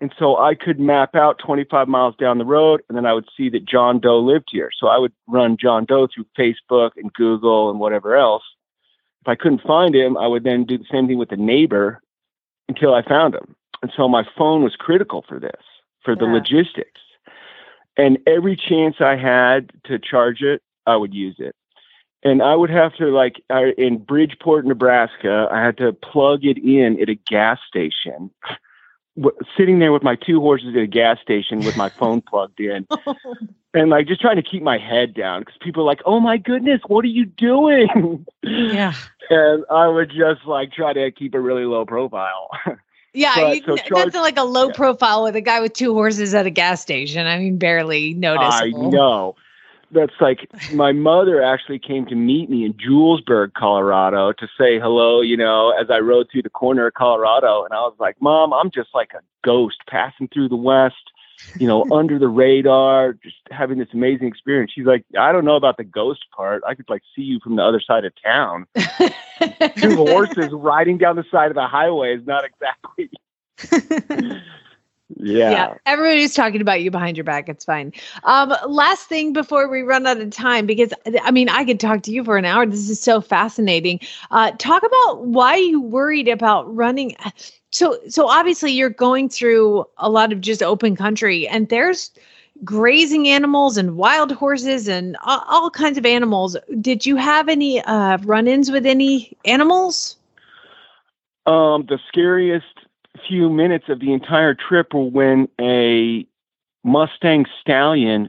And 0.01 0.13
so 0.19 0.37
I 0.37 0.57
could 0.57 0.81
map 0.81 1.15
out 1.15 1.39
25 1.39 1.87
miles 1.87 2.17
down 2.17 2.39
the 2.39 2.45
road, 2.45 2.83
and 2.89 2.99
then 2.99 3.07
I 3.07 3.13
would 3.13 3.29
see 3.37 3.49
that 3.51 3.65
John 3.65 4.01
Doe 4.01 4.19
lived 4.19 4.49
here. 4.51 4.71
So 4.77 4.89
I 4.89 4.99
would 4.99 5.13
run 5.29 5.57
John 5.57 5.85
Doe 5.85 6.09
through 6.13 6.27
Facebook 6.37 6.91
and 6.97 7.13
Google 7.13 7.71
and 7.71 7.79
whatever 7.79 8.17
else. 8.17 8.43
If 9.21 9.29
I 9.29 9.37
couldn't 9.37 9.63
find 9.63 9.95
him, 9.95 10.17
I 10.17 10.27
would 10.27 10.43
then 10.43 10.65
do 10.65 10.77
the 10.77 10.85
same 10.91 11.07
thing 11.07 11.19
with 11.19 11.29
the 11.29 11.37
neighbor 11.37 12.03
until 12.69 12.93
I 12.93 13.03
found 13.03 13.37
him. 13.37 13.55
And 13.81 13.93
so 13.97 14.09
my 14.09 14.25
phone 14.37 14.65
was 14.65 14.75
critical 14.75 15.25
for 15.29 15.39
this, 15.39 15.63
for 16.05 16.17
the 16.17 16.27
Yeah. 16.27 16.33
logistics. 16.33 17.01
And 17.97 18.19
every 18.27 18.57
chance 18.57 18.97
I 19.01 19.17
had 19.17 19.71
to 19.85 19.99
charge 19.99 20.43
it, 20.43 20.63
I 20.87 20.97
would 20.97 21.15
use 21.15 21.37
it. 21.39 21.55
And 22.25 22.41
I 22.41 22.55
would 22.55 22.71
have 22.71 22.95
to, 22.97 23.07
like, 23.07 23.43
I, 23.51 23.73
in 23.77 23.99
Bridgeport, 23.99 24.65
Nebraska, 24.65 25.49
I 25.51 25.61
had 25.61 25.77
to 25.79 25.93
plug 25.93 26.45
it 26.45 26.57
in 26.57 27.01
at 27.01 27.09
a 27.09 27.15
gas 27.15 27.59
station 27.69 28.31
sitting 29.57 29.79
there 29.79 29.93
with 29.93 30.03
my 30.03 30.17
two 30.17 30.41
horses 30.41 30.75
at 30.75 30.83
a 30.83 30.87
gas 30.87 31.19
station 31.21 31.61
with 31.61 31.77
my 31.77 31.89
phone 31.89 32.23
plugged 32.27 32.61
in 32.61 32.87
and 33.75 33.91
like 33.91 34.07
just 34.07 34.21
trying 34.21 34.37
to 34.37 34.43
keep 34.43 34.63
my 34.63 34.79
head 34.79 35.15
down 35.15 35.43
because 35.43 35.57
people 35.61 35.83
are 35.83 35.87
like, 35.87 36.01
oh 36.07 36.21
my 36.21 36.37
goodness, 36.37 36.81
what 36.87 37.05
are 37.05 37.09
you 37.09 37.27
doing? 37.27 38.27
Yeah. 38.43 38.95
and 39.31 39.65
I 39.71 39.89
would 39.89 40.11
just 40.11 40.47
like 40.47 40.73
try 40.73 40.93
to 40.93 41.11
keep 41.11 41.35
a 41.35 41.41
really 41.41 41.65
low 41.65 41.85
profile. 41.85 42.51
Yeah, 43.15 43.35
But, 43.35 43.57
you, 43.57 43.63
so 43.77 43.77
that's 43.95 44.15
like 44.15 44.39
a 44.39 44.45
low 44.45 44.69
yeah. 44.69 44.75
profile 44.75 45.25
with 45.25 45.37
a 45.37 45.41
guy 45.41 45.61
with 45.61 45.75
two 45.75 45.93
horses 45.93 46.35
at 46.35 46.47
a 46.47 46.51
gas 46.51 46.81
station. 46.81 47.27
I 47.27 47.39
mean, 47.39 47.59
barely 47.59 48.15
noticed. 48.15 48.63
I 48.63 48.71
know. 48.71 49.37
That's 49.91 50.15
like 50.23 50.49
my 50.73 50.93
mother 50.93 51.43
actually 51.43 51.79
came 51.79 52.07
to 52.07 52.15
meet 52.15 52.49
me 52.49 52.65
in 52.65 52.73
Julesburg, 52.73 53.53
Colorado 53.53 54.33
to 54.33 54.47
say 54.59 54.81
hello, 54.81 55.21
you 55.21 55.37
know, 55.37 55.71
as 55.79 55.91
I 55.91 55.99
rode 55.99 56.29
through 56.33 56.43
the 56.43 56.51
corner 56.51 56.87
of 56.87 56.95
Colorado. 56.95 57.65
And 57.65 57.75
I 57.75 57.81
was 57.81 57.95
like, 57.99 58.17
Mom, 58.19 58.55
I'm 58.55 58.71
just 58.71 58.89
like 58.95 59.11
a 59.13 59.21
ghost 59.45 59.77
passing 59.87 60.29
through 60.29 60.49
the 60.49 60.57
West, 60.57 61.12
you 61.59 61.67
know, 61.67 61.87
under 61.93 62.19
the 62.19 62.29
radar, 62.29 63.15
just 63.15 63.37
having 63.51 63.79
this 63.79 63.89
amazing 63.93 64.29
experience. 64.29 64.73
She's 64.75 64.87
like, 64.87 65.05
I 65.19 65.33
don't 65.33 65.45
know 65.45 65.57
about 65.57 65.77
the 65.77 65.85
ghost 65.85 66.25
part. 66.35 66.63
I 66.67 66.75
could 66.75 66.89
like 66.89 67.03
see 67.15 67.23
you 67.23 67.41
from 67.43 67.57
the 67.57 67.63
other 67.63 67.81
side 67.81 68.05
of 68.05 68.13
town. 68.23 68.67
Two 69.77 69.97
horses 69.97 70.51
riding 70.53 70.99
down 70.99 71.17
the 71.17 71.25
side 71.31 71.51
of 71.51 71.55
the 71.55 71.67
highway 71.67 72.17
is 72.17 72.27
not 72.27 72.45
exactly. 72.45 73.11
yeah. 75.17 75.75
Everybody's 75.87 76.35
talking 76.35 76.61
about 76.61 76.83
you 76.83 76.91
behind 76.91 77.17
your 77.17 77.25
back. 77.25 77.49
It's 77.49 77.65
fine. 77.65 77.93
Um, 78.25 78.55
last 78.67 79.09
thing 79.09 79.33
before 79.33 79.69
we 79.69 79.83
run 79.83 80.07
out 80.07 80.21
of 80.21 80.31
time, 80.31 80.67
because 80.67 80.93
I 81.23 81.31
mean, 81.31 81.49
I 81.49 81.65
could 81.65 81.81
talk 81.81 82.03
to 82.03 82.13
you 82.13 82.25
for 82.25 82.37
an 82.37 82.45
hour. 82.45 82.67
This 82.67 82.89
is 82.89 83.01
so 83.01 83.21
fascinating. 83.21 84.01
Uh, 84.31 84.53
talk 84.59 84.83
about 84.83 85.27
why 85.27 85.57
you 85.57 85.81
worried 85.81 86.29
about 86.29 86.75
running. 86.75 87.17
So, 87.73 87.99
so 88.09 88.29
obviously 88.29 88.71
you're 88.71 88.91
going 88.91 89.29
through 89.29 89.87
a 89.97 90.11
lot 90.11 90.33
of 90.33 90.41
just 90.41 90.63
open 90.63 90.95
country, 90.95 91.49
and 91.49 91.69
there's 91.69 92.11
grazing 92.65 93.29
animals 93.29 93.77
and 93.77 93.97
wild 93.97 94.31
horses 94.31 94.89
and 94.89 95.17
all, 95.25 95.43
all 95.49 95.71
kinds 95.71 95.99
of 95.99 96.07
animals. 96.07 96.57
Did 96.81 97.07
you 97.07 97.17
have 97.17 97.49
any 97.49 97.83
uh, 97.83 98.19
run-ins 98.25 98.71
with 98.71 98.87
any 98.87 99.37
animals? 99.47 100.17
Um, 101.47 101.87
the 101.89 101.99
scariest 102.09 102.67
few 103.27 103.49
minutes 103.49 103.87
of 103.89 104.01
the 104.01 104.13
entire 104.13 104.55
trip 104.55 104.93
were 104.93 105.05
when 105.05 105.49
a 105.61 106.27
Mustang 106.85 107.47
stallion 107.61 108.29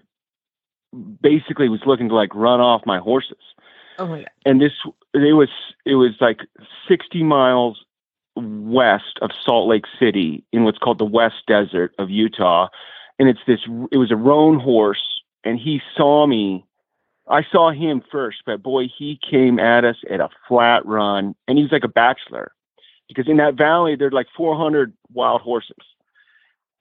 basically 1.21 1.69
was 1.69 1.81
looking 1.85 2.09
to 2.09 2.15
like 2.15 2.33
run 2.33 2.61
off 2.61 2.83
my 2.85 2.99
horses. 2.99 3.37
Oh 3.99 4.07
my 4.07 4.19
god! 4.19 4.29
And 4.45 4.61
this 4.61 4.71
it 5.13 5.33
was 5.33 5.49
it 5.85 5.95
was 5.95 6.11
like 6.19 6.39
60 6.87 7.23
miles 7.23 7.82
west 8.35 9.19
of 9.21 9.31
Salt 9.45 9.67
Lake 9.67 9.85
City 9.99 10.43
in 10.51 10.63
what's 10.63 10.77
called 10.77 10.99
the 10.99 11.05
West 11.05 11.43
Desert 11.47 11.93
of 11.99 12.09
Utah. 12.09 12.67
And 13.19 13.29
it's 13.29 13.39
this 13.47 13.59
it 13.91 13.97
was 13.97 14.11
a 14.11 14.15
roan 14.15 14.59
horse 14.59 15.21
and 15.43 15.59
he 15.59 15.81
saw 15.95 16.25
me. 16.25 16.65
I 17.29 17.43
saw 17.49 17.71
him 17.71 18.03
first, 18.11 18.39
but 18.45 18.61
boy, 18.61 18.87
he 18.97 19.17
came 19.29 19.57
at 19.57 19.85
us 19.85 19.95
at 20.09 20.19
a 20.19 20.29
flat 20.47 20.85
run 20.85 21.35
and 21.47 21.57
he 21.57 21.63
was 21.63 21.71
like 21.71 21.85
a 21.85 21.89
bachelor 21.89 22.51
because 23.07 23.29
in 23.29 23.37
that 23.37 23.55
valley 23.55 23.95
there's 23.95 24.13
like 24.13 24.27
400 24.35 24.93
wild 25.13 25.41
horses 25.41 25.75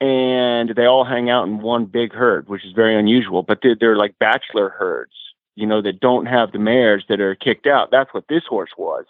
and 0.00 0.70
they 0.70 0.86
all 0.86 1.04
hang 1.04 1.30
out 1.30 1.46
in 1.46 1.60
one 1.60 1.84
big 1.84 2.12
herd 2.12 2.48
which 2.48 2.64
is 2.64 2.72
very 2.72 2.96
unusual 2.96 3.42
but 3.42 3.60
they're, 3.62 3.76
they're 3.78 3.96
like 3.96 4.18
bachelor 4.18 4.68
herds 4.70 5.12
you 5.54 5.66
know 5.66 5.82
that 5.82 6.00
don't 6.00 6.26
have 6.26 6.52
the 6.52 6.58
mares 6.58 7.04
that 7.08 7.20
are 7.20 7.34
kicked 7.34 7.66
out. 7.66 7.90
That's 7.90 8.12
what 8.14 8.24
this 8.28 8.44
horse 8.48 8.70
was. 8.76 9.04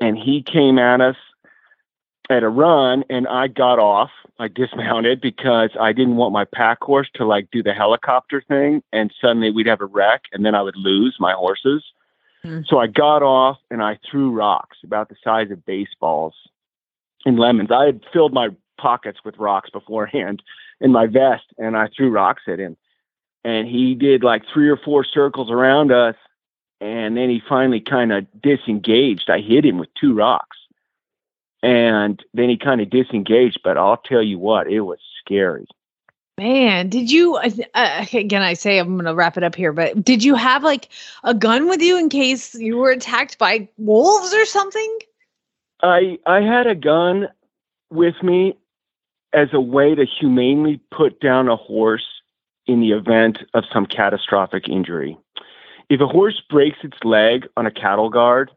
And 0.00 0.16
he 0.16 0.42
came 0.42 0.78
at 0.78 1.00
us 1.00 1.16
at 2.30 2.42
a 2.42 2.48
run 2.48 3.04
and 3.08 3.26
i 3.28 3.46
got 3.46 3.78
off 3.78 4.10
i 4.38 4.48
dismounted 4.48 5.20
because 5.20 5.70
i 5.80 5.92
didn't 5.92 6.16
want 6.16 6.32
my 6.32 6.44
pack 6.44 6.82
horse 6.82 7.08
to 7.14 7.24
like 7.24 7.50
do 7.50 7.62
the 7.62 7.72
helicopter 7.72 8.42
thing 8.46 8.82
and 8.92 9.12
suddenly 9.20 9.50
we'd 9.50 9.66
have 9.66 9.80
a 9.80 9.86
wreck 9.86 10.22
and 10.32 10.44
then 10.44 10.54
i 10.54 10.62
would 10.62 10.76
lose 10.76 11.16
my 11.18 11.32
horses 11.32 11.82
Hmm. 12.42 12.60
so 12.66 12.78
I 12.78 12.86
got 12.86 13.22
off 13.22 13.58
and 13.70 13.82
I 13.82 13.98
threw 14.08 14.30
rocks 14.30 14.78
about 14.84 15.08
the 15.08 15.16
size 15.24 15.50
of 15.50 15.64
baseballs 15.66 16.34
and 17.24 17.38
lemons. 17.38 17.70
I 17.70 17.86
had 17.86 18.00
filled 18.12 18.32
my 18.32 18.50
pockets 18.78 19.18
with 19.24 19.36
rocks 19.38 19.70
beforehand 19.70 20.42
in 20.80 20.92
my 20.92 21.06
vest, 21.06 21.44
and 21.58 21.76
I 21.76 21.88
threw 21.88 22.10
rocks 22.10 22.42
at 22.46 22.60
him. 22.60 22.76
And 23.44 23.66
he 23.66 23.94
did 23.94 24.22
like 24.22 24.42
three 24.52 24.68
or 24.68 24.76
four 24.76 25.04
circles 25.04 25.50
around 25.50 25.90
us, 25.90 26.14
and 26.80 27.16
then 27.16 27.28
he 27.28 27.42
finally 27.48 27.80
kind 27.80 28.12
of 28.12 28.26
disengaged. 28.40 29.30
I 29.30 29.40
hit 29.40 29.64
him 29.64 29.78
with 29.78 29.88
two 30.00 30.14
rocks, 30.14 30.56
and 31.62 32.22
then 32.34 32.48
he 32.48 32.56
kind 32.56 32.80
of 32.80 32.90
disengaged. 32.90 33.60
But 33.64 33.76
I'll 33.76 33.96
tell 33.96 34.22
you 34.22 34.38
what, 34.38 34.70
it 34.70 34.80
was 34.80 34.98
scary. 35.24 35.66
Man, 36.38 36.88
did 36.88 37.10
you 37.10 37.36
uh, 37.74 38.04
again? 38.12 38.42
I 38.42 38.54
say 38.54 38.78
I'm 38.78 38.94
going 38.94 39.06
to 39.06 39.14
wrap 39.14 39.36
it 39.36 39.42
up 39.42 39.56
here, 39.56 39.72
but 39.72 40.04
did 40.04 40.22
you 40.22 40.36
have 40.36 40.62
like 40.62 40.88
a 41.24 41.34
gun 41.34 41.68
with 41.68 41.82
you 41.82 41.98
in 41.98 42.08
case 42.08 42.54
you 42.54 42.76
were 42.76 42.90
attacked 42.90 43.38
by 43.38 43.68
wolves 43.76 44.32
or 44.32 44.44
something? 44.44 44.98
I 45.82 46.18
I 46.26 46.40
had 46.40 46.68
a 46.68 46.76
gun 46.76 47.28
with 47.90 48.22
me 48.22 48.56
as 49.32 49.48
a 49.52 49.60
way 49.60 49.96
to 49.96 50.04
humanely 50.04 50.80
put 50.90 51.20
down 51.20 51.48
a 51.48 51.56
horse 51.56 52.06
in 52.66 52.80
the 52.80 52.92
event 52.92 53.38
of 53.54 53.64
some 53.72 53.86
catastrophic 53.86 54.68
injury. 54.68 55.18
If 55.90 56.00
a 56.00 56.06
horse 56.06 56.40
breaks 56.48 56.78
its 56.84 56.98
leg 57.02 57.46
on 57.56 57.66
a 57.66 57.70
cattle 57.70 58.10
guard, 58.10 58.50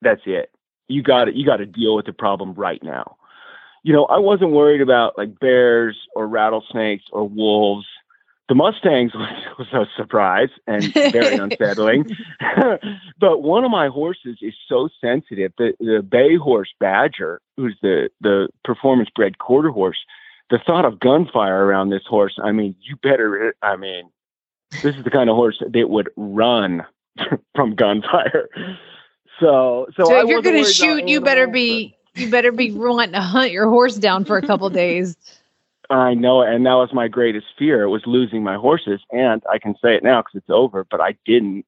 that's 0.00 0.22
it. 0.24 0.50
You 0.88 1.02
got 1.02 1.28
it. 1.28 1.34
You 1.34 1.44
got 1.44 1.58
to 1.58 1.66
deal 1.66 1.94
with 1.94 2.06
the 2.06 2.12
problem 2.12 2.54
right 2.54 2.82
now. 2.82 3.16
You 3.84 3.92
know, 3.92 4.06
I 4.06 4.18
wasn't 4.18 4.50
worried 4.50 4.80
about 4.80 5.16
like 5.16 5.38
bears 5.38 5.96
or 6.14 6.26
rattlesnakes 6.26 7.04
or 7.12 7.28
wolves 7.28 7.86
the 8.48 8.54
Mustangs 8.54 9.12
was, 9.14 9.28
was 9.58 9.68
a 9.72 9.86
surprise 9.96 10.48
and 10.66 10.92
very 10.92 11.36
unsettling. 11.36 12.06
but 13.18 13.42
one 13.42 13.64
of 13.64 13.70
my 13.70 13.88
horses 13.88 14.38
is 14.40 14.54
so 14.68 14.88
sensitive. 15.00 15.52
The 15.58 15.74
the 15.78 16.02
bay 16.02 16.36
horse 16.36 16.72
Badger, 16.80 17.40
who's 17.56 17.76
the 17.82 18.10
the 18.20 18.48
performance 18.64 19.10
bred 19.14 19.38
quarter 19.38 19.70
horse, 19.70 19.98
the 20.50 20.58
thought 20.58 20.84
of 20.84 21.00
gunfire 21.00 21.64
around 21.64 21.90
this 21.90 22.06
horse, 22.06 22.38
I 22.42 22.52
mean, 22.52 22.74
you 22.80 22.96
better 22.96 23.54
I 23.62 23.76
mean, 23.76 24.10
this 24.82 24.96
is 24.96 25.04
the 25.04 25.10
kind 25.10 25.30
of 25.30 25.36
horse 25.36 25.62
that 25.66 25.90
would 25.90 26.10
run 26.16 26.84
from 27.54 27.74
gunfire. 27.74 28.48
So 29.40 29.86
so, 29.96 30.04
so 30.04 30.20
if 30.20 30.28
you're 30.28 30.42
gonna 30.42 30.64
shoot, 30.64 31.08
you 31.08 31.20
better 31.20 31.46
be 31.46 31.96
you 32.14 32.30
better 32.30 32.52
be 32.52 32.72
wanting 32.72 33.12
to 33.12 33.20
hunt 33.20 33.52
your 33.52 33.68
horse 33.68 33.96
down 33.96 34.24
for 34.24 34.36
a 34.36 34.42
couple 34.42 34.68
days. 34.70 35.16
I 35.90 36.12
know, 36.12 36.42
and 36.42 36.66
that 36.66 36.74
was 36.74 36.90
my 36.92 37.08
greatest 37.08 37.46
fear. 37.58 37.88
Was 37.88 38.02
losing 38.04 38.42
my 38.42 38.56
horses, 38.56 39.00
and 39.10 39.42
I 39.50 39.58
can 39.58 39.74
say 39.82 39.94
it 39.94 40.02
now 40.02 40.20
because 40.20 40.34
it's 40.34 40.50
over. 40.50 40.84
But 40.90 41.00
I 41.00 41.16
didn't. 41.24 41.64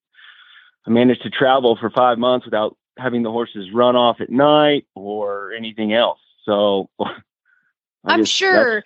I 0.86 0.90
managed 0.90 1.22
to 1.22 1.30
travel 1.30 1.76
for 1.80 1.90
five 1.90 2.18
months 2.18 2.44
without 2.44 2.76
having 2.98 3.22
the 3.22 3.30
horses 3.30 3.68
run 3.72 3.96
off 3.96 4.20
at 4.20 4.30
night 4.30 4.86
or 4.94 5.52
anything 5.52 5.92
else. 5.92 6.18
So 6.44 6.90
I'm 8.04 8.24
sure 8.24 8.84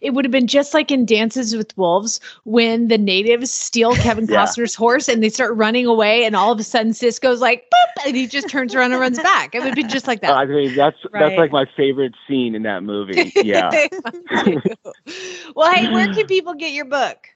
it 0.00 0.10
would 0.10 0.24
have 0.24 0.32
been 0.32 0.46
just 0.46 0.74
like 0.74 0.90
in 0.90 1.06
Dances 1.06 1.56
with 1.56 1.76
Wolves 1.76 2.20
when 2.44 2.88
the 2.88 2.98
natives 2.98 3.52
steal 3.52 3.94
Kevin 3.96 4.26
yeah. 4.26 4.44
Costner's 4.44 4.74
horse 4.74 5.08
and 5.08 5.22
they 5.22 5.28
start 5.28 5.54
running 5.56 5.86
away, 5.86 6.24
and 6.24 6.36
all 6.36 6.52
of 6.52 6.60
a 6.60 6.62
sudden 6.62 6.92
Cisco's 6.92 7.40
like, 7.40 7.64
Boop, 7.72 8.06
and 8.06 8.16
he 8.16 8.26
just 8.26 8.48
turns 8.48 8.74
around 8.74 8.92
and 8.92 9.00
runs 9.00 9.18
back. 9.20 9.54
It 9.54 9.62
would 9.62 9.74
be 9.74 9.84
just 9.84 10.06
like 10.06 10.20
that. 10.20 10.32
I 10.32 10.44
mean, 10.46 10.74
that's 10.74 10.96
right. 11.12 11.20
that's 11.20 11.38
like 11.38 11.52
my 11.52 11.66
favorite 11.76 12.14
scene 12.28 12.54
in 12.54 12.62
that 12.62 12.82
movie. 12.82 13.32
Yeah. 13.46 13.70
well, 15.54 15.72
hey, 15.72 15.88
where 15.92 16.12
can 16.12 16.26
people 16.26 16.54
get 16.54 16.72
your 16.72 16.84
book? 16.84 17.28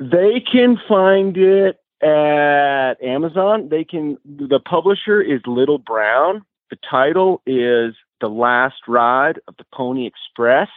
They 0.00 0.42
can 0.50 0.76
find 0.88 1.36
it 1.36 1.78
at 2.02 2.94
Amazon. 3.02 3.68
They 3.68 3.84
can. 3.84 4.18
The 4.24 4.60
publisher 4.60 5.20
is 5.20 5.40
Little 5.46 5.78
Brown. 5.78 6.44
The 6.70 6.76
title 6.90 7.42
is 7.46 7.94
The 8.20 8.28
Last 8.28 8.88
Ride 8.88 9.38
of 9.46 9.56
the 9.56 9.64
Pony 9.72 10.06
Express 10.06 10.68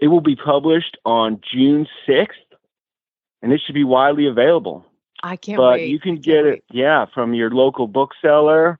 it 0.00 0.08
will 0.08 0.20
be 0.20 0.36
published 0.36 0.96
on 1.04 1.40
June 1.52 1.86
6th, 2.08 2.28
and 3.42 3.52
it 3.52 3.60
should 3.64 3.74
be 3.74 3.84
widely 3.84 4.26
available. 4.26 4.84
I 5.22 5.36
can't 5.36 5.56
but 5.56 5.74
wait. 5.74 5.88
you 5.88 5.98
can 5.98 6.16
get 6.16 6.44
wait. 6.44 6.54
it, 6.54 6.64
yeah, 6.70 7.06
from 7.14 7.34
your 7.34 7.50
local 7.50 7.86
bookseller, 7.86 8.78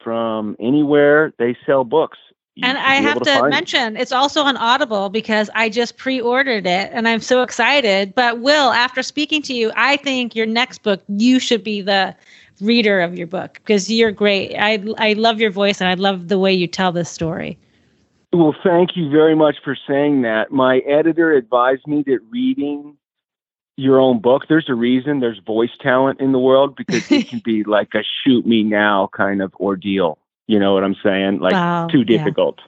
from 0.00 0.56
anywhere 0.60 1.32
they 1.38 1.56
sell 1.66 1.84
books. 1.84 2.18
You 2.56 2.68
and 2.68 2.78
I 2.78 2.96
have 2.96 3.18
to, 3.22 3.24
to 3.24 3.48
mention, 3.48 3.96
it. 3.96 4.02
it's 4.02 4.12
also 4.12 4.42
on 4.42 4.56
Audible 4.56 5.08
because 5.08 5.50
I 5.56 5.68
just 5.68 5.96
pre 5.96 6.20
ordered 6.20 6.66
it 6.66 6.90
and 6.92 7.08
I'm 7.08 7.20
so 7.20 7.42
excited. 7.42 8.14
But, 8.14 8.40
Will, 8.40 8.70
after 8.70 9.02
speaking 9.02 9.42
to 9.42 9.54
you, 9.54 9.72
I 9.74 9.96
think 9.96 10.36
your 10.36 10.46
next 10.46 10.84
book, 10.84 11.02
you 11.08 11.40
should 11.40 11.64
be 11.64 11.80
the 11.80 12.14
reader 12.60 13.00
of 13.00 13.18
your 13.18 13.26
book 13.26 13.54
because 13.54 13.90
you're 13.90 14.12
great. 14.12 14.54
I, 14.56 14.84
I 14.98 15.14
love 15.14 15.40
your 15.40 15.50
voice 15.50 15.80
and 15.80 15.90
I 15.90 15.94
love 15.94 16.28
the 16.28 16.38
way 16.38 16.52
you 16.52 16.68
tell 16.68 16.92
this 16.92 17.10
story. 17.10 17.58
Well, 18.34 18.54
thank 18.64 18.96
you 18.96 19.10
very 19.10 19.36
much 19.36 19.58
for 19.62 19.76
saying 19.86 20.22
that. 20.22 20.50
My 20.50 20.78
editor 20.78 21.32
advised 21.32 21.86
me 21.86 22.02
that 22.08 22.18
reading 22.30 22.96
your 23.76 24.00
own 24.00 24.20
book, 24.20 24.46
there's 24.48 24.68
a 24.68 24.74
reason 24.74 25.20
there's 25.20 25.38
voice 25.38 25.70
talent 25.80 26.20
in 26.20 26.32
the 26.32 26.40
world 26.40 26.74
because 26.74 27.08
it 27.12 27.28
can 27.28 27.38
be 27.44 27.62
like 27.62 27.94
a 27.94 28.02
shoot 28.02 28.44
me 28.44 28.64
now 28.64 29.08
kind 29.16 29.40
of 29.40 29.54
ordeal. 29.60 30.18
You 30.48 30.58
know 30.58 30.74
what 30.74 30.82
I'm 30.82 30.96
saying? 31.00 31.38
Like 31.38 31.52
wow, 31.52 31.86
too 31.86 32.02
difficult. 32.02 32.58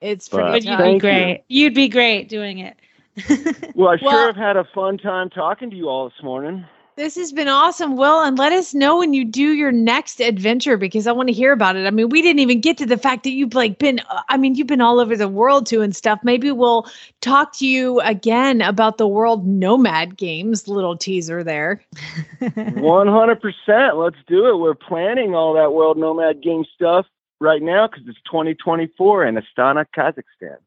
Yeah. 0.00 0.10
It's 0.10 0.28
pretty 0.30 0.50
but 0.50 0.64
you'd 0.64 0.92
be 0.94 0.98
great. 0.98 1.44
You. 1.48 1.64
You'd 1.64 1.74
be 1.74 1.88
great 1.88 2.30
doing 2.30 2.58
it. 2.58 2.78
well, 3.74 3.90
I 3.90 3.98
well, 4.00 4.12
sure 4.12 4.26
have 4.28 4.36
had 4.36 4.56
a 4.56 4.64
fun 4.74 4.96
time 4.96 5.28
talking 5.28 5.68
to 5.68 5.76
you 5.76 5.90
all 5.90 6.08
this 6.08 6.22
morning. 6.22 6.64
This 7.00 7.14
has 7.14 7.32
been 7.32 7.48
awesome, 7.48 7.96
Will. 7.96 8.20
And 8.20 8.36
let 8.36 8.52
us 8.52 8.74
know 8.74 8.98
when 8.98 9.14
you 9.14 9.24
do 9.24 9.54
your 9.54 9.72
next 9.72 10.20
adventure 10.20 10.76
because 10.76 11.06
I 11.06 11.12
want 11.12 11.30
to 11.30 11.32
hear 11.32 11.50
about 11.50 11.74
it. 11.74 11.86
I 11.86 11.90
mean, 11.90 12.10
we 12.10 12.20
didn't 12.20 12.40
even 12.40 12.60
get 12.60 12.76
to 12.76 12.84
the 12.84 12.98
fact 12.98 13.24
that 13.24 13.30
you've 13.30 13.54
like 13.54 13.78
been, 13.78 14.00
uh, 14.10 14.20
I 14.28 14.36
mean, 14.36 14.54
you've 14.54 14.66
been 14.66 14.82
all 14.82 15.00
over 15.00 15.16
the 15.16 15.26
world 15.26 15.64
too 15.64 15.80
and 15.80 15.96
stuff. 15.96 16.20
Maybe 16.22 16.52
we'll 16.52 16.86
talk 17.22 17.54
to 17.54 17.66
you 17.66 18.00
again 18.00 18.60
about 18.60 18.98
the 18.98 19.08
World 19.08 19.46
Nomad 19.46 20.18
Games. 20.18 20.68
Little 20.68 20.94
teaser 20.94 21.42
there. 21.42 21.82
100%. 22.42 24.04
Let's 24.04 24.16
do 24.26 24.48
it. 24.48 24.58
We're 24.58 24.74
planning 24.74 25.34
all 25.34 25.54
that 25.54 25.72
World 25.72 25.96
Nomad 25.96 26.42
Game 26.42 26.66
stuff 26.74 27.06
right 27.40 27.62
now 27.62 27.86
because 27.86 28.04
it's 28.08 28.20
2024 28.30 29.24
in 29.24 29.36
Astana, 29.36 29.86
Kazakhstan. 29.96 30.58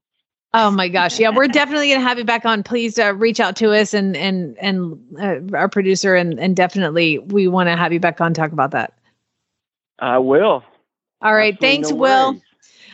Oh 0.56 0.70
my 0.70 0.88
gosh. 0.88 1.20
Yeah, 1.20 1.32
we're 1.32 1.48
definitely 1.48 1.90
going 1.90 2.00
to 2.00 2.08
have 2.08 2.20
you 2.20 2.26
back 2.26 2.46
on. 2.46 2.62
Please 2.62 3.00
uh, 3.00 3.16
reach 3.16 3.40
out 3.40 3.56
to 3.58 3.72
us 3.72 3.94
and 3.94 4.16
and 4.16 4.56
and 4.60 5.00
uh, 5.20 5.58
our 5.58 5.68
producer 5.68 6.16
and 6.16 6.40
and 6.40 6.56
definitely 6.56 7.18
we 7.18 7.48
want 7.48 7.70
to 7.70 7.76
have 7.76 7.92
you 7.92 8.00
back 8.00 8.22
on 8.22 8.34
talk 8.34 8.52
about 8.52 8.72
that. 8.72 8.94
I 10.00 10.20
will. 10.20 10.64
All 11.22 11.34
right, 11.34 11.54
Absolutely 11.54 11.68
thanks 11.68 11.90
no 11.90 11.96
Will. 11.96 12.42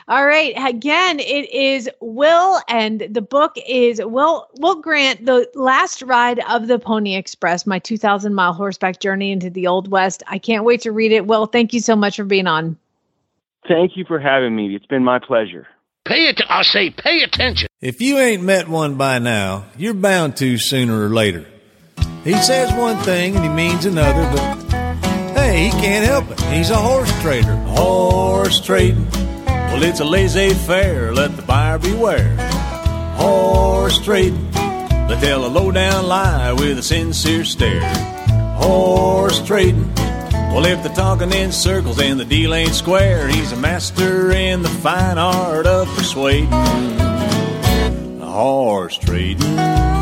All 0.08 0.26
right, 0.26 0.56
again, 0.58 1.20
it 1.20 1.54
is 1.54 1.88
Will 2.00 2.62
and 2.68 3.02
the 3.12 3.22
book 3.22 3.56
is 3.68 4.02
Will 4.04 4.48
Will 4.56 4.76
Grant, 4.76 5.26
The 5.26 5.48
Last 5.54 6.02
Ride 6.02 6.40
of 6.50 6.68
the 6.68 6.80
Pony 6.80 7.16
Express, 7.16 7.68
my 7.68 7.78
2000 7.78 8.34
mile 8.34 8.54
horseback 8.54 9.02
journey 9.02 9.32
into 9.32 9.50
the 9.50 9.68
Old 9.68 9.92
West. 9.92 10.24
I 10.28 10.40
can't 10.40 10.64
wait 10.64 10.82
to 10.82 10.92
read 10.92 11.12
it. 11.12 11.28
Will, 11.28 11.46
thank 11.46 11.74
you 11.74 11.80
so 11.80 11.96
much 11.96 12.16
for 12.16 12.24
being 12.24 12.48
on. 12.48 12.78
Thank 13.68 13.98
you 13.98 14.06
for 14.06 14.20
having 14.20 14.56
me. 14.56 14.74
It's 14.76 14.86
been 14.86 15.04
my 15.04 15.20
pleasure. 15.20 15.68
Pay 16.10 16.30
it. 16.30 16.42
I 16.50 16.64
say, 16.64 16.90
pay 16.90 17.22
attention. 17.22 17.68
If 17.82 18.02
you 18.02 18.18
ain't 18.18 18.42
met 18.42 18.68
one 18.68 18.96
by 18.96 19.20
now, 19.20 19.66
you're 19.78 19.94
bound 19.94 20.38
to 20.38 20.58
sooner 20.58 21.06
or 21.06 21.10
later. 21.10 21.46
He 22.24 22.34
says 22.34 22.74
one 22.74 22.98
thing 23.04 23.36
and 23.36 23.44
he 23.44 23.50
means 23.52 23.86
another, 23.86 24.24
but 24.36 24.56
hey, 25.38 25.66
he 25.66 25.70
can't 25.70 26.04
help 26.04 26.32
it. 26.32 26.42
He's 26.46 26.72
a 26.72 26.78
horse 26.78 27.12
trader. 27.22 27.56
Horse 27.56 28.60
trading. 28.60 29.08
Well, 29.46 29.84
it's 29.84 30.00
a 30.00 30.04
laissez 30.04 30.56
faire. 30.56 31.14
Let 31.14 31.36
the 31.36 31.44
buyer 31.44 31.78
beware. 31.78 32.36
Horse 33.16 34.04
trading. 34.04 34.50
They 34.50 35.20
tell 35.22 35.46
a 35.46 35.48
low 35.48 35.70
down 35.72 36.08
lie 36.08 36.54
with 36.54 36.80
a 36.80 36.84
sincere 36.84 37.46
stare. 37.46 37.88
Horse 38.56 39.46
trading. 39.46 39.94
Well, 40.52 40.66
if 40.66 40.84
they're 40.84 40.96
talking 40.96 41.32
in 41.32 41.52
circles 41.52 42.00
and 42.00 42.20
the 42.20 42.26
deal 42.26 42.54
ain't 42.54 42.74
square, 42.74 43.28
he's 43.28 43.52
a 43.52 43.56
master 43.56 44.32
in 44.32 44.64
the 44.64 44.70
fine 44.70 45.18
art 45.18 45.68
of 45.68 45.88
persuading. 45.96 46.50
Horse 48.20 48.98
trading. 48.98 49.99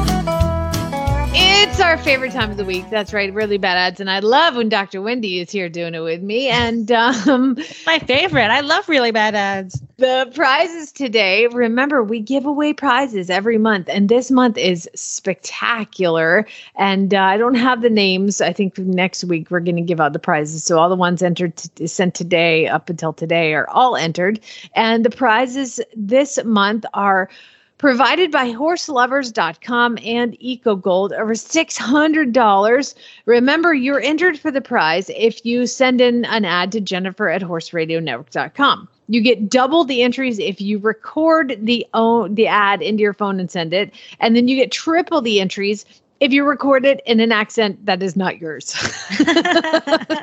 It's 1.59 1.79
our 1.79 1.97
favorite 1.97 2.33
time 2.33 2.51
of 2.51 2.57
the 2.57 2.63
week. 2.63 2.87
That's 2.91 3.13
right, 3.13 3.33
really 3.33 3.57
bad 3.57 3.77
ads, 3.77 3.99
and 3.99 4.11
I 4.11 4.19
love 4.19 4.55
when 4.55 4.69
Dr. 4.69 5.01
Wendy 5.01 5.39
is 5.39 5.49
here 5.49 5.69
doing 5.69 5.95
it 5.95 6.01
with 6.01 6.21
me. 6.21 6.49
And 6.49 6.91
um, 6.91 7.57
my 7.83 7.97
favorite. 7.97 8.51
I 8.51 8.59
love 8.59 8.87
really 8.87 9.09
bad 9.09 9.33
ads. 9.33 9.81
The 9.97 10.31
prizes 10.35 10.91
today. 10.91 11.47
Remember, 11.47 12.03
we 12.03 12.19
give 12.19 12.45
away 12.45 12.73
prizes 12.73 13.31
every 13.31 13.57
month, 13.57 13.89
and 13.89 14.07
this 14.07 14.29
month 14.29 14.55
is 14.55 14.87
spectacular. 14.93 16.45
And 16.75 17.15
uh, 17.15 17.21
I 17.21 17.37
don't 17.37 17.55
have 17.55 17.81
the 17.81 17.89
names. 17.89 18.39
I 18.39 18.53
think 18.53 18.77
next 18.77 19.23
week 19.23 19.49
we're 19.49 19.59
going 19.59 19.77
to 19.77 19.81
give 19.81 19.99
out 19.99 20.13
the 20.13 20.19
prizes. 20.19 20.63
So 20.63 20.77
all 20.77 20.89
the 20.89 20.95
ones 20.95 21.23
entered 21.23 21.55
t- 21.55 21.87
sent 21.87 22.13
today 22.13 22.67
up 22.67 22.87
until 22.87 23.13
today 23.13 23.55
are 23.55 23.67
all 23.71 23.95
entered, 23.95 24.39
and 24.75 25.03
the 25.03 25.09
prizes 25.09 25.79
this 25.95 26.37
month 26.45 26.85
are 26.93 27.29
provided 27.77 28.31
by 28.31 28.51
horselovers.com 28.51 29.97
and 30.03 30.37
EcoGold, 30.39 31.11
over 31.11 31.33
$600. 31.33 32.95
Remember, 33.25 33.73
you're 33.73 34.01
entered 34.01 34.39
for 34.39 34.51
the 34.51 34.61
prize 34.61 35.09
if 35.15 35.45
you 35.45 35.67
send 35.67 36.01
in 36.01 36.25
an 36.25 36.45
ad 36.45 36.71
to 36.71 36.81
Jennifer 36.81 37.29
at 37.29 37.41
horseradionetwork.com. 37.41 38.87
You 39.09 39.21
get 39.21 39.49
double 39.49 39.85
the 39.85 40.01
entries 40.01 40.37
if 40.39 40.59
you 40.59 40.79
record 40.79 41.57
the 41.61 41.85
own 41.93 42.35
the 42.35 42.47
ad 42.47 42.81
into 42.81 43.01
your 43.01 43.13
phone 43.13 43.39
and 43.39 43.49
send 43.49 43.73
it, 43.73 43.93
and 44.19 44.35
then 44.35 44.49
you 44.49 44.57
get 44.57 44.71
triple 44.71 45.21
the 45.21 45.39
entries 45.39 45.85
if 46.19 46.33
you 46.33 46.43
record 46.43 46.85
it 46.85 47.01
in 47.05 47.19
an 47.19 47.31
accent 47.31 47.85
that 47.85 48.03
is 48.03 48.15
not 48.15 48.39
yours. 48.39 48.75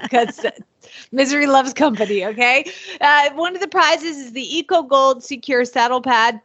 Because 0.02 0.46
misery 1.12 1.46
loves 1.46 1.72
company. 1.72 2.24
Okay. 2.24 2.70
Uh, 3.00 3.30
one 3.34 3.54
of 3.54 3.60
the 3.60 3.68
prizes 3.68 4.18
is 4.18 4.32
the 4.32 4.58
Eco 4.58 4.82
Gold 4.82 5.24
Secure 5.24 5.64
Saddle 5.64 6.02
Pad. 6.02 6.40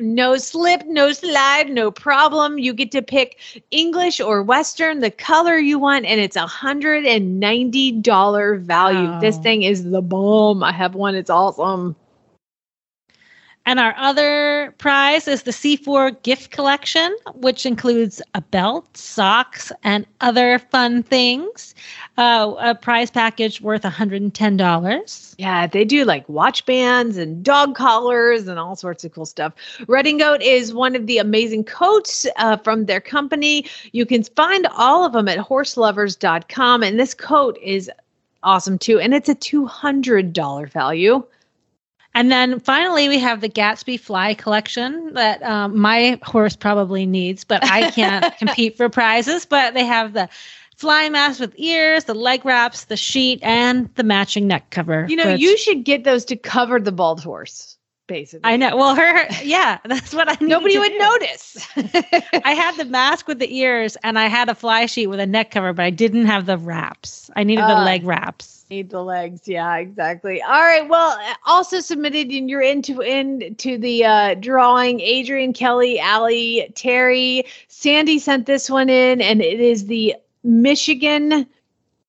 No 0.00 0.36
slip, 0.36 0.84
no 0.86 1.12
slide, 1.12 1.70
no 1.70 1.90
problem. 1.90 2.58
You 2.58 2.72
get 2.72 2.90
to 2.92 3.02
pick 3.02 3.38
English 3.70 4.20
or 4.20 4.42
Western, 4.42 5.00
the 5.00 5.10
color 5.10 5.58
you 5.58 5.78
want, 5.78 6.06
and 6.06 6.20
it's 6.20 6.36
a 6.36 6.46
hundred 6.46 7.04
and 7.04 7.38
ninety 7.38 7.92
dollar 7.92 8.56
value. 8.56 9.08
Wow. 9.08 9.20
This 9.20 9.36
oh. 9.38 9.42
thing 9.42 9.62
is 9.62 9.90
the 9.90 10.02
bomb. 10.02 10.62
I 10.62 10.72
have 10.72 10.94
one. 10.94 11.14
It's 11.14 11.30
awesome. 11.30 11.96
And 13.66 13.78
our 13.78 13.94
other 13.98 14.74
prize 14.78 15.28
is 15.28 15.42
the 15.42 15.50
C4 15.50 16.22
gift 16.22 16.50
collection, 16.50 17.14
which 17.34 17.66
includes 17.66 18.22
a 18.34 18.40
belt, 18.40 18.96
socks, 18.96 19.70
and 19.84 20.06
other 20.20 20.58
fun 20.58 21.02
things. 21.02 21.74
Uh, 22.20 22.54
a 22.58 22.74
prize 22.74 23.10
package 23.10 23.62
worth 23.62 23.80
$110. 23.80 25.34
Yeah, 25.38 25.66
they 25.66 25.86
do 25.86 26.04
like 26.04 26.28
watch 26.28 26.66
bands 26.66 27.16
and 27.16 27.42
dog 27.42 27.74
collars 27.74 28.46
and 28.46 28.58
all 28.58 28.76
sorts 28.76 29.04
of 29.04 29.12
cool 29.12 29.24
stuff. 29.24 29.54
Redingote 29.86 30.42
is 30.42 30.74
one 30.74 30.94
of 30.94 31.06
the 31.06 31.16
amazing 31.16 31.64
coats 31.64 32.26
uh, 32.36 32.58
from 32.58 32.84
their 32.84 33.00
company. 33.00 33.64
You 33.92 34.04
can 34.04 34.22
find 34.22 34.66
all 34.76 35.06
of 35.06 35.14
them 35.14 35.28
at 35.28 35.38
horselovers.com. 35.38 36.82
And 36.82 37.00
this 37.00 37.14
coat 37.14 37.58
is 37.62 37.90
awesome 38.42 38.76
too. 38.76 39.00
And 39.00 39.14
it's 39.14 39.30
a 39.30 39.34
$200 39.34 40.70
value. 40.70 41.24
And 42.12 42.30
then 42.30 42.58
finally, 42.60 43.08
we 43.08 43.18
have 43.20 43.40
the 43.40 43.48
Gatsby 43.48 43.98
Fly 43.98 44.34
collection 44.34 45.14
that 45.14 45.42
um, 45.42 45.78
my 45.78 46.18
horse 46.22 46.56
probably 46.56 47.06
needs, 47.06 47.44
but 47.44 47.64
I 47.64 47.90
can't 47.92 48.36
compete 48.38 48.76
for 48.76 48.88
prizes. 48.88 49.46
But 49.46 49.74
they 49.74 49.84
have 49.84 50.12
the 50.12 50.28
fly 50.80 51.08
mask 51.10 51.38
with 51.40 51.52
ears, 51.56 52.04
the 52.04 52.14
leg 52.14 52.42
wraps, 52.44 52.84
the 52.84 52.96
sheet, 52.96 53.38
and 53.42 53.94
the 53.96 54.02
matching 54.02 54.46
neck 54.46 54.70
cover. 54.70 55.04
You 55.08 55.16
know, 55.16 55.34
you 55.34 55.58
should 55.58 55.84
get 55.84 56.04
those 56.04 56.24
to 56.26 56.36
cover 56.36 56.80
the 56.80 56.90
bald 56.90 57.22
horse, 57.22 57.76
basically. 58.06 58.50
I 58.50 58.56
know. 58.56 58.74
Well, 58.76 58.94
her, 58.94 59.26
yeah, 59.44 59.78
that's 59.84 60.14
what 60.14 60.28
I. 60.30 60.36
Nobody 60.40 60.74
to 60.74 60.80
would 60.80 60.92
do. 60.92 60.98
notice. 60.98 61.68
I 62.44 62.54
had 62.54 62.76
the 62.78 62.86
mask 62.86 63.28
with 63.28 63.38
the 63.40 63.54
ears, 63.54 63.96
and 64.02 64.18
I 64.18 64.26
had 64.28 64.48
a 64.48 64.54
fly 64.54 64.86
sheet 64.86 65.08
with 65.08 65.20
a 65.20 65.26
neck 65.26 65.50
cover, 65.50 65.74
but 65.74 65.84
I 65.84 65.90
didn't 65.90 66.24
have 66.26 66.46
the 66.46 66.56
wraps. 66.56 67.30
I 67.36 67.44
needed 67.44 67.64
the 67.64 67.76
Uh, 67.76 67.84
leg 67.84 68.04
wraps. 68.04 68.56
Need 68.70 68.90
the 68.90 69.02
legs, 69.02 69.48
yeah, 69.48 69.76
exactly. 69.78 70.40
All 70.40 70.60
right. 70.62 70.88
Well, 70.88 71.18
also 71.44 71.80
submitted, 71.80 72.28
and 72.30 72.48
you're 72.48 72.62
into 72.62 73.00
into 73.00 73.76
the 73.76 74.04
uh, 74.04 74.34
drawing. 74.34 75.00
Adrian, 75.00 75.52
Kelly, 75.52 75.98
Allie, 76.00 76.72
Terry, 76.76 77.44
Sandy 77.68 78.18
sent 78.20 78.46
this 78.46 78.70
one 78.70 78.88
in, 78.88 79.20
and 79.20 79.42
it 79.42 79.60
is 79.60 79.86
the 79.86 80.14
Michigan 80.42 81.46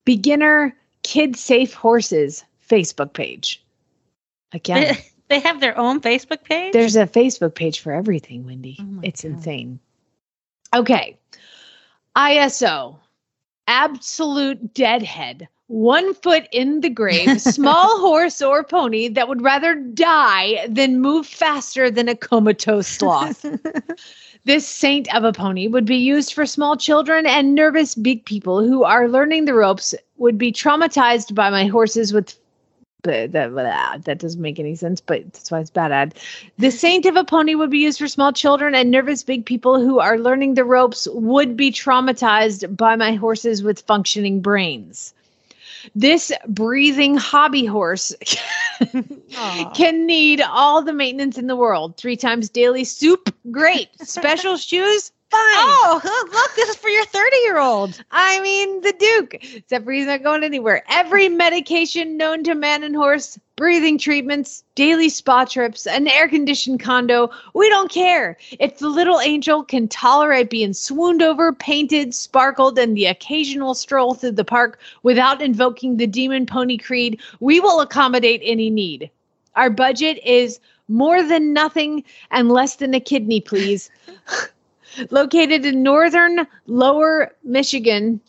Beginner 0.04 0.74
Kid 1.02 1.36
Safe 1.36 1.72
Horses 1.74 2.44
Facebook 2.68 3.12
page. 3.12 3.62
Again, 4.52 4.96
They, 5.28 5.40
have 5.40 5.60
their 5.60 5.76
own 5.78 6.00
Facebook 6.00 6.44
page. 6.44 6.72
there's 6.74 6.96
a 6.96 7.06
Facebook 7.06 7.54
page 7.54 7.80
for 7.80 7.92
everything, 7.92 8.44
Wendy. 8.44 8.76
Oh 8.80 9.00
it's 9.02 9.22
God. 9.22 9.32
insane. 9.32 9.80
Okay. 10.74 11.18
ISO, 12.16 12.96
absolute 13.66 14.74
deadhead, 14.74 15.48
one 15.68 16.12
foot 16.14 16.46
in 16.52 16.80
the 16.80 16.90
grave, 16.90 17.40
small 17.40 17.98
horse 18.00 18.42
or 18.42 18.62
pony 18.62 19.08
that 19.08 19.28
would 19.28 19.40
rather 19.40 19.74
die 19.74 20.66
than 20.68 21.00
move 21.00 21.26
faster 21.26 21.90
than 21.90 22.08
a 22.08 22.14
comatose 22.14 22.86
sloth. 22.88 23.44
This 24.44 24.66
saint 24.66 25.14
of 25.14 25.22
a 25.22 25.32
pony 25.32 25.68
would 25.68 25.84
be 25.84 25.96
used 25.96 26.34
for 26.34 26.46
small 26.46 26.76
children 26.76 27.26
and 27.26 27.54
nervous 27.54 27.94
big 27.94 28.24
people 28.24 28.60
who 28.66 28.82
are 28.82 29.08
learning 29.08 29.44
the 29.44 29.54
ropes, 29.54 29.94
would 30.16 30.36
be 30.36 30.50
traumatized 30.50 31.32
by 31.34 31.48
my 31.48 31.66
horses 31.66 32.12
with. 32.12 32.36
But 33.04 33.32
that, 33.32 33.52
ah, 33.56 33.98
that 34.04 34.18
doesn't 34.18 34.40
make 34.40 34.58
any 34.58 34.74
sense, 34.74 35.00
but 35.00 35.32
that's 35.32 35.50
why 35.50 35.60
it's 35.60 35.70
bad 35.70 35.92
ad. 35.92 36.14
The 36.58 36.70
saint 36.70 37.06
of 37.06 37.16
a 37.16 37.24
pony 37.24 37.54
would 37.54 37.70
be 37.70 37.78
used 37.78 37.98
for 37.98 38.08
small 38.08 38.32
children 38.32 38.74
and 38.74 38.90
nervous 38.90 39.22
big 39.22 39.44
people 39.44 39.80
who 39.80 40.00
are 40.00 40.18
learning 40.18 40.54
the 40.54 40.64
ropes 40.64 41.06
would 41.12 41.56
be 41.56 41.70
traumatized 41.70 42.76
by 42.76 42.96
my 42.96 43.14
horses 43.14 43.62
with 43.62 43.82
functioning 43.82 44.40
brains. 44.40 45.14
This 45.94 46.32
breathing 46.48 47.16
hobby 47.16 47.64
horse 47.64 48.14
can 49.74 50.06
need 50.06 50.40
all 50.40 50.82
the 50.82 50.92
maintenance 50.92 51.38
in 51.38 51.46
the 51.46 51.56
world. 51.56 51.96
Three 51.96 52.16
times 52.16 52.48
daily 52.48 52.84
soup, 52.84 53.34
great. 53.50 53.88
Special 54.00 54.56
shoes, 54.58 55.12
fine. 55.32 55.56
Oh, 55.56 56.00
look, 56.04 56.34
look, 56.34 56.54
this 56.56 56.68
is 56.68 56.76
for 56.76 56.90
your 56.90 57.06
30 57.06 57.36
year 57.38 57.58
old. 57.58 58.02
I 58.10 58.38
mean, 58.40 58.82
the 58.82 58.92
Duke, 58.92 59.34
except 59.54 59.84
for 59.84 59.92
he's 59.92 60.06
not 60.06 60.22
going 60.22 60.44
anywhere. 60.44 60.84
Every 60.88 61.30
medication 61.30 62.18
known 62.18 62.44
to 62.44 62.54
man 62.54 62.82
and 62.82 62.94
horse, 62.94 63.40
breathing 63.56 63.96
treatments, 63.96 64.62
daily 64.74 65.08
spa 65.08 65.46
trips, 65.46 65.86
an 65.86 66.06
air 66.06 66.28
conditioned 66.28 66.80
condo. 66.80 67.30
We 67.54 67.70
don't 67.70 67.90
care. 67.90 68.36
If 68.60 68.78
the 68.78 68.90
little 68.90 69.20
angel 69.20 69.64
can 69.64 69.88
tolerate 69.88 70.50
being 70.50 70.74
swooned 70.74 71.22
over, 71.22 71.54
painted, 71.54 72.14
sparkled, 72.14 72.78
and 72.78 72.94
the 72.94 73.06
occasional 73.06 73.74
stroll 73.74 74.12
through 74.12 74.32
the 74.32 74.44
park 74.44 74.80
without 75.02 75.40
invoking 75.40 75.96
the 75.96 76.06
demon 76.06 76.44
pony 76.44 76.76
creed, 76.76 77.20
we 77.40 77.58
will 77.58 77.80
accommodate 77.80 78.42
any 78.44 78.68
need. 78.68 79.10
Our 79.56 79.70
budget 79.70 80.18
is 80.26 80.60
more 80.88 81.22
than 81.22 81.54
nothing 81.54 82.04
and 82.30 82.50
less 82.50 82.76
than 82.76 82.92
a 82.92 83.00
kidney, 83.00 83.40
please. 83.40 83.90
Located 85.10 85.64
in 85.64 85.82
northern 85.82 86.46
lower 86.66 87.32
Michigan, 87.44 88.20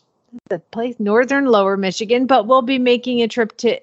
the 0.50 0.60
place 0.60 0.96
northern 1.00 1.46
lower 1.46 1.78
Michigan, 1.78 2.26
but 2.26 2.48
we'll 2.48 2.62
be 2.62 2.80
making 2.80 3.22
a 3.22 3.28
trip 3.28 3.56
to 3.58 3.80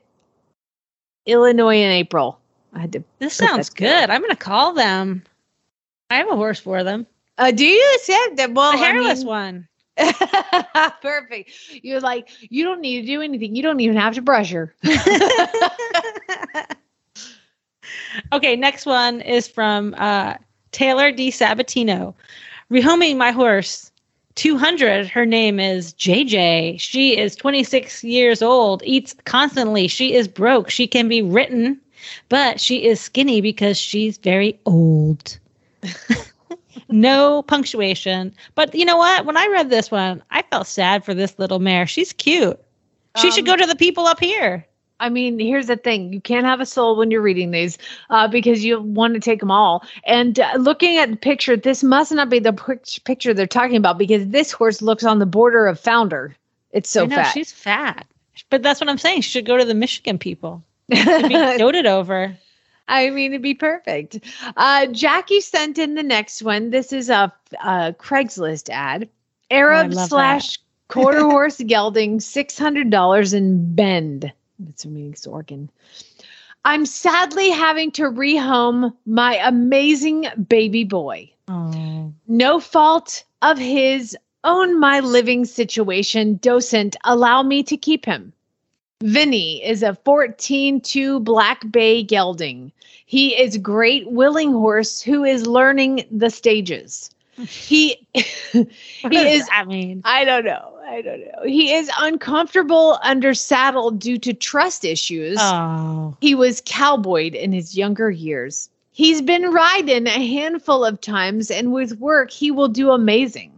Illinois 1.26 1.76
in 1.76 1.90
April. 1.90 2.38
I 2.72 2.80
had 2.80 2.92
to. 2.92 3.04
This 3.18 3.34
sounds 3.34 3.68
good. 3.70 4.10
I'm 4.10 4.20
going 4.20 4.30
to 4.30 4.36
call 4.36 4.72
them. 4.72 5.22
I 6.10 6.16
have 6.16 6.28
a 6.30 6.36
horse 6.36 6.58
for 6.60 6.82
them. 6.84 7.06
Uh, 7.38 7.50
do 7.50 7.64
you 7.64 7.98
said 8.02 8.36
that? 8.36 8.52
Well, 8.52 8.72
The 8.72 8.78
I 8.78 8.86
hairless 8.86 9.18
mean- 9.20 9.26
one. 9.26 9.66
Perfect. 11.02 11.50
You're 11.82 12.00
like 12.00 12.28
you 12.40 12.64
don't 12.64 12.80
need 12.80 13.02
to 13.02 13.06
do 13.06 13.20
anything. 13.20 13.54
You 13.54 13.62
don't 13.62 13.80
even 13.80 13.96
have 13.96 14.14
to 14.14 14.22
brush 14.22 14.50
her. 14.50 14.74
Okay, 18.32 18.56
next 18.56 18.86
one 18.86 19.20
is 19.20 19.48
from 19.48 19.94
uh, 19.98 20.34
Taylor 20.72 21.10
D. 21.12 21.30
Sabatino. 21.30 22.14
Rehoming 22.70 23.16
my 23.16 23.30
horse. 23.32 23.90
200. 24.36 25.08
Her 25.08 25.26
name 25.26 25.58
is 25.58 25.92
JJ. 25.94 26.80
She 26.80 27.18
is 27.18 27.34
26 27.36 28.04
years 28.04 28.42
old, 28.42 28.82
eats 28.86 29.14
constantly. 29.24 29.88
She 29.88 30.14
is 30.14 30.28
broke. 30.28 30.70
She 30.70 30.86
can 30.86 31.08
be 31.08 31.20
written, 31.20 31.78
but 32.28 32.60
she 32.60 32.84
is 32.86 33.00
skinny 33.00 33.40
because 33.40 33.76
she's 33.76 34.16
very 34.18 34.58
old. 34.66 35.38
no 36.88 37.42
punctuation. 37.42 38.34
But 38.54 38.74
you 38.74 38.84
know 38.84 38.96
what? 38.96 39.26
When 39.26 39.36
I 39.36 39.46
read 39.48 39.68
this 39.68 39.90
one, 39.90 40.22
I 40.30 40.42
felt 40.42 40.66
sad 40.66 41.04
for 41.04 41.12
this 41.12 41.38
little 41.38 41.58
mare. 41.58 41.86
She's 41.86 42.12
cute. 42.12 42.58
She 43.16 43.30
should 43.32 43.48
Um, 43.48 43.56
go 43.56 43.56
to 43.56 43.66
the 43.66 43.76
people 43.76 44.06
up 44.06 44.20
here. 44.20 44.64
I 45.00 45.08
mean, 45.08 45.38
here's 45.38 45.66
the 45.66 45.76
thing: 45.76 46.12
you 46.12 46.20
can't 46.20 46.46
have 46.46 46.60
a 46.60 46.66
soul 46.66 46.96
when 46.96 47.10
you're 47.10 47.22
reading 47.22 47.50
these, 47.50 47.78
uh, 48.10 48.28
because 48.28 48.64
you 48.64 48.80
want 48.80 49.14
to 49.14 49.20
take 49.20 49.40
them 49.40 49.50
all. 49.50 49.84
And 50.04 50.38
uh, 50.38 50.52
looking 50.58 50.96
at 50.98 51.10
the 51.10 51.16
picture, 51.16 51.56
this 51.56 51.82
must 51.82 52.12
not 52.12 52.28
be 52.28 52.38
the 52.38 52.52
pic- 52.52 53.04
picture 53.04 53.34
they're 53.34 53.46
talking 53.46 53.76
about 53.76 53.98
because 53.98 54.28
this 54.28 54.52
horse 54.52 54.80
looks 54.80 55.04
on 55.04 55.18
the 55.18 55.26
border 55.26 55.66
of 55.66 55.80
founder. 55.80 56.36
It's 56.70 56.88
so 56.88 57.04
I 57.04 57.06
know, 57.06 57.16
fat. 57.16 57.32
She's 57.32 57.50
fat. 57.50 58.06
But 58.48 58.62
that's 58.62 58.80
what 58.80 58.88
I'm 58.88 58.98
saying. 58.98 59.22
She 59.22 59.30
should 59.30 59.46
go 59.46 59.56
to 59.56 59.64
the 59.64 59.74
Michigan 59.74 60.18
people. 60.18 60.62
Be 60.88 60.98
doted 60.98 61.86
over. 61.86 62.36
I 62.88 63.10
mean, 63.10 63.32
it'd 63.32 63.42
be 63.42 63.54
perfect. 63.54 64.18
Uh, 64.56 64.86
Jackie 64.86 65.40
sent 65.40 65.78
in 65.78 65.94
the 65.94 66.02
next 66.02 66.42
one. 66.42 66.70
This 66.70 66.92
is 66.92 67.08
a, 67.08 67.32
a 67.62 67.94
Craigslist 67.96 68.68
ad. 68.68 69.08
Arab 69.50 69.92
love 69.92 70.08
slash 70.08 70.58
quarter 70.88 71.20
horse 71.30 71.62
gelding, 71.66 72.18
six 72.18 72.58
hundred 72.58 72.90
dollars 72.90 73.32
in 73.32 73.74
Bend. 73.74 74.32
That's 74.60 74.84
meaning 74.84 75.16
Oregon. 75.26 75.70
I'm 76.64 76.84
sadly 76.84 77.50
having 77.50 77.90
to 77.92 78.02
rehome 78.02 78.94
my 79.06 79.36
amazing 79.36 80.26
baby 80.48 80.84
boy. 80.84 81.30
Oh. 81.48 82.12
No 82.28 82.60
fault 82.60 83.24
of 83.40 83.56
his 83.56 84.16
own 84.44 84.78
my 84.78 85.00
living 85.00 85.44
situation 85.44 86.36
docent 86.36 86.96
allow 87.04 87.42
me 87.42 87.62
to 87.64 87.76
keep 87.76 88.04
him. 88.04 88.32
Vinny 89.02 89.64
is 89.64 89.82
a 89.82 89.94
14 89.94 90.82
2 90.82 91.20
Black 91.20 91.72
Bay 91.72 92.02
gelding. 92.02 92.70
He 93.06 93.34
is 93.40 93.56
great 93.56 94.10
willing 94.10 94.52
horse 94.52 95.00
who 95.00 95.24
is 95.24 95.46
learning 95.46 96.04
the 96.10 96.28
stages. 96.28 97.10
He 97.44 98.06
he 98.14 98.66
is 99.10 99.48
I 99.52 99.64
mean, 99.64 100.02
I 100.04 100.24
don't 100.24 100.44
know. 100.44 100.74
I 100.86 101.02
don't 101.02 101.20
know. 101.20 101.44
He 101.44 101.72
is 101.72 101.90
uncomfortable 101.98 102.98
under 103.02 103.32
saddle 103.32 103.90
due 103.90 104.18
to 104.18 104.34
trust 104.34 104.84
issues. 104.84 105.38
oh, 105.40 106.16
He 106.20 106.34
was 106.34 106.62
cowboyed 106.64 107.34
in 107.34 107.52
his 107.52 107.76
younger 107.76 108.10
years. 108.10 108.68
He's 108.92 109.22
been 109.22 109.50
riding 109.52 110.06
a 110.06 110.10
handful 110.10 110.84
of 110.84 111.00
times, 111.00 111.50
and 111.50 111.72
with 111.72 111.98
work, 112.00 112.30
he 112.30 112.50
will 112.50 112.68
do 112.68 112.90
amazing. 112.90 113.52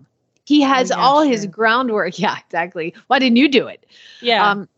He 0.45 0.61
has 0.61 0.91
yeah, 0.91 0.97
all 0.97 1.23
his 1.23 1.47
groundwork. 1.47 2.19
Yeah, 2.19 2.37
exactly. 2.39 2.95
Why 3.07 3.19
didn't 3.19 3.37
you 3.37 3.49
do 3.49 3.67
it? 3.67 3.87
yeah. 4.21 4.51
Um, 4.51 4.69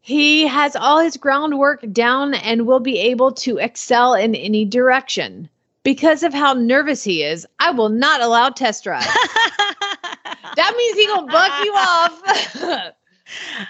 he 0.00 0.46
has 0.48 0.74
all 0.74 0.98
his 0.98 1.16
groundwork 1.16 1.84
down 1.92 2.34
and 2.34 2.66
will 2.66 2.80
be 2.80 2.98
able 2.98 3.32
to 3.32 3.58
excel 3.58 4.14
in 4.14 4.34
any 4.34 4.64
direction. 4.64 5.48
Because 5.84 6.22
of 6.22 6.32
how 6.32 6.52
nervous 6.52 7.02
he 7.02 7.22
is, 7.24 7.46
I 7.58 7.70
will 7.72 7.88
not 7.88 8.20
allow 8.20 8.50
test 8.50 8.84
drive. 8.84 9.02
that 10.56 10.74
means 10.76 10.96
he 10.96 11.06
gonna 11.08 11.26
buck 11.26 11.64
you 11.64 11.72
off. 11.72 12.92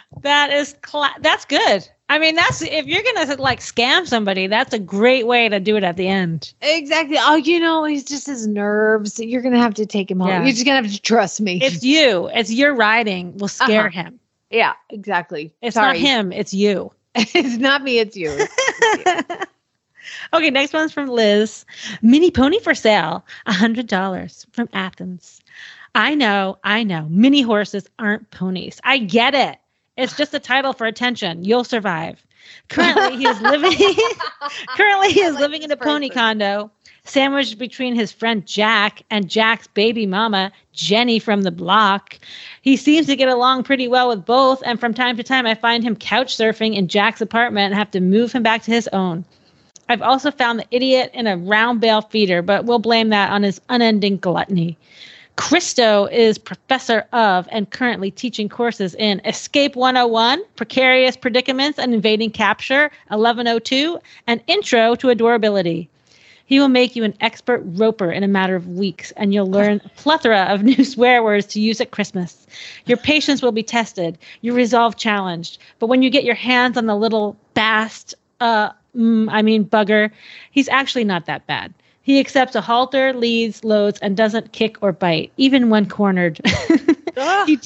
that 0.22 0.50
is 0.52 0.74
cla- 0.82 1.14
that's 1.20 1.44
good. 1.44 1.88
I 2.08 2.18
mean, 2.18 2.34
that's 2.34 2.60
if 2.60 2.84
you're 2.86 3.02
gonna 3.02 3.36
like 3.40 3.60
scam 3.60 4.06
somebody, 4.06 4.46
that's 4.46 4.74
a 4.74 4.78
great 4.78 5.26
way 5.26 5.48
to 5.48 5.58
do 5.58 5.76
it 5.76 5.84
at 5.84 5.96
the 5.96 6.06
end. 6.08 6.52
exactly. 6.60 7.16
Oh, 7.18 7.36
you 7.36 7.58
know, 7.58 7.84
he's 7.84 8.04
just 8.04 8.26
his 8.26 8.46
nerves. 8.46 9.18
You're 9.18 9.40
gonna 9.40 9.58
have 9.60 9.74
to 9.74 9.86
take 9.86 10.10
him 10.10 10.20
home. 10.20 10.28
Yeah. 10.28 10.42
You're 10.42 10.52
just 10.52 10.66
gonna 10.66 10.82
have 10.82 10.92
to 10.92 11.00
trust 11.00 11.40
me. 11.40 11.58
It's 11.62 11.82
you. 11.82 12.28
It's 12.34 12.52
your 12.52 12.74
riding 12.74 13.38
will 13.38 13.48
scare 13.48 13.86
Uh-huh. 13.86 14.02
him. 14.02 14.20
yeah, 14.50 14.74
exactly. 14.90 15.54
It's 15.62 15.74
Sorry. 15.74 15.86
not 15.86 15.96
him. 15.96 16.32
It's 16.32 16.52
you. 16.52 16.92
it's 17.14 17.56
not 17.56 17.82
me. 17.82 17.98
It's 18.00 18.16
you. 18.16 18.46
Okay, 20.32 20.50
next 20.50 20.72
one's 20.72 20.92
from 20.92 21.08
Liz. 21.08 21.64
Mini 22.02 22.30
pony 22.30 22.58
for 22.60 22.74
sale, 22.74 23.24
hundred 23.46 23.86
dollars 23.86 24.46
from 24.52 24.68
Athens. 24.72 25.40
I 25.94 26.14
know, 26.14 26.58
I 26.64 26.84
know. 26.84 27.06
Mini 27.10 27.42
horses 27.42 27.88
aren't 27.98 28.30
ponies. 28.30 28.80
I 28.84 28.98
get 28.98 29.34
it. 29.34 29.58
It's 29.96 30.16
just 30.16 30.32
a 30.32 30.38
title 30.38 30.72
for 30.72 30.86
attention. 30.86 31.44
You'll 31.44 31.64
survive. 31.64 32.24
Currently, 32.68 33.18
he 33.18 33.26
is 33.26 33.40
living. 33.40 33.72
currently, 34.76 35.12
he 35.12 35.20
is 35.20 35.34
like 35.34 35.42
living 35.42 35.62
in 35.62 35.70
a 35.70 35.76
pony 35.76 36.08
condo, 36.08 36.70
sandwiched 37.04 37.58
between 37.58 37.94
his 37.94 38.10
friend 38.10 38.46
Jack 38.46 39.02
and 39.10 39.28
Jack's 39.28 39.66
baby 39.66 40.06
mama 40.06 40.50
Jenny 40.72 41.18
from 41.18 41.42
the 41.42 41.50
block. 41.50 42.18
He 42.62 42.76
seems 42.76 43.06
to 43.06 43.16
get 43.16 43.28
along 43.28 43.64
pretty 43.64 43.86
well 43.86 44.08
with 44.08 44.24
both, 44.24 44.62
and 44.64 44.80
from 44.80 44.94
time 44.94 45.16
to 45.18 45.22
time, 45.22 45.46
I 45.46 45.54
find 45.54 45.84
him 45.84 45.94
couch 45.94 46.36
surfing 46.36 46.74
in 46.74 46.88
Jack's 46.88 47.20
apartment 47.20 47.66
and 47.66 47.74
have 47.74 47.90
to 47.92 48.00
move 48.00 48.32
him 48.32 48.42
back 48.42 48.62
to 48.62 48.70
his 48.70 48.88
own. 48.88 49.24
I've 49.93 50.01
also 50.01 50.30
found 50.30 50.59
the 50.59 50.64
idiot 50.70 51.11
in 51.12 51.26
a 51.26 51.36
round 51.36 51.82
bale 51.82 52.01
feeder, 52.01 52.40
but 52.40 52.64
we'll 52.64 52.78
blame 52.78 53.11
that 53.11 53.30
on 53.30 53.43
his 53.43 53.61
unending 53.68 54.16
gluttony. 54.16 54.78
Christo 55.36 56.07
is 56.07 56.38
professor 56.38 57.05
of 57.12 57.47
and 57.53 57.68
currently 57.68 58.11
teaching 58.11 58.49
courses 58.49 58.95
in 58.95 59.20
Escape 59.26 59.76
101, 59.76 60.43
Precarious 60.57 61.14
Predicaments 61.14 61.78
and 61.78 61.93
Invading 61.93 62.30
Capture 62.30 62.90
1102, 63.09 63.99
and 64.26 64.43
Intro 64.47 64.95
to 64.95 65.11
Adorability. 65.11 65.90
He 66.47 66.59
will 66.59 66.68
make 66.68 66.97
you 66.97 67.05
an 67.05 67.14
expert 67.20 67.62
roper 67.62 68.11
in 68.11 68.24
a 68.24 68.28
matter 68.28 68.57
of 68.57 68.68
weeks, 68.68 69.11
and 69.18 69.34
you'll 69.34 69.51
learn 69.51 69.82
a 69.84 69.88
plethora 69.90 70.45
of 70.45 70.62
new 70.62 70.84
swear 70.84 71.22
words 71.22 71.45
to 71.49 71.61
use 71.61 71.82
at 71.82 71.90
Christmas. 71.90 72.47
Your 72.86 72.97
patience 72.97 73.43
will 73.43 73.53
be 73.53 73.62
tested, 73.62 74.16
your 74.40 74.55
resolve 74.55 74.97
challenged. 74.97 75.59
But 75.80 75.88
when 75.88 76.01
you 76.01 76.09
get 76.09 76.24
your 76.24 76.34
hands 76.34 76.78
on 76.78 76.86
the 76.86 76.97
little 76.97 77.36
bast, 77.53 78.14
uh, 78.40 78.70
mm, 78.97 79.28
I 79.30 79.43
mean 79.43 79.64
bugger, 79.64 80.11
he's 80.51 80.68
actually 80.68 81.05
not 81.05 81.26
that 81.26 81.47
bad. 81.47 81.72
He 82.05 82.18
accepts 82.18 82.57
a 82.57 82.61
halter, 82.61 83.12
leads, 83.12 83.62
loads, 83.62 84.01
and 84.01 84.16
doesn't 84.16 84.53
kick 84.53 84.76
or 84.82 84.90
bite, 84.90 85.30
even 85.36 85.70
when 85.70 85.88
cornered. 85.88 86.40
he, 87.47 87.59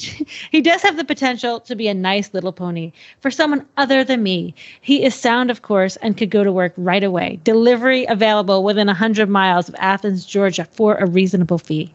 he 0.51 0.61
does 0.61 0.83
have 0.83 0.97
the 0.97 1.03
potential 1.03 1.59
to 1.61 1.75
be 1.75 1.87
a 1.87 1.93
nice 1.93 2.31
little 2.33 2.51
pony 2.51 2.91
for 3.19 3.31
someone 3.31 3.65
other 3.77 4.03
than 4.03 4.21
me. 4.21 4.53
He 4.81 5.03
is 5.03 5.15
sound, 5.15 5.49
of 5.49 5.63
course, 5.63 5.95
and 5.97 6.17
could 6.17 6.29
go 6.29 6.43
to 6.43 6.51
work 6.51 6.73
right 6.77 7.03
away. 7.03 7.39
Delivery 7.43 8.05
available 8.05 8.63
within 8.63 8.87
100 8.87 9.27
miles 9.27 9.69
of 9.69 9.75
Athens, 9.79 10.25
Georgia 10.25 10.65
for 10.65 10.95
a 10.95 11.07
reasonable 11.07 11.57
fee. 11.57 11.93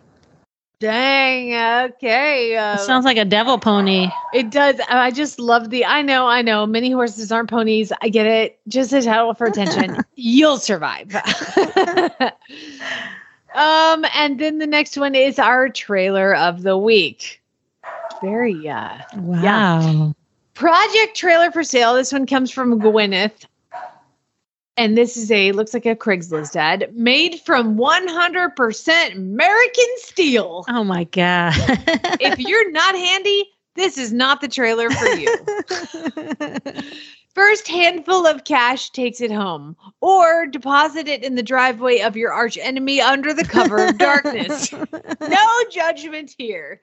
Dang. 0.83 1.91
Okay. 1.93 2.57
Uh, 2.57 2.77
Sounds 2.77 3.05
like 3.05 3.17
a 3.17 3.25
devil 3.25 3.57
pony. 3.57 4.09
It 4.35 4.51
does. 4.51 4.81
I 4.89 5.13
just 5.13 5.39
love 5.39 5.71
the. 5.71 5.85
I 5.85 6.03
know. 6.03 6.27
I 6.27 6.43
know. 6.43 6.67
Many 6.67 6.91
horses 6.91 7.31
aren't 7.31 7.49
ponies. 7.49 7.93
I 8.03 8.09
get 8.09 8.27
it. 8.27 8.59
Just 8.67 8.93
a 8.93 9.01
title 9.01 9.33
for 9.35 9.47
attention. 9.47 9.99
You'll 10.17 10.57
survive. 10.59 11.15
um, 13.55 14.05
and 14.13 14.41
then 14.41 14.59
the 14.59 14.67
next 14.67 14.97
one 14.97 15.15
is 15.15 15.39
our 15.39 15.69
trailer 15.69 16.35
of 16.35 16.63
the 16.63 16.77
week. 16.77 17.41
Very 18.21 18.69
uh 18.69 18.99
Wow. 19.19 20.17
project 20.55 21.17
trailer 21.17 21.53
for 21.53 21.63
sale. 21.63 21.95
This 21.95 22.13
one 22.13 22.27
comes 22.27 22.51
from 22.51 22.81
Gwyneth. 22.81 23.47
And 24.77 24.97
this 24.97 25.17
is 25.17 25.31
a 25.31 25.53
looks 25.53 25.75
like 25.75 25.87
a 25.87 25.95
Craigslist 25.95 26.57
ad 26.57 26.91
made 26.95 27.41
from 27.41 27.77
100% 27.77 29.15
American 29.15 29.85
steel. 29.97 30.65
Oh 30.69 30.83
my 30.83 31.05
God. 31.05 31.53
if 32.21 32.39
you're 32.39 32.71
not 32.71 32.95
handy, 32.95 33.51
this 33.75 33.99
is 33.99 34.13
not 34.13 34.41
the 34.41 34.49
trailer 34.49 34.91
for 34.91 35.07
you. 35.09 36.83
First 37.35 37.67
handful 37.67 38.27
of 38.27 38.45
cash 38.45 38.91
takes 38.91 39.23
it 39.23 39.33
home, 39.33 39.75
or 40.03 40.47
deposit 40.47 41.09
it 41.09 41.25
in 41.25 41.35
the 41.35 41.43
driveway 41.43 42.01
of 42.01 42.15
your 42.15 42.31
arch 42.31 42.59
enemy 42.61 43.01
under 43.01 43.33
the 43.33 43.45
cover 43.45 43.87
of 43.87 43.99
darkness. 43.99 44.73
No 45.21 45.49
judgment 45.71 46.35
here. 46.37 46.81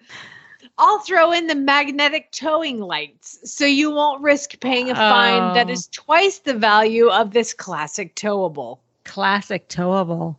I'll 0.79 0.99
throw 0.99 1.33
in 1.33 1.47
the 1.47 1.55
magnetic 1.55 2.31
towing 2.31 2.79
lights 2.79 3.37
so 3.43 3.65
you 3.65 3.91
won't 3.91 4.21
risk 4.21 4.57
paying 4.61 4.89
a 4.89 4.95
fine 4.95 5.53
that 5.53 5.67
Oh. 5.67 5.71
is 5.73 5.87
twice 5.87 6.39
the 6.39 6.53
value 6.53 7.09
of 7.09 7.31
this 7.31 7.53
classic 7.53 8.15
towable. 8.15 8.79
Classic 9.03 9.67
towable. 9.67 10.37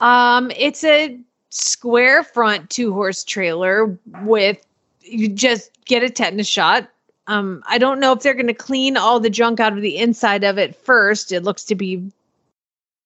Um, 0.00 0.50
it's 0.54 0.84
a 0.84 1.18
square 1.50 2.22
front 2.22 2.68
two 2.68 2.92
horse 2.92 3.24
trailer 3.24 3.98
with 4.22 4.64
you 5.00 5.28
just 5.28 5.70
get 5.86 6.02
a 6.02 6.10
tetanus 6.10 6.46
shot. 6.46 6.90
Um, 7.26 7.62
I 7.66 7.78
don't 7.78 7.98
know 7.98 8.12
if 8.12 8.20
they're 8.20 8.34
going 8.34 8.46
to 8.48 8.54
clean 8.54 8.96
all 8.98 9.20
the 9.20 9.30
junk 9.30 9.58
out 9.58 9.72
of 9.72 9.80
the 9.80 9.96
inside 9.96 10.44
of 10.44 10.58
it 10.58 10.76
first. 10.76 11.32
It 11.32 11.44
looks 11.44 11.64
to 11.64 11.74
be 11.74 12.12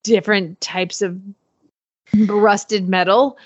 different 0.03 0.61
types 0.61 1.01
of 1.01 1.20
rusted 2.26 2.88
metal. 2.88 3.38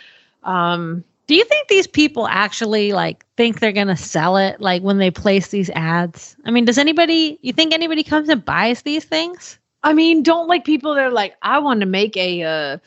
Um, 0.42 1.04
Do 1.26 1.34
you 1.34 1.44
think 1.44 1.68
these 1.68 1.86
people 1.86 2.26
actually 2.28 2.92
like 2.92 3.24
think 3.36 3.60
they're 3.60 3.72
gonna 3.72 3.96
sell 3.96 4.36
it 4.36 4.60
like 4.60 4.82
when 4.82 4.98
they 4.98 5.10
place 5.10 5.48
these 5.48 5.70
ads? 5.70 6.36
I 6.44 6.50
mean, 6.50 6.64
does 6.64 6.78
anybody 6.78 7.38
you 7.42 7.52
think 7.52 7.72
anybody 7.72 8.02
comes 8.02 8.28
and 8.28 8.44
buys 8.44 8.82
these 8.82 9.04
things? 9.04 9.58
I 9.82 9.92
mean, 9.92 10.22
don't 10.22 10.48
like 10.48 10.64
people 10.64 10.94
that 10.94 11.04
are 11.04 11.10
like, 11.10 11.36
I 11.42 11.58
want 11.58 11.80
to 11.80 11.86
make 11.86 12.16
a 12.16 12.42
uh, 12.42 12.78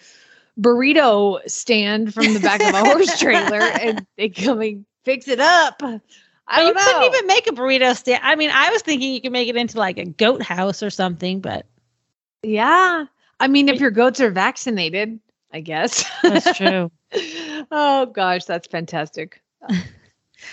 burrito 0.59 1.39
stand 1.49 2.13
from 2.13 2.33
the 2.33 2.39
back 2.39 2.59
of 2.61 2.73
a 2.73 2.79
horse 2.85 3.19
trailer 3.19 3.59
and 3.59 4.05
they 4.17 4.29
come 4.29 4.61
and 4.61 4.85
fix 5.03 5.27
it 5.27 5.39
up. 5.39 5.81
I 6.49 6.61
you 6.61 6.73
don't 6.73 6.77
couldn't 6.77 7.13
even 7.13 7.27
make 7.27 7.47
a 7.47 7.51
burrito 7.51 7.95
stand. 7.95 8.21
I 8.23 8.35
mean, 8.35 8.49
I 8.51 8.71
was 8.71 8.81
thinking 8.81 9.13
you 9.13 9.21
could 9.21 9.31
make 9.31 9.47
it 9.47 9.55
into 9.55 9.77
like 9.77 9.97
a 9.97 10.05
goat 10.05 10.41
house 10.41 10.81
or 10.81 10.89
something, 10.89 11.39
but 11.39 11.65
Yeah. 12.43 13.05
I 13.39 13.47
mean, 13.47 13.69
if 13.69 13.79
your 13.79 13.91
goats 13.91 14.19
are 14.19 14.31
vaccinated, 14.31 15.19
I 15.51 15.61
guess. 15.61 16.03
that's 16.23 16.57
true. 16.57 16.91
oh 17.71 18.05
gosh, 18.07 18.45
that's 18.45 18.67
fantastic. 18.67 19.41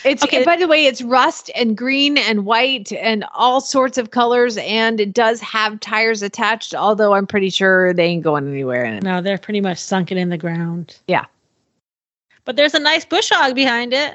It's 0.02 0.24
Okay. 0.24 0.44
by 0.44 0.56
the 0.56 0.66
way, 0.66 0.86
it's 0.86 1.02
rust 1.02 1.50
and 1.54 1.76
green 1.76 2.16
and 2.16 2.46
white 2.46 2.90
and 2.92 3.22
all 3.34 3.60
sorts 3.60 3.98
of 3.98 4.10
colors, 4.12 4.56
and 4.56 4.98
it 4.98 5.12
does 5.12 5.42
have 5.42 5.78
tires 5.80 6.22
attached, 6.22 6.74
although 6.74 7.12
I'm 7.12 7.26
pretty 7.26 7.50
sure 7.50 7.92
they 7.92 8.06
ain't 8.06 8.24
going 8.24 8.48
anywhere 8.48 8.84
in 8.84 8.94
it. 8.94 9.02
no, 9.02 9.20
they're 9.20 9.36
pretty 9.38 9.60
much 9.60 9.78
sunken 9.78 10.16
in 10.16 10.30
the 10.30 10.38
ground. 10.38 10.98
Yeah. 11.06 11.26
But 12.46 12.56
there's 12.56 12.72
a 12.74 12.78
nice 12.78 13.04
bush 13.04 13.30
hog 13.32 13.54
behind 13.54 13.92
it. 13.92 14.14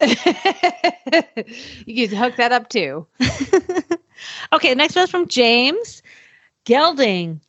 you 1.86 2.08
can 2.08 2.16
hook 2.18 2.34
that 2.36 2.50
up 2.52 2.68
too. 2.68 3.06
okay, 4.52 4.70
the 4.70 4.74
next 4.74 4.96
one's 4.96 5.10
from 5.10 5.28
James 5.28 6.02
Gelding. 6.64 7.40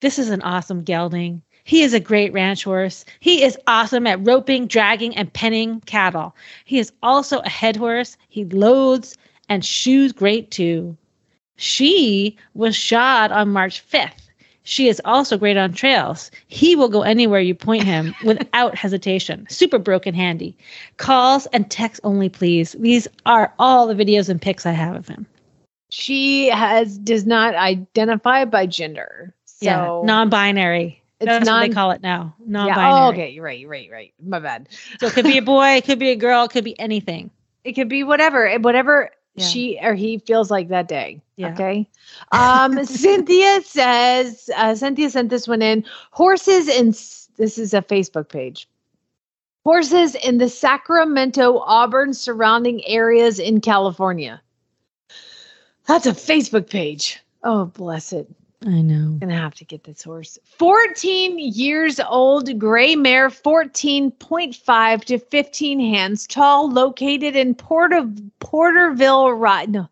This 0.00 0.18
is 0.18 0.30
an 0.30 0.40
awesome 0.42 0.84
gelding. 0.84 1.42
He 1.64 1.82
is 1.82 1.94
a 1.94 2.00
great 2.00 2.32
ranch 2.32 2.64
horse. 2.64 3.04
He 3.20 3.42
is 3.42 3.58
awesome 3.66 4.06
at 4.06 4.24
roping, 4.26 4.66
dragging, 4.66 5.16
and 5.16 5.32
penning 5.32 5.80
cattle. 5.82 6.34
He 6.64 6.78
is 6.78 6.92
also 7.02 7.40
a 7.40 7.48
head 7.48 7.76
horse. 7.76 8.16
He 8.28 8.44
loads 8.46 9.16
and 9.48 9.64
shoes 9.64 10.12
great 10.12 10.50
too. 10.50 10.96
She 11.56 12.36
was 12.54 12.74
shod 12.74 13.30
on 13.30 13.50
March 13.50 13.86
5th. 13.88 14.30
She 14.64 14.88
is 14.88 15.02
also 15.04 15.36
great 15.36 15.56
on 15.56 15.72
trails. 15.72 16.30
He 16.46 16.76
will 16.76 16.88
go 16.88 17.02
anywhere 17.02 17.40
you 17.40 17.54
point 17.54 17.82
him 17.84 18.14
without 18.24 18.76
hesitation. 18.76 19.46
Super 19.48 19.78
broken 19.78 20.14
handy. 20.14 20.56
Calls 20.96 21.46
and 21.46 21.70
texts 21.70 22.00
only, 22.04 22.28
please. 22.28 22.72
These 22.78 23.08
are 23.26 23.52
all 23.58 23.86
the 23.86 23.94
videos 23.94 24.28
and 24.28 24.40
pics 24.40 24.66
I 24.66 24.72
have 24.72 24.94
of 24.94 25.08
him. 25.08 25.26
She 25.90 26.48
has 26.48 26.96
does 26.96 27.26
not 27.26 27.54
identify 27.54 28.44
by 28.44 28.66
gender. 28.66 29.34
So 29.44 29.66
yeah, 29.66 30.00
non-binary. 30.06 31.01
It's 31.22 31.26
That's 31.26 31.48
what 31.48 31.60
they 31.60 31.68
call 31.74 31.90
it 31.92 32.02
now. 32.02 32.34
yeah. 32.40 32.46
Non-binary. 32.66 32.92
Oh, 32.92 33.08
okay. 33.10 33.30
You're 33.30 33.44
right. 33.44 33.58
You're 33.58 33.70
right. 33.70 33.84
You're 33.86 33.94
right. 33.94 34.12
My 34.22 34.38
bad. 34.40 34.68
So 35.00 35.06
it 35.06 35.12
could 35.12 35.24
be 35.24 35.38
a 35.38 35.42
boy, 35.42 35.76
it 35.76 35.84
could 35.84 35.98
be 35.98 36.10
a 36.10 36.16
girl, 36.16 36.44
it 36.44 36.50
could 36.50 36.64
be 36.64 36.78
anything. 36.78 37.30
It 37.64 37.74
could 37.74 37.88
be 37.88 38.02
whatever. 38.02 38.48
eh, 38.48 38.56
Whatever 38.56 39.10
Yeah. 39.36 39.46
she 39.46 39.78
or 39.80 39.94
he 39.94 40.18
feels 40.18 40.50
like 40.50 40.66
that 40.70 40.88
day. 40.88 41.22
Yeah. 41.36 41.52
Okay. 41.52 41.88
Um, 42.32 42.84
Cynthia 43.04 43.62
says, 43.62 44.50
uh, 44.56 44.74
Cynthia 44.74 45.08
sent 45.10 45.30
this 45.30 45.46
one 45.46 45.62
in. 45.62 45.84
Horses 46.10 46.66
in 46.68 46.88
this 47.36 47.58
is 47.58 47.72
a 47.72 47.80
Facebook 47.80 48.28
page. 48.28 48.66
Horses 49.64 50.16
in 50.16 50.38
the 50.38 50.48
Sacramento, 50.48 51.58
Auburn 51.58 52.14
surrounding 52.14 52.84
areas 52.84 53.38
in 53.38 53.60
California. 53.60 54.42
That's 55.86 56.06
a 56.06 56.12
Facebook 56.12 56.68
page. 56.68 57.20
Oh, 57.44 57.66
bless 57.66 58.12
it. 58.12 58.28
I 58.64 58.80
know. 58.80 59.18
Gonna 59.18 59.36
have 59.36 59.54
to 59.56 59.64
get 59.64 59.84
this 59.84 60.02
horse. 60.02 60.38
14 60.44 61.38
years 61.38 61.98
old, 62.00 62.58
gray 62.58 62.94
mare, 62.94 63.28
14.5 63.28 65.04
to 65.04 65.18
15 65.18 65.80
hands 65.80 66.26
tall, 66.26 66.70
located 66.70 67.34
in 67.34 67.54
Porter, 67.54 68.08
Porterville, 68.40 69.32
Ride. 69.32 69.70
No. 69.70 69.88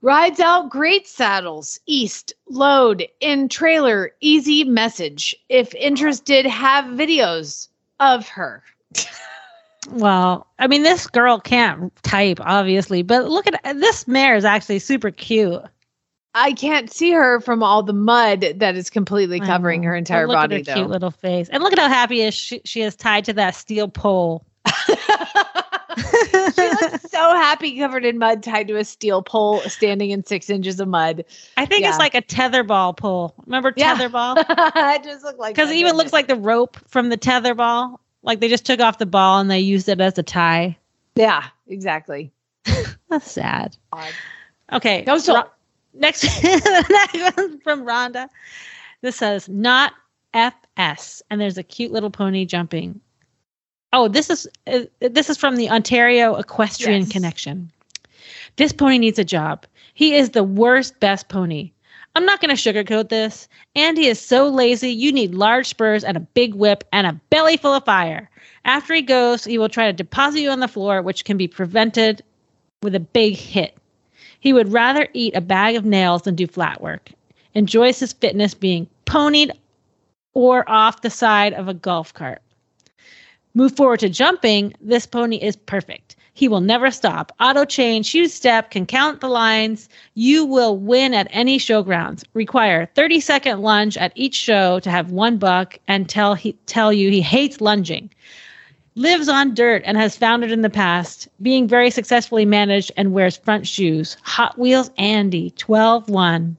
Rides 0.00 0.40
out 0.40 0.68
great 0.68 1.06
saddles, 1.06 1.78
east, 1.86 2.34
load, 2.48 3.06
in 3.20 3.48
trailer, 3.48 4.12
easy 4.20 4.64
message. 4.64 5.34
If 5.48 5.74
interested, 5.74 6.44
have 6.46 6.84
videos 6.86 7.68
of 8.00 8.28
her. 8.28 8.64
Well, 9.90 10.48
I 10.58 10.66
mean, 10.66 10.82
this 10.82 11.06
girl 11.06 11.38
can't 11.38 11.94
type, 12.02 12.38
obviously, 12.40 13.02
but 13.02 13.28
look 13.28 13.46
at 13.46 13.60
this 13.80 14.08
mare 14.08 14.36
is 14.36 14.44
actually 14.44 14.80
super 14.80 15.10
cute. 15.10 15.62
I 16.34 16.52
can't 16.52 16.90
see 16.92 17.10
her 17.12 17.40
from 17.40 17.62
all 17.62 17.82
the 17.82 17.92
mud 17.92 18.40
that 18.56 18.74
is 18.74 18.88
completely 18.88 19.38
covering 19.40 19.82
her 19.82 19.94
entire 19.94 20.26
look 20.26 20.34
body, 20.36 20.56
at 20.56 20.66
her 20.66 20.72
though. 20.72 20.74
cute 20.80 20.90
little 20.90 21.10
face, 21.10 21.48
and 21.50 21.62
look 21.62 21.72
at 21.74 21.78
how 21.78 21.88
happy 21.88 22.22
is 22.22 22.32
she, 22.34 22.60
she 22.64 22.80
is 22.82 22.96
tied 22.96 23.24
to 23.26 23.32
that 23.34 23.54
steel 23.54 23.86
pole. 23.88 24.44
she 24.66 24.92
looks 26.62 27.10
so 27.10 27.18
happy 27.34 27.78
covered 27.78 28.04
in 28.04 28.16
mud 28.18 28.42
tied 28.42 28.66
to 28.68 28.76
a 28.78 28.84
steel 28.84 29.22
pole 29.22 29.60
standing 29.62 30.10
in 30.10 30.24
six 30.24 30.48
inches 30.48 30.80
of 30.80 30.88
mud 30.88 31.24
I 31.56 31.66
think 31.66 31.82
Yeah. 31.82 31.90
it's 31.90 31.98
like 31.98 32.14
a 32.14 32.22
tetherball 32.22 32.96
pole. 32.96 33.34
Remember 33.44 33.72
Yeah. 33.76 33.96
tetherball? 33.96 34.36
it 34.96 35.04
just 35.04 35.22
looked 35.24 35.38
like 35.38 35.54
Because 35.54 35.70
it 35.70 35.76
even 35.76 35.96
looks 35.96 36.12
like 36.12 36.28
the 36.28 36.36
rope 36.36 36.78
from 36.88 37.10
the 37.10 37.18
tetherball. 37.18 37.98
Like 38.22 38.40
they 38.40 38.48
just 38.48 38.64
took 38.64 38.80
off 38.80 38.96
the 38.98 39.06
ball 39.06 39.38
and 39.40 39.50
they 39.50 39.60
used 39.60 39.88
it 39.88 40.00
as 40.00 40.16
a 40.16 40.22
tie. 40.22 40.78
yeah 41.14 41.44
exactly 41.68 42.32
That's 43.10 43.30
sad. 43.30 43.76
Odd. 43.92 44.12
Okay. 44.72 45.04
So- 45.18 45.34
Ro- 45.34 45.50
next, 45.94 46.24
next 46.42 47.36
one 47.36 47.60
from 47.60 47.84
Rhonda. 47.84 48.28
This 49.02 49.16
says 49.16 49.48
not 49.48 49.92
FS, 50.34 51.22
and 51.30 51.40
there's 51.40 51.58
a 51.58 51.62
cute 51.62 51.92
little 51.92 52.10
pony 52.10 52.44
jumping. 52.44 53.00
Oh, 53.92 54.08
this 54.08 54.30
is 54.30 54.48
uh, 54.66 54.80
this 55.00 55.28
is 55.28 55.36
from 55.36 55.56
the 55.56 55.68
Ontario 55.68 56.36
Equestrian 56.36 57.02
Yes. 57.02 57.12
Connection. 57.12 57.70
This 58.56 58.72
pony 58.72 58.98
needs 58.98 59.18
a 59.18 59.24
job. 59.24 59.66
He 59.94 60.14
is 60.14 60.30
the 60.30 60.44
worst 60.44 60.98
best 61.00 61.28
pony. 61.28 61.72
I'm 62.14 62.26
not 62.26 62.40
going 62.40 62.54
to 62.54 62.60
sugarcoat 62.60 63.08
this. 63.08 63.48
Andy 63.74 64.06
is 64.06 64.20
so 64.20 64.48
lazy. 64.48 64.90
You 64.90 65.12
need 65.12 65.34
large 65.34 65.66
spurs 65.66 66.04
and 66.04 66.16
a 66.16 66.20
big 66.20 66.54
whip 66.54 66.84
and 66.92 67.06
a 67.06 67.18
belly 67.30 67.56
full 67.56 67.74
of 67.74 67.84
fire. 67.84 68.30
After 68.64 68.94
he 68.94 69.02
goes, 69.02 69.44
he 69.44 69.58
will 69.58 69.70
try 69.70 69.86
to 69.86 69.92
deposit 69.92 70.40
you 70.40 70.50
on 70.50 70.60
the 70.60 70.68
floor, 70.68 71.00
which 71.00 71.24
can 71.24 71.36
be 71.36 71.48
prevented 71.48 72.22
with 72.82 72.94
a 72.94 73.00
big 73.00 73.34
hit. 73.34 73.76
He 74.42 74.52
would 74.52 74.72
rather 74.72 75.06
eat 75.12 75.36
a 75.36 75.40
bag 75.40 75.76
of 75.76 75.84
nails 75.84 76.22
than 76.22 76.34
do 76.34 76.48
flat 76.48 76.82
work. 76.82 77.12
Enjoys 77.54 78.00
his 78.00 78.12
fitness 78.12 78.54
being 78.54 78.88
ponied 79.06 79.52
or 80.34 80.68
off 80.68 81.02
the 81.02 81.10
side 81.10 81.52
of 81.52 81.68
a 81.68 81.74
golf 81.74 82.12
cart. 82.12 82.42
Move 83.54 83.76
forward 83.76 84.00
to 84.00 84.08
jumping. 84.08 84.74
This 84.80 85.06
pony 85.06 85.36
is 85.36 85.54
perfect. 85.54 86.16
He 86.34 86.48
will 86.48 86.60
never 86.60 86.90
stop. 86.90 87.30
Auto 87.38 87.64
chain, 87.64 88.02
shoe 88.02 88.26
step, 88.26 88.72
can 88.72 88.84
count 88.84 89.20
the 89.20 89.28
lines. 89.28 89.88
You 90.14 90.44
will 90.44 90.76
win 90.76 91.14
at 91.14 91.28
any 91.30 91.56
showgrounds. 91.56 92.24
Require 92.34 92.86
30 92.96 93.20
second 93.20 93.62
lunge 93.62 93.96
at 93.96 94.10
each 94.16 94.34
show 94.34 94.80
to 94.80 94.90
have 94.90 95.12
one 95.12 95.36
buck 95.36 95.78
and 95.86 96.08
tell 96.08 96.34
he 96.34 96.54
tell 96.66 96.92
you 96.92 97.12
he 97.12 97.22
hates 97.22 97.60
lunging 97.60 98.10
lives 98.94 99.28
on 99.28 99.54
dirt 99.54 99.82
and 99.84 99.96
has 99.96 100.16
found 100.16 100.44
it 100.44 100.52
in 100.52 100.62
the 100.62 100.70
past, 100.70 101.28
being 101.40 101.66
very 101.66 101.90
successfully 101.90 102.44
managed 102.44 102.92
and 102.96 103.12
wears 103.12 103.36
front 103.36 103.66
shoes. 103.66 104.16
Hot 104.22 104.58
Wheels 104.58 104.90
Andy, 104.98 105.50
12 105.52 106.08
1. 106.08 106.56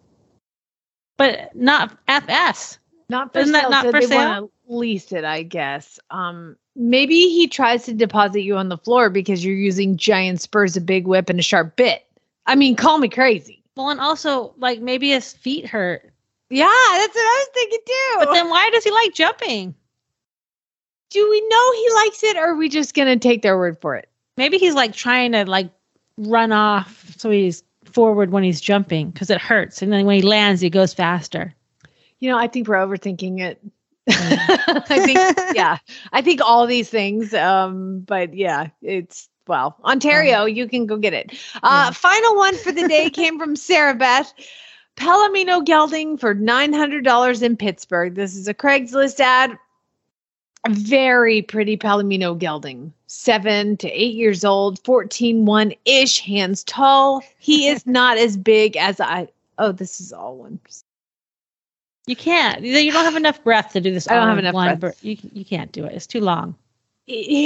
But 1.18 1.56
not 1.56 1.98
FS. 2.08 2.80
not 3.10 3.32
for 3.34 3.40
Isn't 3.40 3.54
that 3.54 3.62
sale, 3.64 3.70
not 3.70 3.84
so 3.86 3.92
for 3.92 4.02
sale? 4.02 4.50
lease 4.66 5.12
it 5.12 5.26
i 5.26 5.44
guess 5.44 6.00
um 6.10 6.56
maybe 6.76 7.16
he 7.28 7.48
tries 7.48 7.84
to 7.84 7.94
deposit 7.94 8.42
you 8.44 8.56
on 8.56 8.70
the 8.70 8.78
floor 8.78 9.10
because 9.10 9.44
you're 9.44 9.54
using 9.54 9.98
giant 9.98 10.40
spurs 10.40 10.78
a 10.78 10.82
big 10.82 11.06
whip 11.06 11.30
and 11.30 11.38
a 11.38 11.44
sharp 11.44 11.76
bit 11.76 12.06
i 12.48 12.56
mean 12.56 12.74
call 12.74 12.98
me 12.98 13.10
crazy 13.10 13.62
Well, 13.76 13.90
and 13.90 14.00
also, 14.00 14.54
like, 14.58 14.80
maybe 14.80 15.10
his 15.10 15.34
feet 15.34 15.68
hurt. 15.68 16.02
yeah 16.50 16.66
that's 16.66 17.14
what 17.14 17.22
i 17.22 17.46
was 17.46 17.48
thinking 17.54 17.80
too 17.86 18.16
But 18.20 18.34
then 18.34 18.50
why 18.50 18.70
does 18.70 18.86
he 18.86 18.90
like 18.92 19.14
jumping? 19.14 19.76
Do 21.14 21.30
we 21.30 21.48
know 21.48 21.72
he 21.74 21.90
likes 21.96 22.24
it 22.24 22.36
or 22.36 22.52
are 22.52 22.56
we 22.56 22.68
just 22.68 22.94
gonna 22.94 23.18
take 23.18 23.42
their 23.42 23.58
word 23.58 23.78
for 23.82 23.96
it 23.96 24.10
Maybe 24.38 24.58
he's 24.58 24.74
like 24.74 24.94
trying 24.94 25.34
to 25.34 25.46
like 25.46 25.72
run 26.18 26.52
off 26.52 27.14
so 27.18 27.30
he's 27.30 27.64
forward 27.86 28.32
when 28.32 28.44
he's 28.44 28.60
jumping 28.60 29.12
because 29.12 29.30
it 29.30 29.40
hurts. 29.42 29.82
And 29.82 29.92
then 29.94 30.06
when 30.06 30.16
he 30.16 30.22
lands, 30.22 30.62
he 30.62 30.70
goes 30.70 30.94
faster. 30.94 31.54
You 32.20 32.30
know, 32.30 32.38
I 32.38 32.48
think 32.48 32.68
we're 32.68 32.76
overthinking 32.76 33.40
it. 33.40 33.62
I 34.10 34.82
think, 35.06 35.56
yeah, 35.56 35.78
I 36.12 36.22
think 36.22 36.42
all 36.42 36.68
these 36.68 36.90
things. 36.90 37.34
Um, 37.34 38.02
but 38.02 38.34
yeah, 38.34 38.68
it's 38.82 39.30
well, 39.48 39.78
Ontario, 39.84 40.46
you 40.46 40.68
can 40.68 40.86
go 40.86 40.98
get 40.98 41.14
it. 41.14 41.32
Uh, 41.62 41.86
Yeah. 41.88 41.92
Final 41.92 42.36
one 42.36 42.56
for 42.58 42.72
the 42.72 42.88
day 42.88 43.10
came 43.12 43.38
from 43.38 43.56
Sarah 43.56 43.94
Beth. 43.94 44.34
Palomino 44.96 45.64
gelding 45.64 46.18
for 46.18 46.34
nine 46.34 46.74
hundred 46.74 47.04
dollars 47.04 47.42
in 47.42 47.58
Pittsburgh. 47.58 48.16
This 48.16 48.36
is 48.36 48.48
a 48.48 48.54
Craigslist 48.54 49.20
ad. 49.20 49.58
A 50.66 50.70
very 50.70 51.42
pretty 51.42 51.76
Palomino 51.76 52.38
gelding, 52.38 52.94
seven 53.08 53.76
to 53.78 53.90
eight 53.90 54.16
years 54.16 54.46
old, 54.46 54.80
14 54.86 55.46
one 55.46 55.74
ish, 55.84 56.22
hands 56.22 56.64
tall. 56.64 57.22
He 57.38 57.68
is 57.68 57.86
not 57.88 58.18
as 58.18 58.38
big 58.38 58.78
as 58.78 59.02
I. 59.02 59.28
Oh, 59.58 59.74
this 59.74 60.00
is 60.00 60.14
all 60.14 60.38
one. 60.38 60.60
You 62.08 62.16
can't. 62.16 62.62
You 62.62 62.92
don't 62.92 63.06
have 63.06 63.16
enough 63.16 63.44
breath 63.44 63.74
to 63.74 63.82
do 63.82 63.94
this. 63.94 64.10
I 64.10 64.16
don't 64.16 64.28
have 64.28 64.38
enough 64.38 64.54
one 64.54 64.80
breath. 64.80 65.04
You, 65.04 65.18
you 65.34 65.44
can't 65.44 65.72
do 65.72 65.86
it. 65.86 65.94
It's 65.94 66.08
too 66.08 66.22
long. 66.22 66.56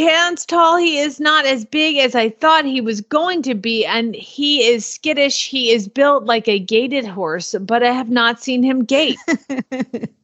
hands 0.07 0.45
tall. 0.45 0.77
He 0.77 0.99
is 0.99 1.19
not 1.19 1.45
as 1.45 1.65
big 1.65 1.97
as 1.97 2.13
I 2.13 2.29
thought 2.29 2.65
he 2.65 2.81
was 2.81 3.01
going 3.01 3.41
to 3.43 3.55
be, 3.55 3.83
and 3.85 4.15
he 4.15 4.63
is 4.63 4.85
skittish. 4.85 5.49
He 5.49 5.71
is 5.71 5.87
built 5.87 6.25
like 6.25 6.47
a 6.47 6.59
gated 6.59 7.05
horse, 7.05 7.55
but 7.61 7.81
I 7.81 7.91
have 7.91 8.09
not 8.09 8.41
seen 8.41 8.61
him 8.61 8.83
gait. 8.83 9.17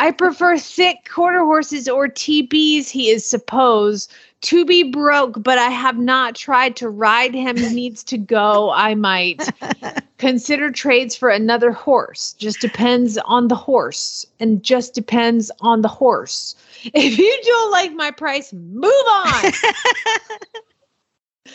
I 0.00 0.12
prefer 0.12 0.56
thick 0.56 1.10
quarter 1.10 1.44
horses 1.44 1.86
or 1.86 2.08
TBs. 2.08 2.88
He 2.88 3.10
is 3.10 3.22
supposed 3.24 4.10
to 4.40 4.64
be 4.64 4.82
broke, 4.82 5.42
but 5.42 5.58
I 5.58 5.68
have 5.68 5.98
not 5.98 6.34
tried 6.34 6.74
to 6.76 6.88
ride 6.88 7.34
him. 7.34 7.58
He 7.58 7.68
needs 7.68 8.02
to 8.04 8.16
go. 8.16 8.70
I 8.70 8.94
might 8.94 9.46
consider 10.18 10.70
trades 10.70 11.14
for 11.14 11.28
another 11.28 11.70
horse. 11.70 12.32
Just 12.38 12.60
depends 12.60 13.18
on 13.18 13.48
the 13.48 13.54
horse, 13.54 14.24
and 14.40 14.62
just 14.62 14.94
depends 14.94 15.50
on 15.60 15.82
the 15.82 15.88
horse. 15.88 16.54
If 16.82 17.18
you 17.18 17.42
don't 17.44 17.70
like 17.70 17.92
my 17.92 18.10
price, 18.10 18.54
move 18.54 19.06
on. 19.06 19.52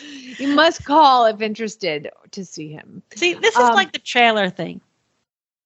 you 0.38 0.54
must 0.54 0.84
call 0.84 1.26
if 1.26 1.40
interested 1.40 2.10
to 2.30 2.44
see 2.44 2.68
him. 2.68 3.02
See, 3.16 3.34
this 3.34 3.56
is 3.56 3.60
Um, 3.60 3.74
like 3.74 3.90
the 3.90 3.98
trailer 3.98 4.50
thing. 4.50 4.80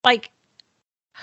Like, 0.02 0.30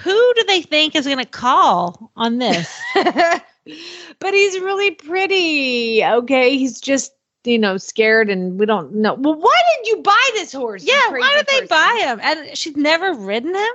who 0.03 0.33
do 0.35 0.43
they 0.47 0.61
think 0.61 0.95
is 0.95 1.05
going 1.05 1.17
to 1.17 1.25
call 1.25 2.11
on 2.15 2.37
this? 2.37 2.79
but 2.95 4.33
he's 4.33 4.59
really 4.59 4.91
pretty. 4.91 6.03
Okay, 6.03 6.57
he's 6.57 6.79
just 6.79 7.13
you 7.43 7.57
know 7.57 7.77
scared, 7.77 8.29
and 8.29 8.59
we 8.59 8.65
don't 8.65 8.93
know. 8.93 9.15
Well, 9.15 9.35
why 9.35 9.61
did 9.77 9.87
you 9.87 10.01
buy 10.01 10.29
this 10.33 10.53
horse? 10.53 10.83
yeah, 10.83 11.09
why 11.09 11.35
did 11.35 11.47
they 11.47 11.61
person? 11.61 11.67
buy 11.69 12.01
him? 12.03 12.19
And 12.21 12.57
she's 12.57 12.75
never 12.75 13.13
ridden 13.13 13.55
him. 13.55 13.73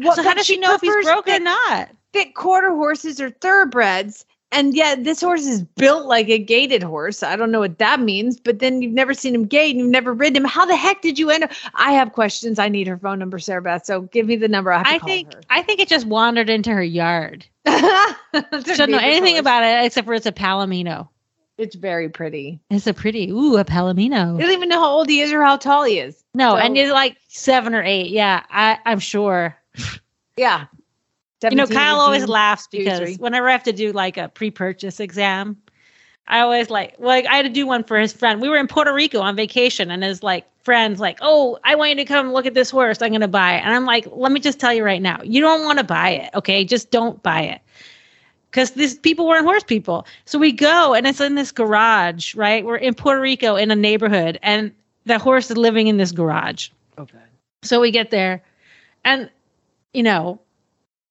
Well, 0.00 0.14
so 0.14 0.22
how 0.22 0.34
does 0.34 0.46
she 0.46 0.58
know 0.58 0.74
if 0.74 0.80
he's 0.80 1.04
broken 1.04 1.34
or 1.34 1.40
not? 1.40 1.88
Thick 2.12 2.34
quarter 2.34 2.70
horses 2.70 3.20
or 3.20 3.30
thoroughbreds, 3.30 4.26
and 4.56 4.74
yet 4.74 5.04
this 5.04 5.20
horse 5.20 5.46
is 5.46 5.62
built 5.62 6.06
like 6.06 6.28
a 6.28 6.38
gated 6.38 6.82
horse. 6.82 7.22
I 7.22 7.36
don't 7.36 7.50
know 7.50 7.60
what 7.60 7.78
that 7.78 8.00
means, 8.00 8.40
but 8.40 8.58
then 8.58 8.82
you've 8.82 8.92
never 8.92 9.14
seen 9.14 9.34
him 9.34 9.44
gait, 9.46 9.70
and 9.70 9.80
you've 9.80 9.90
never 9.90 10.12
ridden 10.12 10.36
him. 10.36 10.44
How 10.44 10.64
the 10.66 10.76
heck 10.76 11.02
did 11.02 11.18
you 11.18 11.30
end 11.30 11.44
up? 11.44 11.50
I 11.74 11.92
have 11.92 12.12
questions. 12.12 12.58
I 12.58 12.68
need 12.68 12.86
her 12.86 12.98
phone 12.98 13.18
number, 13.18 13.38
Sarah 13.38 13.62
Beth. 13.62 13.86
So 13.86 14.02
give 14.02 14.26
me 14.26 14.36
the 14.36 14.48
number. 14.48 14.72
I 14.72 14.78
have 14.78 14.86
to 14.86 14.92
I 14.94 14.98
call 14.98 15.08
think 15.08 15.34
her. 15.34 15.40
I 15.50 15.62
think 15.62 15.80
it 15.80 15.88
just 15.88 16.06
wandered 16.06 16.50
into 16.50 16.70
her 16.70 16.82
yard. 16.82 17.46
doesn't 17.64 18.90
know 18.90 18.98
anything 18.98 19.38
about 19.38 19.64
it 19.64 19.84
except 19.84 20.06
for 20.06 20.14
it's 20.14 20.26
a 20.26 20.32
palomino. 20.32 21.08
It's 21.58 21.74
very 21.74 22.08
pretty. 22.10 22.60
It's 22.70 22.86
a 22.86 22.92
pretty 22.92 23.30
ooh 23.30 23.54
a 23.56 23.60
You 23.60 23.64
palomino. 23.64 24.38
don't 24.38 24.50
even 24.50 24.68
know 24.68 24.78
how 24.80 24.90
old 24.90 25.08
he 25.08 25.20
is 25.20 25.32
or 25.32 25.42
how 25.42 25.56
tall 25.56 25.84
he 25.84 25.98
is. 25.98 26.22
No, 26.34 26.50
So- 26.52 26.56
and 26.58 26.76
he's 26.76 26.90
like 26.90 27.16
seven 27.28 27.74
or 27.74 27.82
eight. 27.82 28.10
Yeah, 28.10 28.42
I 28.50 28.78
I'm 28.84 28.98
sure. 28.98 29.56
Yeah. 30.36 30.66
You 31.42 31.50
know, 31.50 31.64
17, 31.64 31.76
Kyle 31.76 32.00
always 32.00 32.28
laughs 32.28 32.66
because 32.70 32.98
three. 32.98 33.14
whenever 33.16 33.48
I 33.48 33.52
have 33.52 33.62
to 33.64 33.72
do 33.72 33.92
like 33.92 34.16
a 34.16 34.28
pre-purchase 34.28 35.00
exam, 35.00 35.56
I 36.28 36.40
always 36.40 36.70
like 36.70 36.94
like 36.98 37.26
I 37.26 37.36
had 37.36 37.42
to 37.42 37.48
do 37.48 37.66
one 37.66 37.84
for 37.84 37.98
his 37.98 38.12
friend. 38.12 38.40
We 38.40 38.48
were 38.48 38.56
in 38.56 38.66
Puerto 38.66 38.92
Rico 38.92 39.20
on 39.20 39.36
vacation, 39.36 39.90
and 39.90 40.02
his 40.02 40.22
like 40.22 40.46
friends 40.62 40.98
like, 40.98 41.18
"Oh, 41.20 41.58
I 41.62 41.74
want 41.74 41.90
you 41.90 41.96
to 41.96 42.04
come 42.04 42.32
look 42.32 42.46
at 42.46 42.54
this 42.54 42.70
horse. 42.70 43.00
I'm 43.00 43.12
gonna 43.12 43.28
buy 43.28 43.54
it." 43.54 43.64
And 43.64 43.74
I'm 43.74 43.84
like, 43.84 44.06
"Let 44.10 44.32
me 44.32 44.40
just 44.40 44.58
tell 44.58 44.72
you 44.72 44.84
right 44.84 45.02
now, 45.02 45.20
you 45.22 45.40
don't 45.40 45.64
want 45.64 45.78
to 45.78 45.84
buy 45.84 46.10
it. 46.10 46.30
Okay, 46.34 46.64
just 46.64 46.90
don't 46.90 47.22
buy 47.22 47.42
it." 47.42 47.60
Because 48.50 48.72
these 48.72 48.98
people 48.98 49.28
weren't 49.28 49.44
horse 49.44 49.62
people. 49.62 50.06
So 50.24 50.38
we 50.38 50.50
go, 50.50 50.94
and 50.94 51.06
it's 51.06 51.20
in 51.20 51.34
this 51.34 51.52
garage, 51.52 52.34
right? 52.34 52.64
We're 52.64 52.76
in 52.76 52.94
Puerto 52.94 53.20
Rico 53.20 53.54
in 53.54 53.70
a 53.70 53.76
neighborhood, 53.76 54.38
and 54.42 54.72
the 55.04 55.18
horse 55.18 55.50
is 55.50 55.56
living 55.56 55.86
in 55.86 55.98
this 55.98 56.10
garage. 56.10 56.70
Okay. 56.98 57.18
So 57.62 57.80
we 57.80 57.90
get 57.90 58.10
there, 58.10 58.42
and 59.04 59.30
you 59.92 60.02
know, 60.02 60.40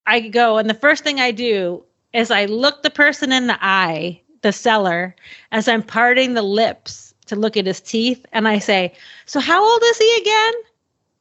I 0.07 0.19
go, 0.21 0.57
and 0.57 0.69
the 0.69 0.75
first 0.75 1.03
thing 1.03 1.19
I 1.19 1.31
do 1.31 1.83
is 2.13 2.31
I 2.31 2.45
look 2.45 2.83
the 2.83 2.89
person 2.89 3.31
in 3.31 3.47
the 3.47 3.57
eye, 3.61 4.21
the 4.41 4.51
seller, 4.51 5.15
as 5.51 5.67
I'm 5.67 5.83
parting 5.83 6.33
the 6.33 6.41
lips 6.41 7.13
to 7.27 7.35
look 7.35 7.57
at 7.57 7.65
his 7.65 7.81
teeth, 7.81 8.25
and 8.31 8.47
I 8.47 8.59
say, 8.59 8.93
"So 9.25 9.39
how 9.39 9.63
old 9.63 9.81
is 9.83 9.97
he 9.97 10.17
again?" 10.21 10.53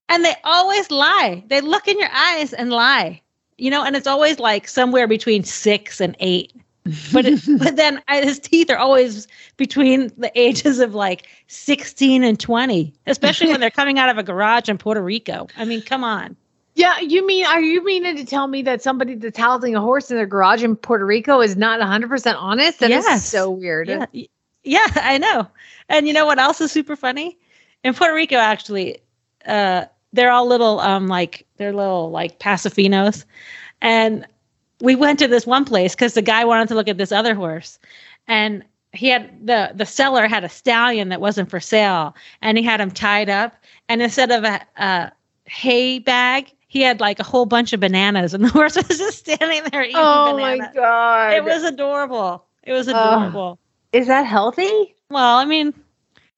And 0.09 0.25
they 0.25 0.35
always 0.45 0.91
lie. 0.91 1.43
They 1.47 1.61
look 1.61 1.89
in 1.89 1.99
your 1.99 2.11
eyes 2.13 2.53
and 2.53 2.71
lie, 2.71 3.23
you 3.57 3.71
know, 3.71 3.83
and 3.83 3.97
it's 3.97 4.07
always 4.07 4.39
like 4.39 4.69
somewhere 4.69 5.09
between 5.09 5.45
six 5.45 6.01
and 6.01 6.15
eight. 6.21 6.53
But 7.13 7.25
it, 7.25 7.41
but 7.59 7.77
then 7.77 8.03
I, 8.09 8.23
his 8.23 8.39
teeth 8.39 8.69
are 8.71 8.77
always 8.77 9.27
between 9.57 10.13
the 10.19 10.31
ages 10.39 10.79
of 10.79 10.95
like 10.95 11.27
16 11.47 12.23
and 12.23 12.39
20, 12.39 12.93
especially 13.07 13.49
when 13.49 13.61
they're 13.61 13.71
coming 13.71 13.99
out 13.99 14.11
of 14.11 14.19
a 14.19 14.23
garage 14.23 14.69
in 14.69 14.77
Puerto 14.77 15.01
Rico. 15.01 15.49
I 15.57 15.65
mean, 15.65 15.81
come 15.81 16.05
on. 16.05 16.37
Yeah, 16.75 16.99
you 17.01 17.25
mean 17.25 17.47
are 17.47 17.61
you 17.61 17.85
meaning 17.85 18.17
to 18.17 18.25
tell 18.25 18.49
me 18.49 18.63
that 18.63 18.83
somebody 18.83 19.15
that's 19.15 19.39
housing 19.39 19.77
a 19.77 19.81
horse 19.81 20.11
in 20.11 20.17
their 20.17 20.27
garage 20.27 20.63
in 20.65 20.75
Puerto 20.75 21.07
Rico 21.07 21.41
is 21.41 21.57
not 21.57 21.81
100% 21.81 22.35
honest? 22.37 22.81
That 22.81 22.91
is 22.91 23.05
Yes. 23.05 23.29
so 23.29 23.51
weird. 23.51 23.89
Yeah, 23.89 24.07
yeah, 24.65 24.87
I 24.97 25.19
know. 25.19 25.47
And 25.89 26.09
you 26.09 26.13
know 26.13 26.27
what 26.27 26.39
else 26.39 26.61
is 26.61 26.73
super 26.73 26.97
funny? 26.97 27.39
In 27.85 27.95
Puerto 27.95 28.15
Rico, 28.15 28.37
actually, 28.37 28.99
uh, 29.47 29.85
they're 30.13 30.31
all 30.33 30.47
little, 30.47 30.81
um, 30.81 31.07
like 31.07 31.47
they're 31.59 31.73
little 31.73 32.11
like 32.11 32.39
Paso 32.41 32.71
Finos, 32.71 33.25
and 33.81 34.27
we 34.81 34.97
went 34.97 35.19
to 35.21 35.29
this 35.29 35.47
one 35.47 35.65
place 35.65 35.95
because 35.95 36.15
the 36.15 36.23
guy 36.23 36.45
wanted 36.45 36.69
to 36.69 36.75
look 36.75 36.89
at 36.89 36.99
this 36.99 37.13
other 37.13 37.35
horse, 37.35 37.79
and 38.27 38.65
he 38.93 39.09
had 39.09 39.47
the 39.47 39.73
the 39.75 39.87
seller 39.87 40.27
had 40.27 40.45
a 40.45 40.49
stallion 40.49 41.09
that 41.11 41.21
wasn't 41.21 41.51
for 41.51 41.61
sale, 41.61 42.17
and 42.43 42.57
he 42.59 42.65
had 42.65 42.81
him 42.81 42.91
tied 42.91 43.29
up, 43.29 43.55
and 43.89 44.01
instead 44.03 44.31
of 44.31 44.45
a, 44.45 44.61
a 44.77 45.13
hay 45.47 45.99
bag. 46.01 46.51
He 46.75 46.81
had 46.81 46.99
like 46.99 47.21
a 47.21 47.23
whole 47.23 47.47
bunch 47.47 47.73
of 47.73 47.79
bananas, 47.79 48.35
and 48.35 48.45
the 48.45 48.49
horse 48.59 48.75
was 48.75 48.99
just 48.99 49.21
standing 49.21 49.63
there 49.71 49.85
eating 49.85 49.95
oh 49.97 50.33
bananas. 50.35 50.35
Oh 50.35 50.37
bananas. 50.37 50.75
my 50.75 50.81
god. 50.81 51.33
It 51.35 51.45
was 51.45 51.63
adorable. 51.63 52.45
It 52.65 52.73
was 52.73 52.89
adorable. 52.89 53.61
Is 53.93 54.09
that 54.09 54.27
healthy? 54.27 54.97
Well, 55.09 55.37
I 55.37 55.45
mean, 55.45 55.73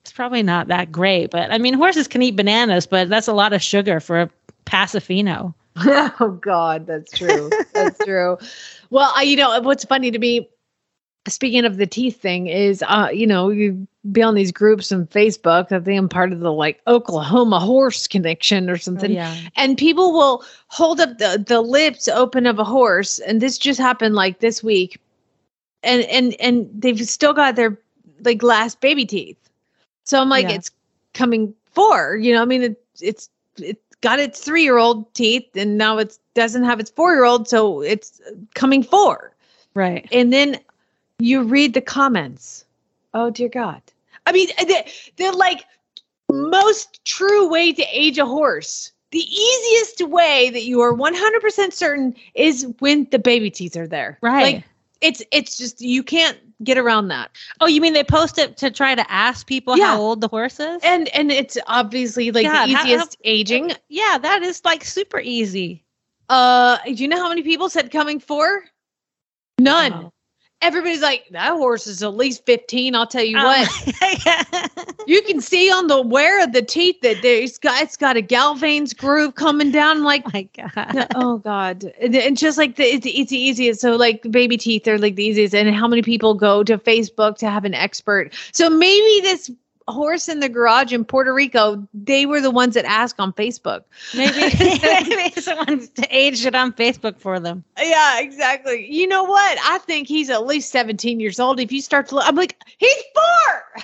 it's 0.03 0.12
probably 0.12 0.43
not 0.43 0.68
that 0.68 0.93
great, 0.93 1.30
but 1.30 1.51
I 1.51 1.57
mean, 1.57 1.72
horses 1.72 2.07
can 2.07 2.20
eat 2.20 2.37
bananas, 2.37 2.87
but 2.87 3.09
that's 3.09 3.28
a 3.28 3.32
lot 3.32 3.55
of 3.55 3.62
sugar 3.62 3.99
for 3.99 4.20
a 4.20 4.30
Paso 4.66 5.01
Fino. 5.01 5.55
oh 5.78 6.39
God, 6.43 6.87
that's 6.87 7.11
true. 7.12 7.49
That's 7.72 7.97
true. 8.05 8.37
Well, 8.91 9.11
I, 9.16 9.22
you 9.22 9.37
know 9.37 9.59
what's 9.62 9.87
funny 9.87 10.11
to 10.11 10.18
me. 10.18 10.51
Speaking 11.28 11.64
of 11.64 11.76
the 11.76 11.86
teeth 11.86 12.20
thing, 12.20 12.46
is 12.46 12.82
uh, 12.86 13.08
you 13.12 13.26
know, 13.26 13.48
you 13.48 13.86
be 14.12 14.22
on 14.22 14.34
these 14.34 14.52
groups 14.52 14.92
on 14.92 15.06
Facebook. 15.08 15.72
I 15.72 15.80
think 15.80 15.98
I'm 15.98 16.08
part 16.08 16.32
of 16.32 16.40
the 16.40 16.52
like 16.52 16.80
Oklahoma 16.86 17.58
horse 17.58 18.06
connection 18.06 18.70
or 18.70 18.76
something. 18.76 19.10
yeah. 19.10 19.34
and 19.56 19.76
people 19.76 20.12
will 20.12 20.44
hold 20.68 21.00
up 21.00 21.18
the, 21.18 21.42
the 21.44 21.60
lips 21.60 22.06
open 22.08 22.46
of 22.46 22.58
a 22.58 22.64
horse 22.64 23.18
and 23.20 23.40
this 23.40 23.58
just 23.58 23.80
happened 23.80 24.14
like 24.14 24.38
this 24.40 24.62
week 24.62 25.00
and 25.82 26.02
and 26.04 26.34
and 26.40 26.68
they've 26.72 27.08
still 27.08 27.32
got 27.32 27.56
their 27.56 27.78
like 28.24 28.42
last 28.42 28.80
baby 28.80 29.04
teeth 29.04 29.36
so 30.04 30.20
i'm 30.20 30.28
like 30.28 30.48
Yeah. 30.48 30.54
it's 30.54 30.70
coming 31.14 31.52
four 31.72 32.16
you 32.16 32.32
know 32.32 32.42
i 32.42 32.44
mean 32.44 32.62
it, 32.62 32.82
it's 33.00 33.28
it's 33.58 33.80
got 34.00 34.18
its 34.18 34.40
three 34.40 34.62
year 34.62 34.78
old 34.78 35.12
teeth 35.14 35.44
and 35.54 35.76
now 35.78 35.98
it 35.98 36.16
doesn't 36.34 36.64
have 36.64 36.80
its 36.80 36.90
four 36.90 37.12
year 37.12 37.24
old 37.24 37.48
so 37.48 37.82
it's 37.82 38.20
coming 38.54 38.82
four 38.82 39.32
Right. 39.74 40.08
and 40.12 40.32
then 40.32 40.58
you 41.18 41.42
read 41.42 41.74
the 41.74 41.80
comments. 41.80 42.64
Oh 43.14 43.30
dear 43.30 43.48
God. 43.48 43.80
I 44.26 44.32
mean, 44.32 44.48
the, 44.58 44.84
the 45.16 45.30
like 45.32 45.64
most 46.30 47.04
true 47.04 47.48
way 47.48 47.72
to 47.72 47.84
age 47.92 48.18
a 48.18 48.26
horse. 48.26 48.92
The 49.12 49.20
easiest 49.20 50.02
way 50.08 50.50
that 50.50 50.64
you 50.64 50.80
are 50.80 50.92
100% 50.92 51.72
certain 51.72 52.14
is 52.34 52.66
when 52.80 53.06
the 53.10 53.18
baby 53.18 53.50
teeth 53.50 53.76
are 53.76 53.86
there. 53.86 54.18
Right. 54.20 54.54
Like 54.56 54.64
it's 55.00 55.22
it's 55.30 55.56
just 55.56 55.80
you 55.80 56.02
can't 56.02 56.38
get 56.64 56.76
around 56.76 57.08
that. 57.08 57.30
Oh, 57.60 57.66
you 57.66 57.80
mean 57.80 57.92
they 57.92 58.02
post 58.02 58.38
it 58.38 58.56
to 58.58 58.70
try 58.70 58.94
to 58.94 59.10
ask 59.10 59.46
people 59.46 59.76
Yeah. 59.78 59.86
how 59.92 60.00
old 60.00 60.20
the 60.20 60.28
horse 60.28 60.58
is? 60.58 60.80
And 60.82 61.08
and 61.08 61.30
it's 61.30 61.56
obviously 61.66 62.32
like 62.32 62.46
God, 62.46 62.66
the 62.66 62.72
easiest 62.72 63.14
how- 63.14 63.20
aging. 63.24 63.72
yeah, 63.88 64.18
that 64.18 64.42
is 64.42 64.62
like 64.64 64.84
super 64.84 65.20
easy. 65.20 65.84
Uh 66.28 66.78
do 66.84 66.92
you 66.94 67.08
know 67.08 67.18
how 67.22 67.28
many 67.28 67.42
people 67.42 67.68
said 67.70 67.90
coming 67.92 68.18
for? 68.20 68.64
None. 69.58 69.92
Wow. 69.92 70.12
Everybody's 70.62 71.02
like, 71.02 71.26
that 71.30 71.52
horse 71.52 71.86
is 71.86 72.02
at 72.02 72.14
least 72.14 72.46
15. 72.46 72.94
I'll 72.94 73.07
tell 73.07 73.22
you 73.22 73.36
what. 73.36 73.68
Oh, 74.02 74.66
you 75.07 75.20
can 75.22 75.40
see 75.40 75.70
on 75.70 75.86
the 75.86 76.00
wear 76.00 76.42
of 76.42 76.52
the 76.52 76.62
teeth 76.62 76.96
that 77.02 77.20
there's 77.20 77.59
got 77.59 77.82
it's 77.82 77.96
got 77.96 78.16
a 78.16 78.22
Galvayne's 78.22 78.94
groove 78.94 79.34
coming 79.34 79.70
down. 79.70 79.98
I'm 79.98 80.02
like, 80.02 80.22
oh 80.26 80.30
my 80.32 80.48
God. 80.57 81.07
oh 81.14 81.38
god, 81.38 81.92
and, 82.00 82.16
and 82.16 82.36
just 82.36 82.57
like 82.57 82.76
the 82.76 82.84
it's, 82.84 83.07
it's 83.07 83.30
the 83.30 83.38
easiest. 83.38 83.80
So 83.80 83.96
like 83.96 84.22
baby 84.30 84.57
teeth 84.57 84.88
are 84.88 84.98
like 84.98 85.16
the 85.16 85.24
easiest. 85.24 85.54
And 85.54 85.74
how 85.74 85.86
many 85.86 86.02
people 86.02 86.34
go 86.34 86.64
to 86.64 86.78
Facebook 86.78 87.36
to 87.38 87.50
have 87.50 87.64
an 87.64 87.74
expert? 87.74 88.32
So 88.52 88.70
maybe 88.70 89.20
this 89.20 89.50
horse 89.89 90.28
in 90.28 90.41
the 90.41 90.49
garage 90.49 90.93
in 90.93 91.05
Puerto 91.05 91.32
Rico, 91.32 91.87
they 91.95 92.26
were 92.26 92.41
the 92.41 92.51
ones 92.51 92.74
that 92.74 92.84
asked 92.84 93.20
on 93.20 93.32
Facebook. 93.32 93.84
Maybe, 94.14 94.55
maybe 95.09 95.41
someone 95.41 95.89
aged 96.11 96.47
it 96.47 96.55
on 96.55 96.72
Facebook 96.72 97.18
for 97.18 97.39
them. 97.39 97.64
Yeah, 97.78 98.20
exactly. 98.20 98.93
You 98.93 99.07
know 99.07 99.24
what? 99.24 99.59
I 99.64 99.78
think 99.78 100.09
he's 100.09 100.30
at 100.30 100.47
least 100.47 100.70
17 100.70 101.20
years 101.20 101.39
old. 101.39 101.61
If 101.61 101.72
you 101.72 101.80
start 101.80 102.09
to 102.09 102.16
look, 102.16 102.24
I'm 102.26 102.37
like, 102.37 102.57
he's 102.78 103.03
four. 103.14 103.82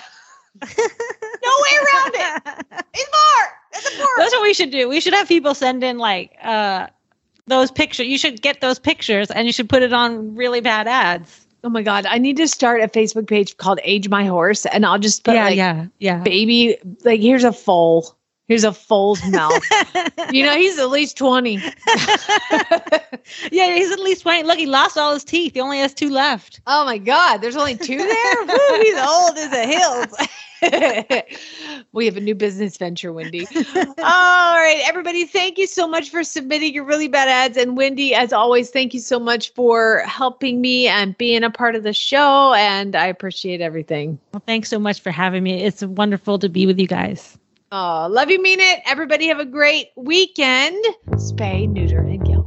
no 0.61 0.67
way 0.67 1.77
around 1.77 2.11
it. 2.13 2.65
He's 2.93 3.05
four. 3.05 3.47
That's 3.71 3.87
a 3.87 3.91
four. 3.97 4.07
That's 4.17 4.33
what 4.33 4.43
we 4.43 4.53
should 4.53 4.71
do. 4.71 4.87
We 4.87 4.99
should 4.99 5.13
have 5.13 5.27
people 5.27 5.55
send 5.55 5.83
in 5.83 5.97
like 5.97 6.35
uh 6.41 6.87
those 7.47 7.71
pictures. 7.71 8.07
You 8.07 8.17
should 8.17 8.41
get 8.41 8.61
those 8.61 8.79
pictures 8.79 9.29
and 9.29 9.45
you 9.45 9.53
should 9.53 9.67
put 9.67 9.81
it 9.81 9.93
on 9.93 10.35
really 10.35 10.61
bad 10.61 10.87
ads. 10.87 11.42
Oh 11.63 11.69
my 11.69 11.81
god, 11.81 12.05
I 12.05 12.17
need 12.17 12.37
to 12.37 12.47
start 12.47 12.81
a 12.81 12.87
Facebook 12.87 13.27
page 13.27 13.55
called 13.57 13.79
Age 13.83 14.09
My 14.09 14.25
Horse, 14.25 14.65
and 14.65 14.85
I'll 14.85 14.99
just 14.99 15.23
put 15.23 15.35
like 15.35 15.55
yeah, 15.55 15.87
yeah. 15.99 16.21
baby, 16.21 16.77
like 17.05 17.21
here's 17.21 17.45
a 17.45 17.53
foal. 17.53 18.17
Here's 18.53 18.63
a 18.63 18.71
foal's 18.71 19.19
mouth. 19.29 19.63
you 20.31 20.45
know, 20.45 20.55
he's 20.55 20.77
at 20.77 20.91
least 20.91 21.17
20. 21.17 21.55
yeah, 23.51 23.73
he's 23.73 23.89
at 23.89 23.99
least 23.99 24.21
20. 24.21 24.43
Look, 24.43 24.59
he 24.59 24.67
lost 24.67 24.95
all 24.95 25.11
his 25.11 25.23
teeth. 25.23 25.55
He 25.55 25.59
only 25.59 25.79
has 25.79 25.91
two 25.91 26.11
left. 26.11 26.61
Oh 26.67 26.85
my 26.85 26.99
god, 26.99 27.37
there's 27.37 27.55
only 27.55 27.75
two 27.75 27.97
there? 27.97 28.35
Woo, 28.45 28.79
he's 28.79 28.99
old 28.99 29.39
as 29.39 29.51
a 29.53 29.65
hill. 29.65 31.23
we 31.93 32.05
have 32.05 32.15
a 32.15 32.21
new 32.21 32.35
business 32.35 32.77
venture, 32.77 33.11
Wendy. 33.11 33.47
All 33.47 33.95
right, 33.97 34.83
everybody, 34.85 35.25
thank 35.25 35.57
you 35.57 35.65
so 35.65 35.87
much 35.87 36.11
for 36.11 36.23
submitting 36.23 36.75
your 36.75 36.83
really 36.83 37.07
bad 37.07 37.27
ads. 37.27 37.57
And 37.57 37.75
Wendy, 37.75 38.13
as 38.13 38.31
always, 38.33 38.69
thank 38.69 38.93
you 38.93 38.99
so 38.99 39.19
much 39.19 39.51
for 39.53 40.03
helping 40.05 40.61
me 40.61 40.87
and 40.87 41.17
being 41.17 41.43
a 41.43 41.49
part 41.49 41.75
of 41.75 41.81
the 41.81 41.91
show. 41.91 42.53
And 42.53 42.95
I 42.95 43.07
appreciate 43.07 43.61
everything. 43.61 44.19
Well, 44.31 44.43
thanks 44.45 44.69
so 44.69 44.77
much 44.77 45.01
for 45.01 45.09
having 45.09 45.41
me. 45.41 45.63
It's 45.63 45.81
wonderful 45.81 46.37
to 46.37 46.49
be 46.49 46.67
with 46.67 46.79
you 46.79 46.87
guys. 46.87 47.39
Oh, 47.75 48.07
love 48.07 48.29
you, 48.29 48.39
mean 48.39 48.59
it. 48.59 48.81
Everybody 48.85 49.29
have 49.29 49.39
a 49.39 49.45
great 49.45 49.87
weekend. 49.95 50.85
Spay, 51.13 51.67
neuter, 51.67 52.01
and 52.01 52.23
get. 52.23 52.42